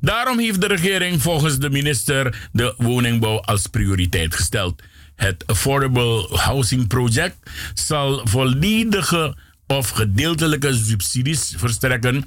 [0.00, 4.82] Daarom heeft de regering volgens de minister de woningbouw als prioriteit gesteld.
[5.16, 9.36] Het Affordable Housing Project zal volledige
[9.66, 12.24] of gedeeltelijke subsidies verstrekken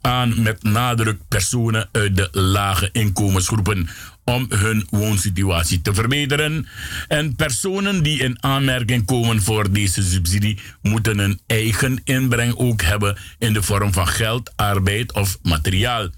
[0.00, 3.88] aan met nadruk personen uit de lage inkomensgroepen
[4.24, 6.66] om hun woonsituatie te verbeteren.
[7.08, 13.16] En personen die in aanmerking komen voor deze subsidie moeten een eigen inbreng ook hebben
[13.38, 16.08] in de vorm van geld, arbeid of materiaal.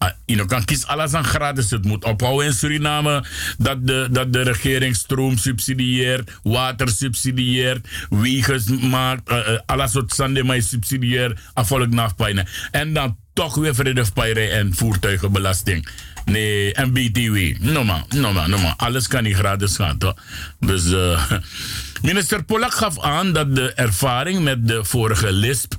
[0.00, 1.70] Ah, Je kan kies alles aan gratis.
[1.70, 3.24] Het moet ophouden in Suriname
[3.58, 10.62] dat de, dat de regering stroom subsidieert, water subsidieert, wegen maakt, eh, alles wat zandemai
[10.62, 12.46] subsidieert, afvolk nafpijnen.
[12.70, 15.88] En dan toch weer vredefpijnen en voertuigenbelasting.
[16.24, 17.36] Nee, en BTW.
[17.58, 18.32] No man, no.
[18.76, 20.14] Alles kan niet gratis gaan, toch?
[20.60, 21.30] Dus eh,
[22.10, 25.74] minister Polak gaf aan dat de ervaring met de vorige LISP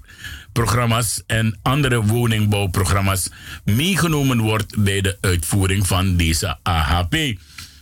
[0.53, 3.29] programma's en andere woningbouwprogramma's
[3.63, 7.15] meegenomen wordt bij de uitvoering van deze AHP.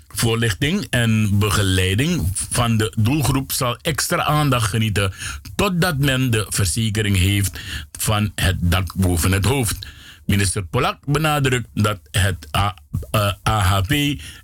[0.07, 5.13] Voorlichting en begeleiding van de doelgroep zal extra aandacht genieten
[5.55, 7.59] totdat men de verzekering heeft
[7.99, 9.77] van het dak boven het hoofd.
[10.25, 12.73] Minister Polak benadrukt dat het A-
[13.11, 13.91] eh, AHP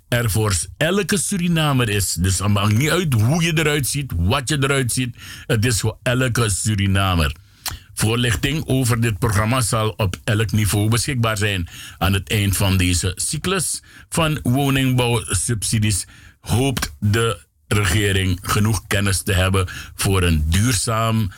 [0.08, 2.12] er voor elke Surinamer is.
[2.12, 5.16] Dus het maakt niet uit hoe je eruit ziet, wat je eruit ziet.
[5.46, 7.32] Het is voor elke Surinamer.
[7.98, 11.68] Voorlichting over dit programma zal op elk niveau beschikbaar zijn.
[11.98, 16.06] Aan het eind van deze cyclus van woningbouwsubsidies
[16.40, 21.30] hoopt de regering genoeg kennis te hebben voor een duurzaam,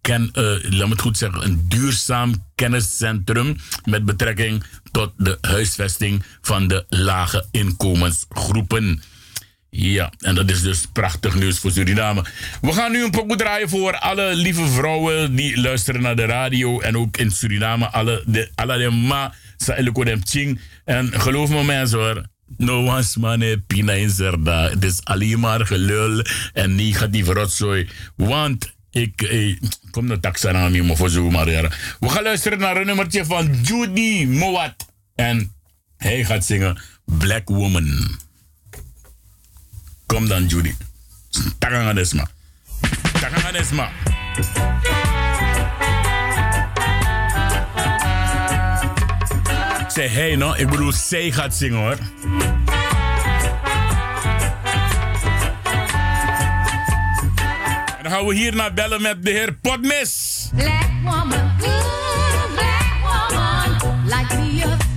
[0.00, 6.24] ken, eh, laat me het goed zeggen, een duurzaam kenniscentrum met betrekking tot de huisvesting
[6.40, 9.02] van de lage inkomensgroepen.
[9.76, 12.24] Ja, en dat is dus prachtig nieuws voor Suriname.
[12.60, 16.80] We gaan nu een pokoe draaien voor alle lieve vrouwen die luisteren naar de radio.
[16.80, 20.60] En ook in Suriname, alle de, alle de ma, sa dem ching.
[20.84, 22.26] En geloof me mensen hoor,
[22.56, 24.68] no one's money, pina in zerda.
[24.68, 27.88] Het is alleen maar gelul en negatief rotzooi.
[28.16, 29.56] Want ik, eh,
[29.90, 31.46] kom naar taxanami, maar voor zo maar.
[32.00, 34.74] We gaan luisteren naar een nummertje van Judy Mowat.
[35.14, 35.52] En
[35.96, 38.22] hij gaat zingen Black Woman.
[40.06, 40.74] Kom dan, Judy.
[41.58, 42.28] Takanga desma.
[43.20, 43.90] Takanga desma.
[49.88, 51.98] Zeg hey no, ik bedoel zij gaat zingen hoor.
[57.96, 60.48] En dan gaan we hier naar bellen met de heer Potmis.
[60.54, 62.84] Black woman, ooh, black
[64.04, 64.93] like earth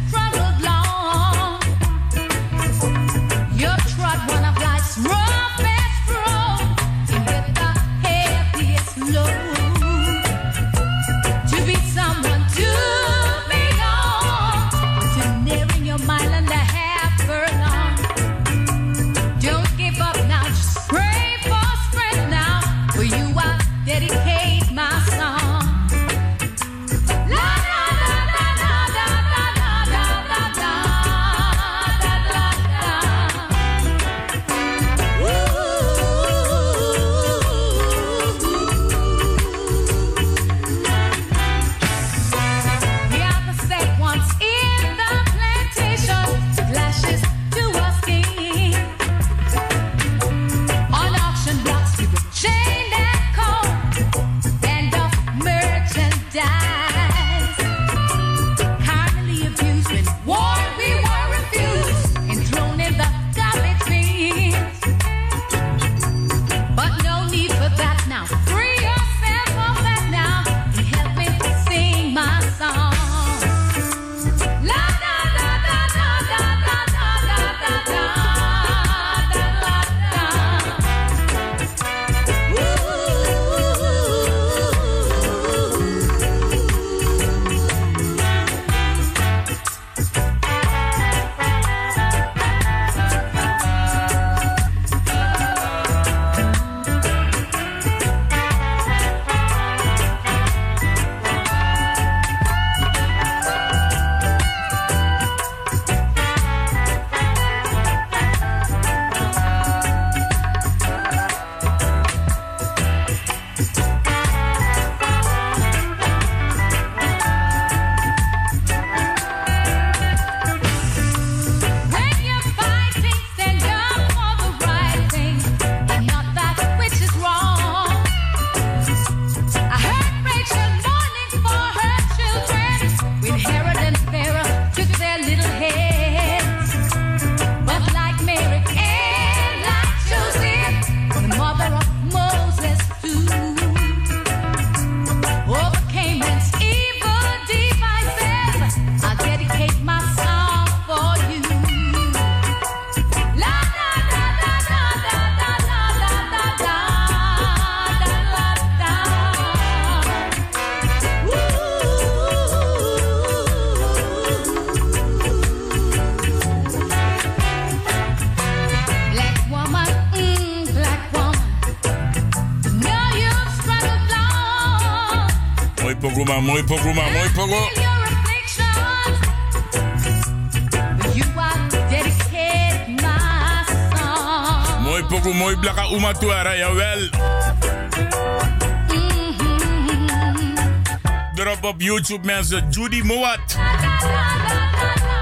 [192.08, 193.58] YouTube mensen, Judy Moat.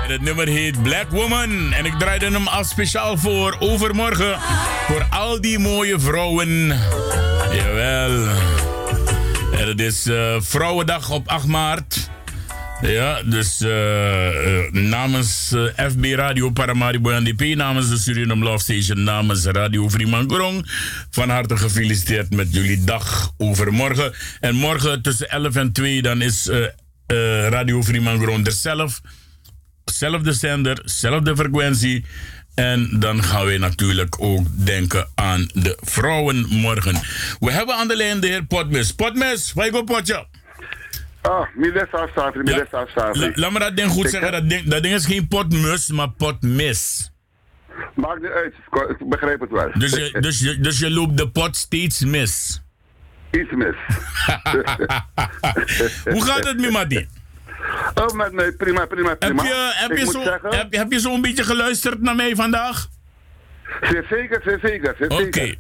[0.08, 1.74] Het nummer heet Black Woman.
[1.74, 4.40] En ik draaide hem al speciaal voor overmorgen.
[4.88, 6.68] Voor al die mooie vrouwen.
[7.52, 8.28] Jawel.
[9.52, 12.10] En het is eh, Vrouwendag op 8 maart.
[12.82, 19.46] Ja, dus eh, eh, namens FB Radio Paramaribo NDP, namens de Suriname Love Station, namens
[19.46, 20.70] Radio Fremangorong.
[21.16, 24.14] Van harte gefeliciteerd met jullie dag overmorgen.
[24.40, 29.02] En morgen tussen 11 en 2 dan is eh, eh, Radio Fremangorong er zelf.
[29.86, 32.06] Zelfde zender, zelfde frequentie.
[32.56, 36.96] En dan gaan wij natuurlijk ook denken aan de vrouwen morgen.
[37.40, 38.92] We hebben aan de lijn de heer Potmes.
[38.92, 40.28] Potmes, waar go potje?
[41.22, 43.32] Ah, Miles Afsafri, Miles Afsafri.
[43.36, 44.32] Laat me dat ding goed zeggen.
[44.32, 47.12] Dat ding, dat ding is geen potmus, maar potmis.
[47.96, 48.54] Maakt niet uit,
[48.90, 49.72] ik- begrijp het wel.
[49.74, 52.62] Dus je, dus, je, dus je loopt de pot steeds mis.
[53.32, 53.76] Iets mis.
[56.14, 57.08] Hoe gaat het met Matti?
[57.96, 59.44] Oh, met mij, prima, prima, Heb prima.
[59.44, 62.16] je, heb, ik je moet zo, zeggen, heb, heb je zo een beetje geluisterd naar
[62.16, 62.88] mij vandaag?
[63.82, 65.24] zeer zeker, zeer zeker, zeer Oké.
[65.24, 65.56] zeker.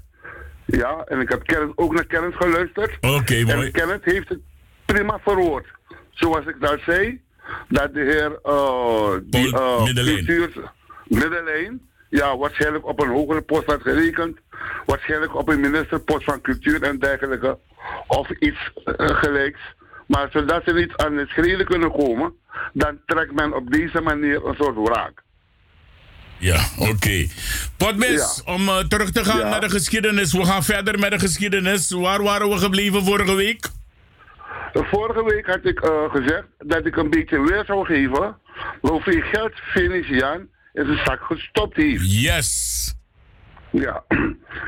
[0.65, 2.97] Ja, en ik heb Kenneth, ook naar Kenneth geluisterd.
[3.01, 3.65] Oké, mooi.
[3.65, 4.39] En Kenneth heeft het
[4.85, 5.65] prima verwoord.
[6.11, 7.21] Zoals ik daar zei,
[7.69, 10.25] dat de heer uh, die, uh, Middeleen.
[10.25, 10.71] cultuur-
[11.07, 11.81] Middeleen,
[12.15, 14.37] ja, waarschijnlijk op een hogere post had gerekend.
[14.85, 17.57] Waarschijnlijk op een ministerpost van cultuur en dergelijke.
[18.07, 19.59] Of iets eh, gelijks.
[20.07, 22.33] Maar zodat ze niet aan het schreden kunnen komen,
[22.73, 25.23] dan trekt men op deze manier een soort wraak.
[26.37, 27.27] Ja, oké.
[27.77, 30.33] Potmis, om eh, terug te gaan naar de geschiedenis.
[30.33, 31.91] We gaan verder met de geschiedenis.
[31.91, 33.67] Waar waren we gebleven vorige week?
[34.73, 38.37] Vorige week had ik eh, gezegd dat ik een beetje weer zou geven
[38.81, 42.21] hoeveel geld Venetiaan in zijn zak gestopt heeft.
[42.21, 42.93] Yes.
[43.71, 44.03] Ja.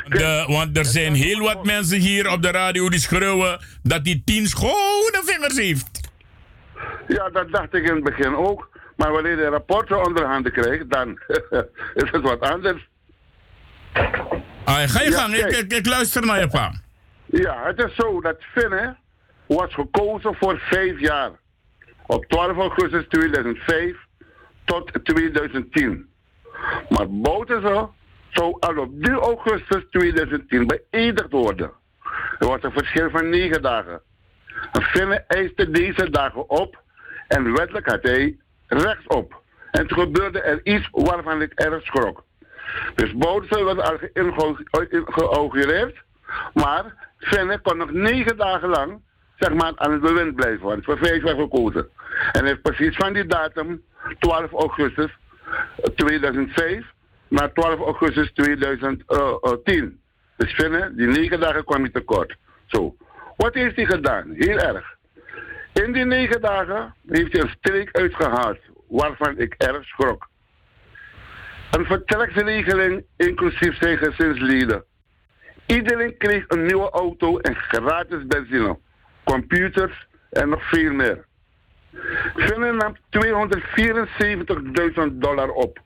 [0.07, 4.21] De, want er zijn heel wat mensen hier op de radio die schreeuwen dat hij
[4.25, 6.09] tien schone vingers heeft.
[7.07, 8.69] Ja, dat dacht ik in het begin ook.
[8.95, 11.19] Maar wanneer je rapporten onder handen krijgt, dan
[12.03, 12.87] is het wat anders.
[14.63, 15.55] Ah, ga je Ja, gang, ik, kijk.
[15.55, 16.73] ik, ik luister naar je pa.
[17.25, 18.95] Ja, het is zo dat Finne
[19.47, 21.31] was gekozen voor vijf jaar.
[22.05, 23.95] Op 12 augustus 2005
[24.67, 26.09] tot 2010.
[26.89, 27.87] Maar Bouterse
[28.29, 31.71] zou al op 3 augustus 2010 beëdigd worden.
[32.39, 34.01] Er was een verschil van negen dagen.
[34.71, 36.81] En Finne eiste deze dagen op
[37.27, 38.37] en wettelijk had hij
[38.67, 39.41] rechts op.
[39.71, 42.23] En toen gebeurde er iets waarvan ik erg schrok.
[42.95, 46.03] Dus Bouterse was al geïnau- geïnaugureerd,
[46.53, 49.01] maar Fenne kon nog negen dagen lang
[49.39, 51.89] zeg maar, aan het bewind blijven, want voor vijf jaar gekozen.
[52.31, 53.83] En heeft precies van die datum,
[54.19, 55.17] 12 augustus
[55.95, 56.85] 2005,
[57.27, 59.99] naar 12 augustus 2010.
[60.37, 62.35] Dus Fenne, die negen dagen kwam hij tekort.
[62.65, 62.95] Zo.
[63.35, 64.31] Wat heeft hij gedaan?
[64.33, 64.95] Heel erg.
[65.73, 70.27] In die negen dagen heeft hij een streek uitgehaald, waarvan ik erg schrok.
[71.71, 74.83] Een vertreksregeling inclusief zijn gezinsleden.
[75.65, 78.77] Iedereen kreeg een nieuwe auto en gratis benzine,
[79.23, 81.25] computers en nog veel meer.
[82.35, 82.95] Finland nam
[85.09, 85.79] 274.000 dollar op.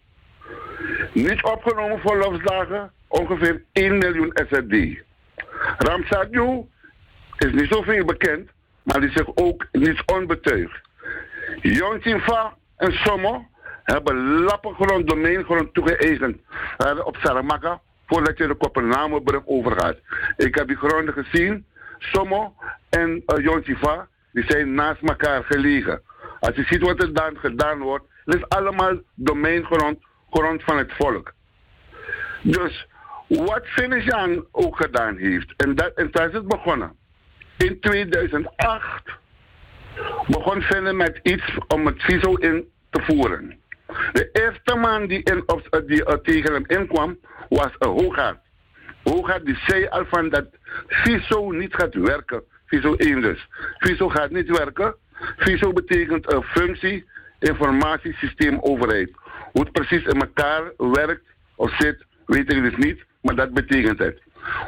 [1.13, 5.03] Niet opgenomen voor lofsdagen, ongeveer 1 miljoen SRD.
[5.77, 6.65] Ramsadju
[7.37, 8.49] is niet zoveel bekend,
[8.83, 10.81] maar die zich ook niet onbetuigd.
[11.61, 13.45] Jontinfa en Somo
[13.83, 16.37] hebben lappengrond, domeingrond toegeëigend
[17.03, 19.97] op Saramaka voordat je de Kopenhagenbrug overgaat.
[20.37, 21.65] Ik heb die gronden gezien.
[21.97, 22.53] Somo
[22.89, 23.45] en uh,
[24.31, 26.01] die zijn naast elkaar gelegen.
[26.39, 29.99] Als je ziet wat er dan gedaan wordt, is allemaal domeingrond,
[30.29, 31.33] grond van het volk.
[32.41, 32.87] Dus
[33.27, 36.95] wat Venetiaan ook gedaan heeft, en, dat, en is het begonnen.
[37.57, 39.19] In 2008
[40.27, 43.59] begon Venne met iets om het CISO in te voeren.
[44.11, 48.39] De eerste man die, eh, die uh, tegen hem inkwam was een Hoogaard.
[49.03, 50.45] Hoogaard die zei al van dat
[50.87, 52.43] FISO niet gaat werken.
[52.71, 53.47] FISO 1 dus.
[53.77, 54.95] FISO gaat niet werken.
[55.37, 57.05] FISO betekent een functie,
[57.39, 59.11] informatiesysteem, overheid.
[59.51, 61.25] Hoe het precies in elkaar werkt
[61.55, 64.21] of zit, weet ik dus niet, maar dat betekent het.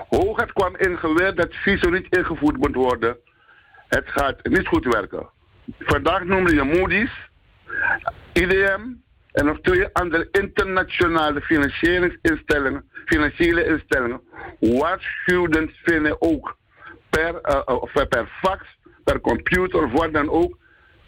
[0.09, 3.17] Hoogaard kwam in geweer dat FISO niet ingevoerd moet worden.
[3.87, 5.29] Het gaat niet goed werken.
[5.79, 7.11] Vandaag noemde je Moody's,
[8.33, 8.81] IDM
[9.31, 14.21] en nog twee andere internationale financieringsinstellingen, financiële instellingen
[14.59, 16.57] waarschuwden vinden ook
[17.15, 18.61] per, uh, of per fax,
[19.03, 20.57] per computer of wat dan ook,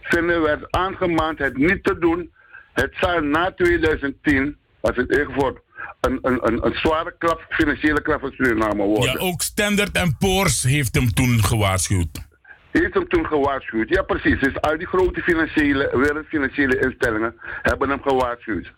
[0.01, 2.33] vinden werd aangemaand het niet te doen.
[2.73, 5.59] Het zal na 2010, als het echt wordt,
[6.01, 9.11] een, een, een, een zware klap, financiële klap voor Suriname worden.
[9.11, 12.27] Ja, ook Standard Poor's heeft hem toen gewaarschuwd.
[12.71, 13.89] heeft hem toen gewaarschuwd.
[13.89, 14.39] Ja, precies.
[14.39, 18.71] Dus al die grote financiële, wereldfinanciële instellingen hebben hem gewaarschuwd.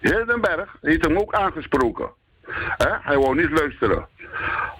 [0.00, 2.10] Hildenberg heeft hem ook aangesproken.
[3.02, 4.08] Hij wou niet luisteren.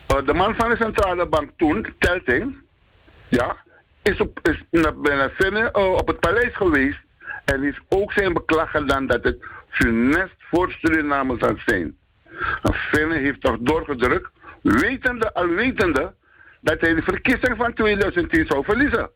[0.07, 2.57] Eh, de man van de centrale bank toen, Telting,
[3.29, 3.57] ja,
[4.03, 7.01] is op, is naar, eh, op het paleis geweest
[7.45, 11.97] en is ook zijn beklag gedaan dat het funest voor Suriname zou zijn.
[12.63, 14.31] En Finne heeft toch doorgedrukt,
[14.63, 16.15] wetende, al wetende,
[16.61, 19.11] dat hij de verkiezing van 2010 zou verliezen.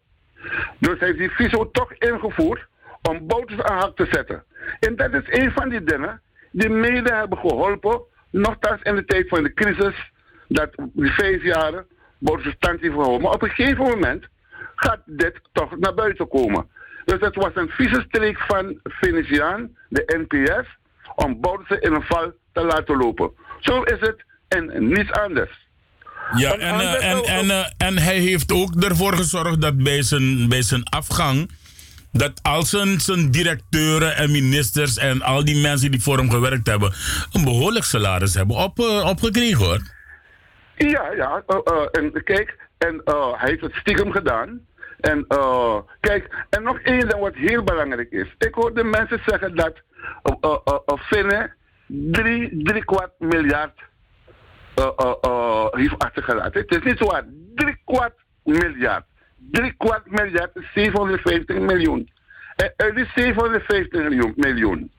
[0.79, 2.67] Dus hij heeft die viso toch ingevoerd
[3.03, 4.45] om bouters aan hak te zetten.
[4.81, 6.21] En dat is een van die dingen
[6.51, 8.01] die mede hebben geholpen,
[8.37, 10.13] nogthans in de tijd van de crisis,
[10.49, 11.87] dat die vijf jaren
[12.41, 13.21] stand heeft gehouden.
[13.23, 14.25] Maar op een gegeven moment
[14.75, 16.69] gaat dit toch naar buiten komen.
[17.05, 20.67] Dus het was een vieze streek van Venetiaan, de NPS,
[21.15, 23.31] om bouters in een val te laten lopen.
[23.61, 25.65] Zo is het en niets anders.
[26.37, 30.49] Ja, en, eh, en, en, eh, en hij heeft ook ervoor gezorgd dat bij zijn,
[30.49, 31.51] bij zijn afgang.
[32.13, 36.67] Dat al zijn, zijn directeuren en ministers en al die mensen die voor hem gewerkt
[36.67, 36.93] hebben.
[37.33, 39.81] een behoorlijk salaris hebben op, eh, opgekregen hoor.
[40.77, 41.43] Ja, ja.
[41.47, 44.61] eh, eh, en kijk, en hij heeft het stiekem gedaan.
[45.01, 45.27] En
[46.01, 48.35] kijk, en nog één ding wat heel belangrijk is.
[48.39, 49.83] Ik hoorde mensen zeggen dat
[51.01, 51.53] Finne
[51.87, 53.81] drie, drie kwart miljard
[55.71, 56.61] heeft achtergelaten.
[56.61, 57.25] Het is niet waar.
[57.55, 58.15] Drie kwart
[58.45, 59.05] miljard.
[59.37, 62.11] Drie kwart miljard is 750 miljoen.
[62.57, 64.91] En uit die 750 miljoen,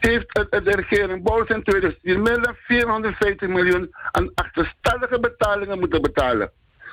[0.00, 6.50] heeft de regering Bouwens in 2010 meer dan 450 miljoen aan achterstallige betalingen moeten betalen.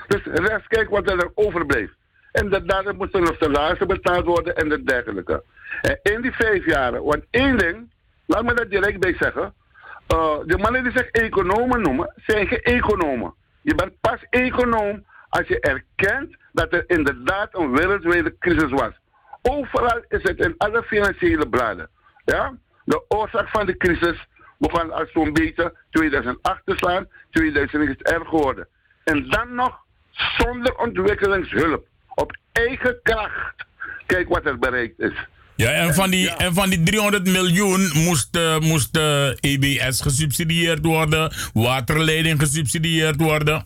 [0.08, 1.90] Dus rest kijk wat er overbleef.
[2.32, 5.44] En dat, daardoor moesten nog salarissen betaald worden en dat dergelijke.
[5.82, 7.92] En in die vijf jaren, want één ding,
[8.26, 9.54] laat me dat direct bij zeggen.
[10.08, 13.34] eh, de mannen die zich economen noemen, zijn geen economen.
[13.62, 18.94] Je bent pas econoom als je erkent dat er inderdaad een wereldwijde crisis was.
[19.42, 21.90] Overal is het in alle financiële bladen.
[22.26, 22.54] Ja?
[22.84, 24.28] De oorzaak van de crisis
[24.58, 28.68] begon al zo'n beetje 2008 te slaan, 2009 is het erg geworden.
[29.04, 29.80] En dan nog
[30.38, 33.66] zonder ontwikkelingshulp, op eigen kracht.
[34.06, 35.14] Kijk wat er bereikt is.
[35.56, 40.86] Ja, en van die, en van die 300 miljoen moest, eh, moest eh, EBS gesubsidieerd
[40.86, 43.66] worden, waterleiding gesubsidieerd worden.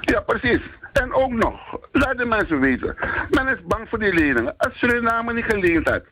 [0.00, 0.60] Ja, precies.
[0.92, 2.96] En ook nog, laat de mensen weten.
[3.30, 4.54] Men is bang voor die leningen.
[4.56, 6.02] Als Suriname niet geleend had,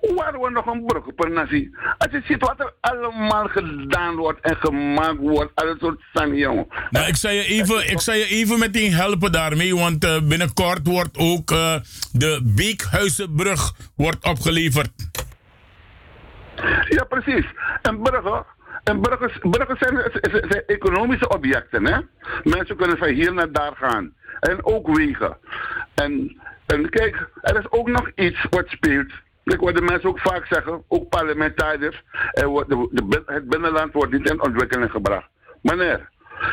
[0.00, 1.76] waren we nog een brug per natie.
[1.98, 6.66] Als je ziet wat er allemaal gedaan wordt en gemaakt wordt, alle soort zang, jongen.
[6.90, 10.86] Nou, ik zou je even, ik zou je even meteen helpen daarmee, want eh, binnenkort
[10.86, 11.74] wordt ook eh,
[12.12, 14.90] de Beekhuizenbrug wordt opgeleverd.
[16.88, 17.46] Ja, precies.
[17.82, 18.44] En bruggen,
[18.88, 21.86] en bruggen, bruggen zijn, economische objecten.
[21.86, 21.98] Hè?
[22.44, 24.14] Mensen kunnen van hier naar daar gaan.
[24.40, 25.36] En ook wegen.
[25.94, 29.12] En, en kijk, er is ook nog iets wat speelt.
[29.44, 32.02] Ik wat de mensen ook vaak zeggen, ook parlementariërs.
[33.26, 35.28] Het binnenland wordt niet in ontwikkeling gebracht.
[35.62, 36.08] Meneer,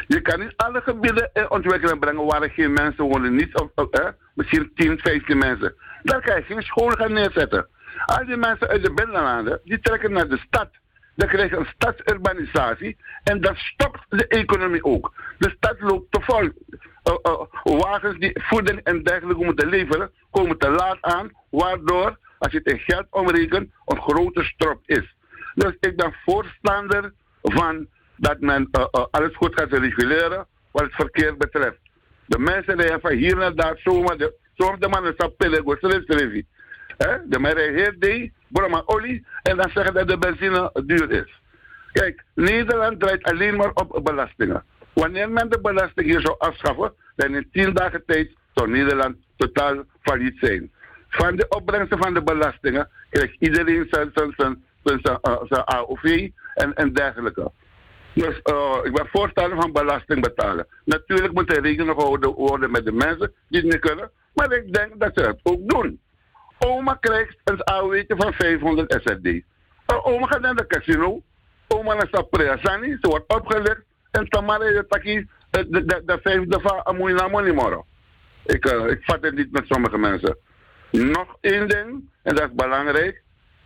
[0.07, 3.35] je kan niet alle gebieden in ontwikkeling brengen waar geen mensen wonen.
[3.35, 3.89] Niet of,
[4.33, 5.75] misschien 10, 15 mensen.
[6.03, 7.67] Daar kan je geen scholen gaan neerzetten.
[8.05, 10.69] Al die mensen uit de binnenlanden, die trekken naar de stad.
[11.15, 15.13] Dan krijg je een stadsurbanisatie en dat stopt de economie ook.
[15.37, 16.43] De stad loopt te vol.
[16.43, 22.51] Uh, uh, wagens die voeding en dergelijke moeten leveren, komen te laat aan, waardoor, als
[22.51, 25.15] je het in geld omrekent, een grote strop is.
[25.53, 31.37] Dus ik ben voorstander van dat men uh, alles goed gaat reguleren wat het verkeer
[31.37, 31.77] betreft.
[32.25, 35.75] De mensen rijden van hier naar daar zomaar, de, zomaar de mannen zijn pillen, go
[35.75, 36.47] televisie.
[36.97, 37.17] Hè?
[37.25, 41.11] De men rijdt heel die, brengt maar olie en dan zeggen dat de benzine duur
[41.11, 41.41] is.
[41.91, 44.63] Kijk, Nederland draait alleen maar op belastingen.
[44.93, 49.83] Wanneer men de belasting hier zou afschaffen, dan in tien dagen tijd zou Nederland totaal
[50.01, 50.71] failliet zijn.
[51.09, 56.29] Van de opbrengsten van de belastingen krijgt iedereen zijn, zijn, zijn, zijn, zijn, zijn AOV
[56.53, 57.51] en, en dergelijke.
[58.13, 60.67] Dus uh, ik ben voorstander van belasting betalen.
[60.85, 64.73] Natuurlijk moet er rekening gehouden worden met de mensen die het niet kunnen, maar ik
[64.73, 65.99] denk dat ze het ook doen.
[66.65, 69.25] Oma krijgt een AOW van 500 SRD.
[69.25, 69.41] Uh,
[70.05, 71.21] oma gaat naar de casino.
[71.67, 72.97] Oma naar Sapriasani.
[73.01, 73.83] Ze wordt opgelicht.
[74.11, 77.85] En Tamara de Taki, de, de, de, de vijfde van Amoina Monimoro.
[78.45, 80.37] Ik, uh, ik vat het niet met sommige mensen.
[80.91, 83.23] Nog één ding, en dat is belangrijk.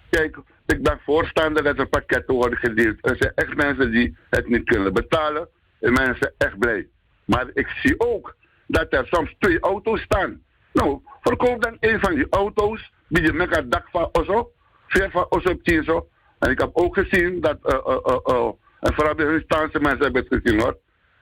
[0.09, 2.97] Kijk, ik ben voorstander dat er pakketten worden gedeeld.
[3.01, 5.47] Er zijn echt mensen die het niet kunnen betalen.
[5.79, 6.87] En mensen echt blij.
[7.25, 8.35] Maar ik zie ook
[8.67, 10.41] dat er soms twee auto's staan.
[10.73, 14.51] Nou, verkoop dan een van die auto's, die je met dak van Osso,
[14.87, 16.07] ver van Osso op Tieso.
[16.39, 20.03] En ik heb ook gezien dat, eh, eh, eh, eh, en vooral de Hinstaanse mensen
[20.03, 20.77] hebben het gezien hoor,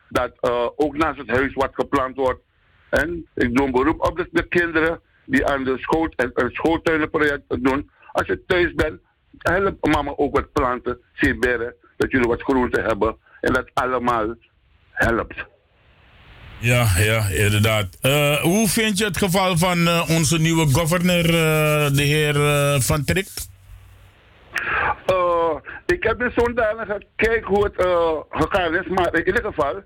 [0.09, 0.31] dat
[0.75, 2.41] ook naast het huis wat geplant wordt.
[2.89, 6.53] En ik doe een beroep op de, de kinderen die aan de school, het, het
[6.53, 7.89] schooltuinenproject doen.
[8.11, 8.99] Als je thuis bent,
[9.37, 13.17] help mama ook wat planten, zeeberen, dat jullie wat groente hebben.
[13.41, 14.35] En dat allemaal
[14.91, 15.45] helpt.
[16.59, 17.97] Ja, ja, inderdaad.
[18.01, 22.33] Eh, hoe vind je het geval van eh, onze nieuwe governor, eh, de heer
[22.81, 23.49] Van Trikt?
[25.05, 25.55] Eh,
[25.85, 27.87] ik heb dus zodanig gekeken hoe het
[28.29, 29.83] gegaan is, maar in ieder geval,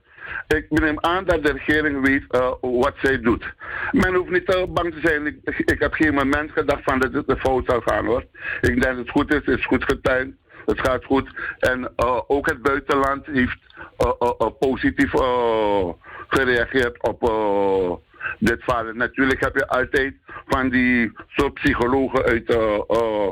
[0.48, 2.23] ik neem aan dat de regering weet
[2.61, 3.53] wat zij doet.
[3.91, 5.26] Men hoeft niet uh, bang te zijn.
[5.26, 8.26] Ik, ik heb geen moment gedacht van dat het de fout zou gaan hoor.
[8.61, 10.35] Ik denk dat het goed is, het is goed getuind,
[10.65, 11.30] het gaat goed.
[11.60, 11.93] En
[12.27, 13.60] ook het buitenland heeft
[13.98, 15.11] eh, eh, positief
[16.34, 17.91] gereageerd op eh,
[18.40, 18.98] dit falen.
[18.98, 20.14] Natuurlijk heb je altijd
[20.48, 23.30] van die soort psychologen uit, eh, eh,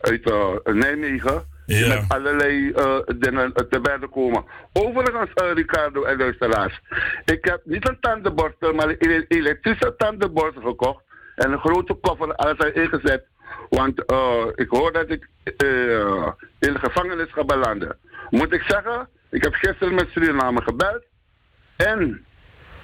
[0.00, 1.54] uit Nijmegen.
[1.66, 2.72] Met allerlei
[3.18, 4.44] dingen te berden komen.
[4.72, 6.80] Overigens, Ricardo en luisteraars.
[7.24, 11.04] Ik heb niet een tandenborstel, maar een ele- elektrische tandenborstel gekocht.
[11.36, 13.24] En een grote koffer alles erin ingezet.
[13.68, 16.28] Want eh, ik hoor dat ik eh,
[16.58, 17.98] in de gevangenis ga belanden.
[18.30, 21.04] Moet ik zeggen, ik heb gisteren met Suriname gebeld.
[21.76, 22.24] En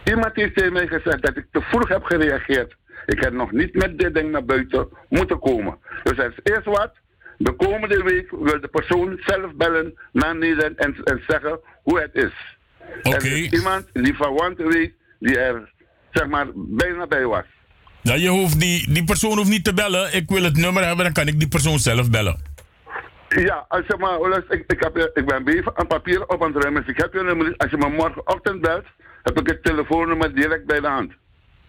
[0.05, 2.77] iemand heeft tegen mij gezegd dat ik te vroeg heb gereageerd.
[3.07, 5.79] Ik heb nog niet met dit ding naar buiten moeten komen.
[6.03, 6.93] Dus er is eerst wat.
[7.39, 12.15] De komende week wil de persoon zelf bellen naar Nederland en, en zeggen hoe het
[12.15, 12.57] is.
[13.03, 13.27] Oké.
[13.27, 15.73] Is iemand die verwant weet, die er
[16.11, 17.45] zeg maar bijna bij was.
[18.03, 20.15] Ja, je hoeft die, die persoon hoeft niet te bellen.
[20.15, 22.41] Ik wil het nummer hebben, dan kan ik die persoon zelf bellen.
[23.29, 26.75] Ja, als je maar, ik, ik, heb, ik ben even aan papier op aan het.
[26.75, 27.55] Dus ik heb je nummer.
[27.57, 28.85] Als je me morgenochtend belt,
[29.23, 31.13] heb ik het telefoonnummer direct bij de hand.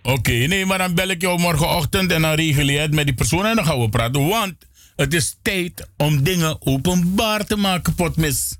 [0.03, 3.15] Oké, nee, maar dan bel ik jou morgenochtend en dan regel je het met die
[3.15, 4.27] persoon en dan gaan we praten.
[4.27, 4.55] Want
[4.95, 8.57] het is tijd om dingen openbaar te maken, potmis.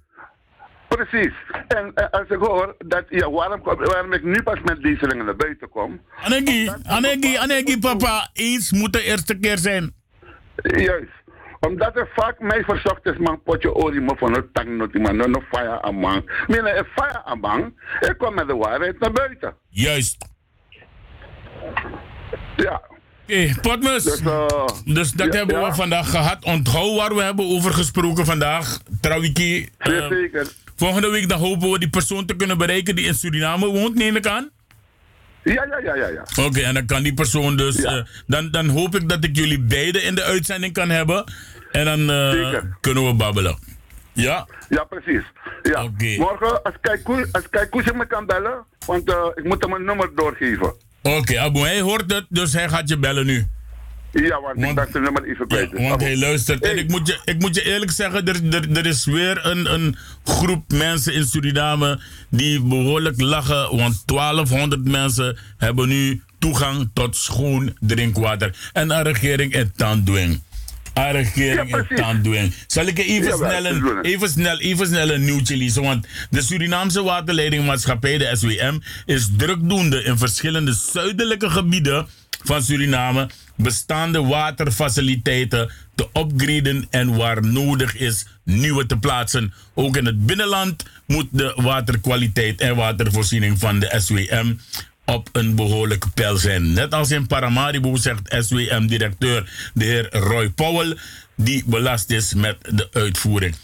[0.88, 1.34] Precies.
[1.68, 5.26] En eh, als ik hoor dat, ja, waarom, waarom ik nu pas met deze dingen
[5.26, 6.02] naar buiten kom.
[6.24, 9.94] Anegi, Anegi, Anegi, papa, eens moet de eerste keer zijn.
[10.56, 11.23] Juist.
[11.68, 15.16] Omdat er vaak mij verzocht is, man, potje olie, me van het tang, not man,
[15.32, 16.30] no fire aan man.
[16.48, 19.54] Mina, een fire aan man, ik kom met de waarheid naar buiten.
[19.70, 20.26] Juist.
[22.56, 22.82] Ja.
[23.24, 24.04] Oké, potmis.
[24.04, 24.22] Dus,
[24.86, 25.74] Dus, dat ja, hebben we ja.
[25.76, 26.44] vandaag gehad.
[26.46, 28.80] Onthoud waar we hebben over gesproken vandaag.
[29.02, 29.70] Trawiki.
[29.78, 30.48] eh, zeker.
[30.76, 34.16] volgende week dan hopen we die persoon te kunnen bereiken die in Suriname woont, neem
[34.16, 34.50] ik aan.
[35.44, 36.44] Ja, ja, ja, ja, ja.
[36.46, 37.84] Oké, en dan kan die persoon dus.
[37.84, 41.24] eh, dan, dan hoop ik dat ik jullie beiden in de uitzending kan hebben.
[41.74, 43.58] En dan eh, kunnen we babbelen.
[44.12, 44.48] Ja?
[44.70, 45.24] Ja, precies.
[45.64, 45.90] Ja.
[46.18, 50.10] Morgen, als Kaiku, als Kaiku me kan bellen, want eh, ik moet hem een nummer
[50.16, 50.74] doorgeven.
[51.02, 53.48] Oké, Abu, hij hoort het, dus hij gaat je bellen nu.
[54.12, 55.72] Ja, want, ik ben zijn nummer even kwijt.
[55.72, 56.64] Ja, want hij luistert.
[56.64, 59.74] En ik moet je, ik moet je eerlijk zeggen, er, er, er is weer een,
[59.74, 63.78] een groep mensen in Suriname die behoorlijk lachen.
[63.78, 68.56] Want 1200 mensen hebben nu toegang tot schoon drinkwater.
[68.74, 70.42] En een regering in tandwing.
[70.94, 72.54] Een regering in tandwing.
[72.68, 74.02] Zal ik even, snel, een, doen, hè.
[74.02, 75.84] even, snel, even snel een nieuwtje lezen?
[75.84, 82.08] Want de Surinaamse waterleidingmaatschappij, de SWM, is drukdoende in verschillende zuidelijke gebieden
[82.44, 89.54] van Suriname bestaande waterfaciliteiten te upgraden en waar nodig is nieuwe te plaatsen.
[89.74, 94.54] Ook in het binnenland moet de waterkwaliteit en watervoorziening van de SWM
[95.06, 96.74] op een behoorlijke peil zijn.
[96.74, 100.98] Net als in Paramaribo zegt SWM-directeur de heer Roy Powell,
[101.36, 103.56] die belast is met de uitvoering.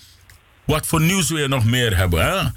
[0.66, 2.26] Wat voor nieuws wil je nog meer hebben?
[2.26, 2.50] Hè?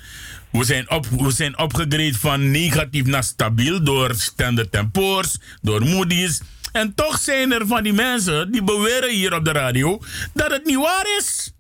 [0.51, 6.41] We zijn, op, we zijn opgegrade van negatief naar stabiel door Standard Poor's, door Moody's.
[6.73, 9.99] En toch zijn er van die mensen die beweren hier op de radio
[10.35, 11.55] dat het niet waar is.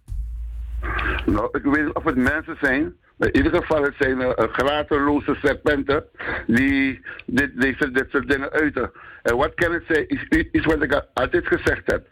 [1.26, 2.94] Nou, ik weet of het mensen zijn.
[3.18, 6.04] In ieder geval, het zijn uh, grateloze serpenten
[6.46, 8.90] die dit, deze, dit soort dingen uiten.
[9.22, 12.06] En wat kan ik zeggen, is i- iets wat ik al- altijd gezegd heb.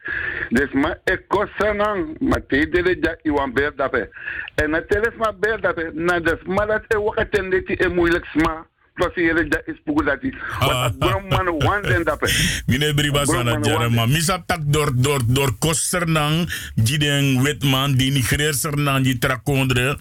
[0.48, 4.08] Dus maar ik kost sanang, maar te dele ja iwan beer dape.
[4.54, 8.24] En na teles maar beer dape, na des maar dat e wakaten dit e moeilijk
[8.24, 8.66] sma.
[9.14, 10.34] Hier dat is poe dat is.
[10.58, 12.28] Wat brom man wan den dape.
[12.66, 19.98] Meneer Bribasana Jarama, misa tak door, door, door kosternang, die witman, die nigreersernang, die trakondre.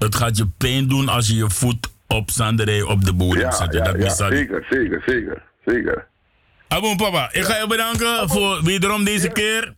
[0.00, 3.50] Het gaat je pijn doen als je je voet op zanderij op de bodem Ja,
[3.50, 3.72] zet.
[3.72, 6.06] ja, dat ja, zeker, zeker, zeker, zeker.
[6.68, 9.74] Abon papa, ik ga je bedanken voor wederom deze keer.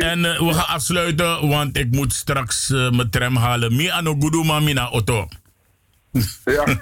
[0.00, 3.76] En eh, we gaan afsluiten, want ik moet straks eh, mijn tram halen.
[3.76, 5.28] Mi ano gudu ma mina auto.
[6.44, 6.64] Ja.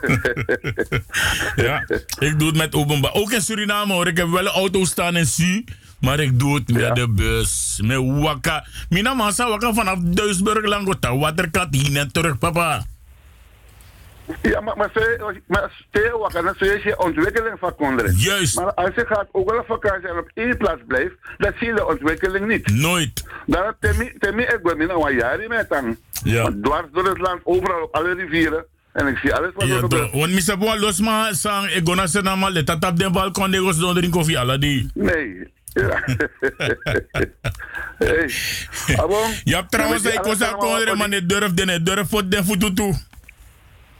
[1.66, 1.84] ja,
[2.18, 3.12] ik doe het met openbaar.
[3.14, 4.06] Ook in Suriname hoor.
[4.06, 5.64] Ik heb wel een auto staan in Su.
[6.00, 7.80] Maar ik doe het met de bus.
[7.84, 8.66] Met wakka.
[8.88, 10.96] Mina massa wakka vanaf Duisburg lang.
[11.20, 12.84] Waterkat hier en terug, papa.
[14.42, 18.14] Ja, maar, maar, ze- maar stel wat dan zie je ontwikkeling van kinderen.
[18.16, 18.54] Juist.
[18.56, 21.66] Maar als je gaat ook wel op vakantie en op één plaats blijft, dan zie
[21.68, 22.66] je de ontwikkeling niet.
[22.72, 23.24] Nooit.
[23.46, 23.74] Dan
[24.18, 25.96] temi ik ben nu al jaren met dan.
[26.24, 26.42] Ja.
[26.42, 28.64] Want dwars door het land, overal op alle rivieren.
[28.92, 30.12] En ik zie alles wat er Ja, gebeurt.
[30.12, 33.50] Want misa boa los ma sang ik gona se na ma leta tap den balkon
[33.50, 34.88] de gos koffie ala di.
[34.94, 35.54] Nee.
[35.76, 36.00] Ja.
[37.98, 38.30] hey.
[38.96, 39.30] Abon.
[39.44, 42.08] Ja, trouwens, je was alles aan allemaal kondre wat man ne durf den ne durf
[42.08, 42.94] fot den futu toe.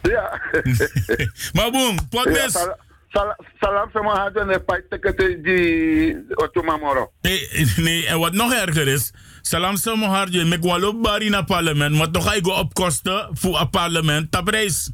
[0.03, 0.41] Ja.
[1.57, 2.77] Maar boom, pot Ja, sal-
[3.09, 7.13] sal- Salam sama hadden en pijt tekete die otomamoro.
[7.21, 9.13] Nee, nee, en wat nog erger is,
[9.43, 13.29] salam samo harje, mek walo bari na parlement, maar toch ga ik go op kosten
[13.33, 14.91] voor een parlement op reis.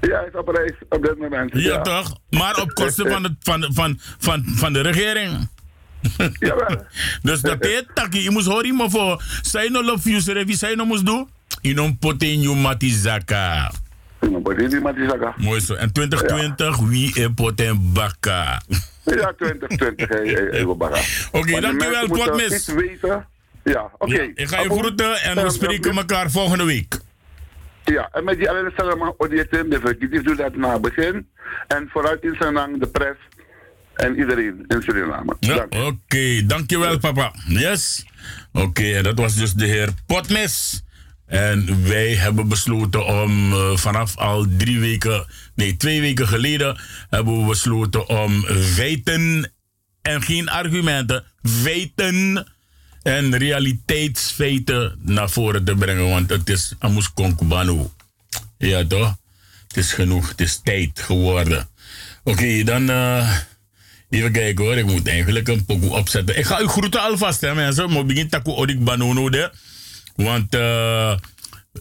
[0.00, 1.50] Ja, is op reis op dit moment.
[1.54, 2.16] Ja, toch?
[2.30, 5.48] Maar op kosten van, het, van, van, van, van de regering.
[7.22, 8.22] Dus dat is taki.
[8.22, 9.22] Je moest horen maar voor.
[9.42, 10.44] Zij no love you, sir.
[10.44, 11.28] Wie zij no moest doen?
[11.60, 13.72] Je non poten you matizaka.
[15.36, 15.74] Mooi zo.
[15.74, 18.62] En 2020, wie is poten baka?
[19.04, 21.28] Ja, 2020, hey, hey, hey, we baggen.
[21.32, 22.70] Oké, de dankjewel, Potmis.
[23.64, 24.14] Ja, oké.
[24.14, 27.00] Ja, ik ga je groeten en we spreken elkaar volgende week.
[27.84, 31.28] Ja, en met die alle allemaal auditen, de verkiezing doet dat na het begin.
[31.66, 33.18] En vooruit in zijn lang de pers
[33.96, 35.36] en iedereen in Suriname.
[35.40, 36.46] Ja, oké.
[36.46, 37.34] Dankjewel, papa.
[37.48, 38.06] Yes.
[38.52, 40.84] Oké, dat was dus de heer Potmes.
[41.26, 47.40] En wij hebben besloten om eh, vanaf al drie weken, nee, twee weken geleden, hebben
[47.40, 49.52] we besloten om feiten
[50.02, 52.46] en geen argumenten, feiten
[53.02, 56.08] en realiteitsfeiten naar voren te brengen.
[56.08, 57.10] Want het is Amus.
[58.58, 59.16] Ja, toch?
[59.68, 61.68] Het is genoeg, het is tijd geworden.
[62.24, 62.90] Oké, dan.
[62.90, 63.36] eh,
[64.10, 66.38] Even kijken hoor, ik moet eigenlijk een pokoe opzetten.
[66.38, 67.92] Ik ga u groeten alvast, hè mensen.
[67.92, 69.50] Maar begin taku odik banono de.
[70.16, 71.16] Want eh,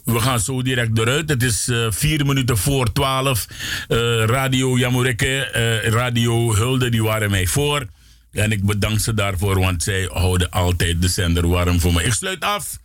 [0.03, 1.30] we gaan zo direct eruit.
[1.30, 3.47] Het is eh, vier minuten voor twaalf.
[3.88, 7.85] Eh, Radio Jamureke, eh, Radio Hulde, die waren mij voor.
[8.31, 12.03] En ik bedank ze daarvoor, want zij houden altijd de zender warm voor me.
[12.03, 12.77] Ik sluit af.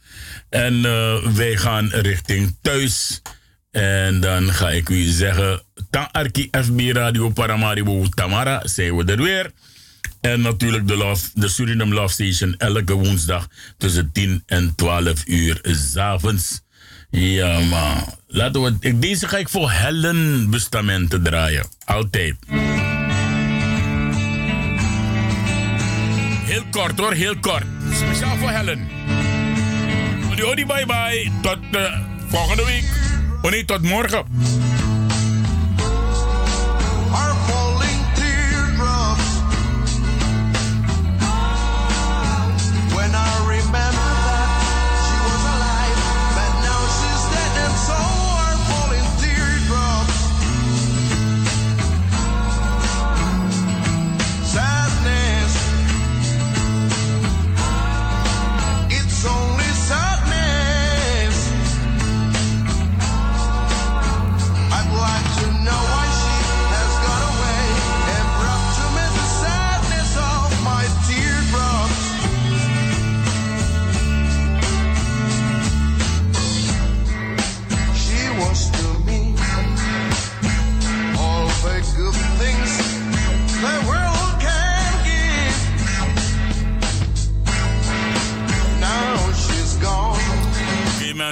[0.48, 0.82] En
[1.34, 3.22] wij gaan richting thuis.
[3.70, 9.22] En dan ga ik u zeggen, Tan Arki FB Radio Paramaribo Tamara, zijn we er
[9.22, 9.50] weer.
[10.20, 13.48] En natuurlijk de, love, de Suriname Love Station elke woensdag
[13.78, 16.60] tussen 10 en 12 uur s'avonds.
[17.10, 18.04] Ja, man.
[18.26, 21.66] Laten deze ga ik voor Helen Bustamante draaien.
[21.84, 22.36] Altijd.
[26.44, 27.64] Heel kort hoor, heel kort.
[27.94, 28.88] Speciaal voor Helen.
[30.44, 31.30] Odi, bye bye.
[31.42, 32.84] Tot eh, volgende week.
[33.42, 34.24] Oh nee, tot morgen.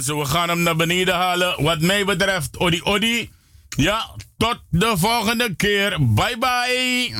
[0.06, 1.62] We gaan hem naar beneden halen.
[1.62, 3.30] Wat mij betreft, odi odi.
[3.76, 5.96] Ja, tot de volgende keer.
[6.00, 7.14] Bye bye.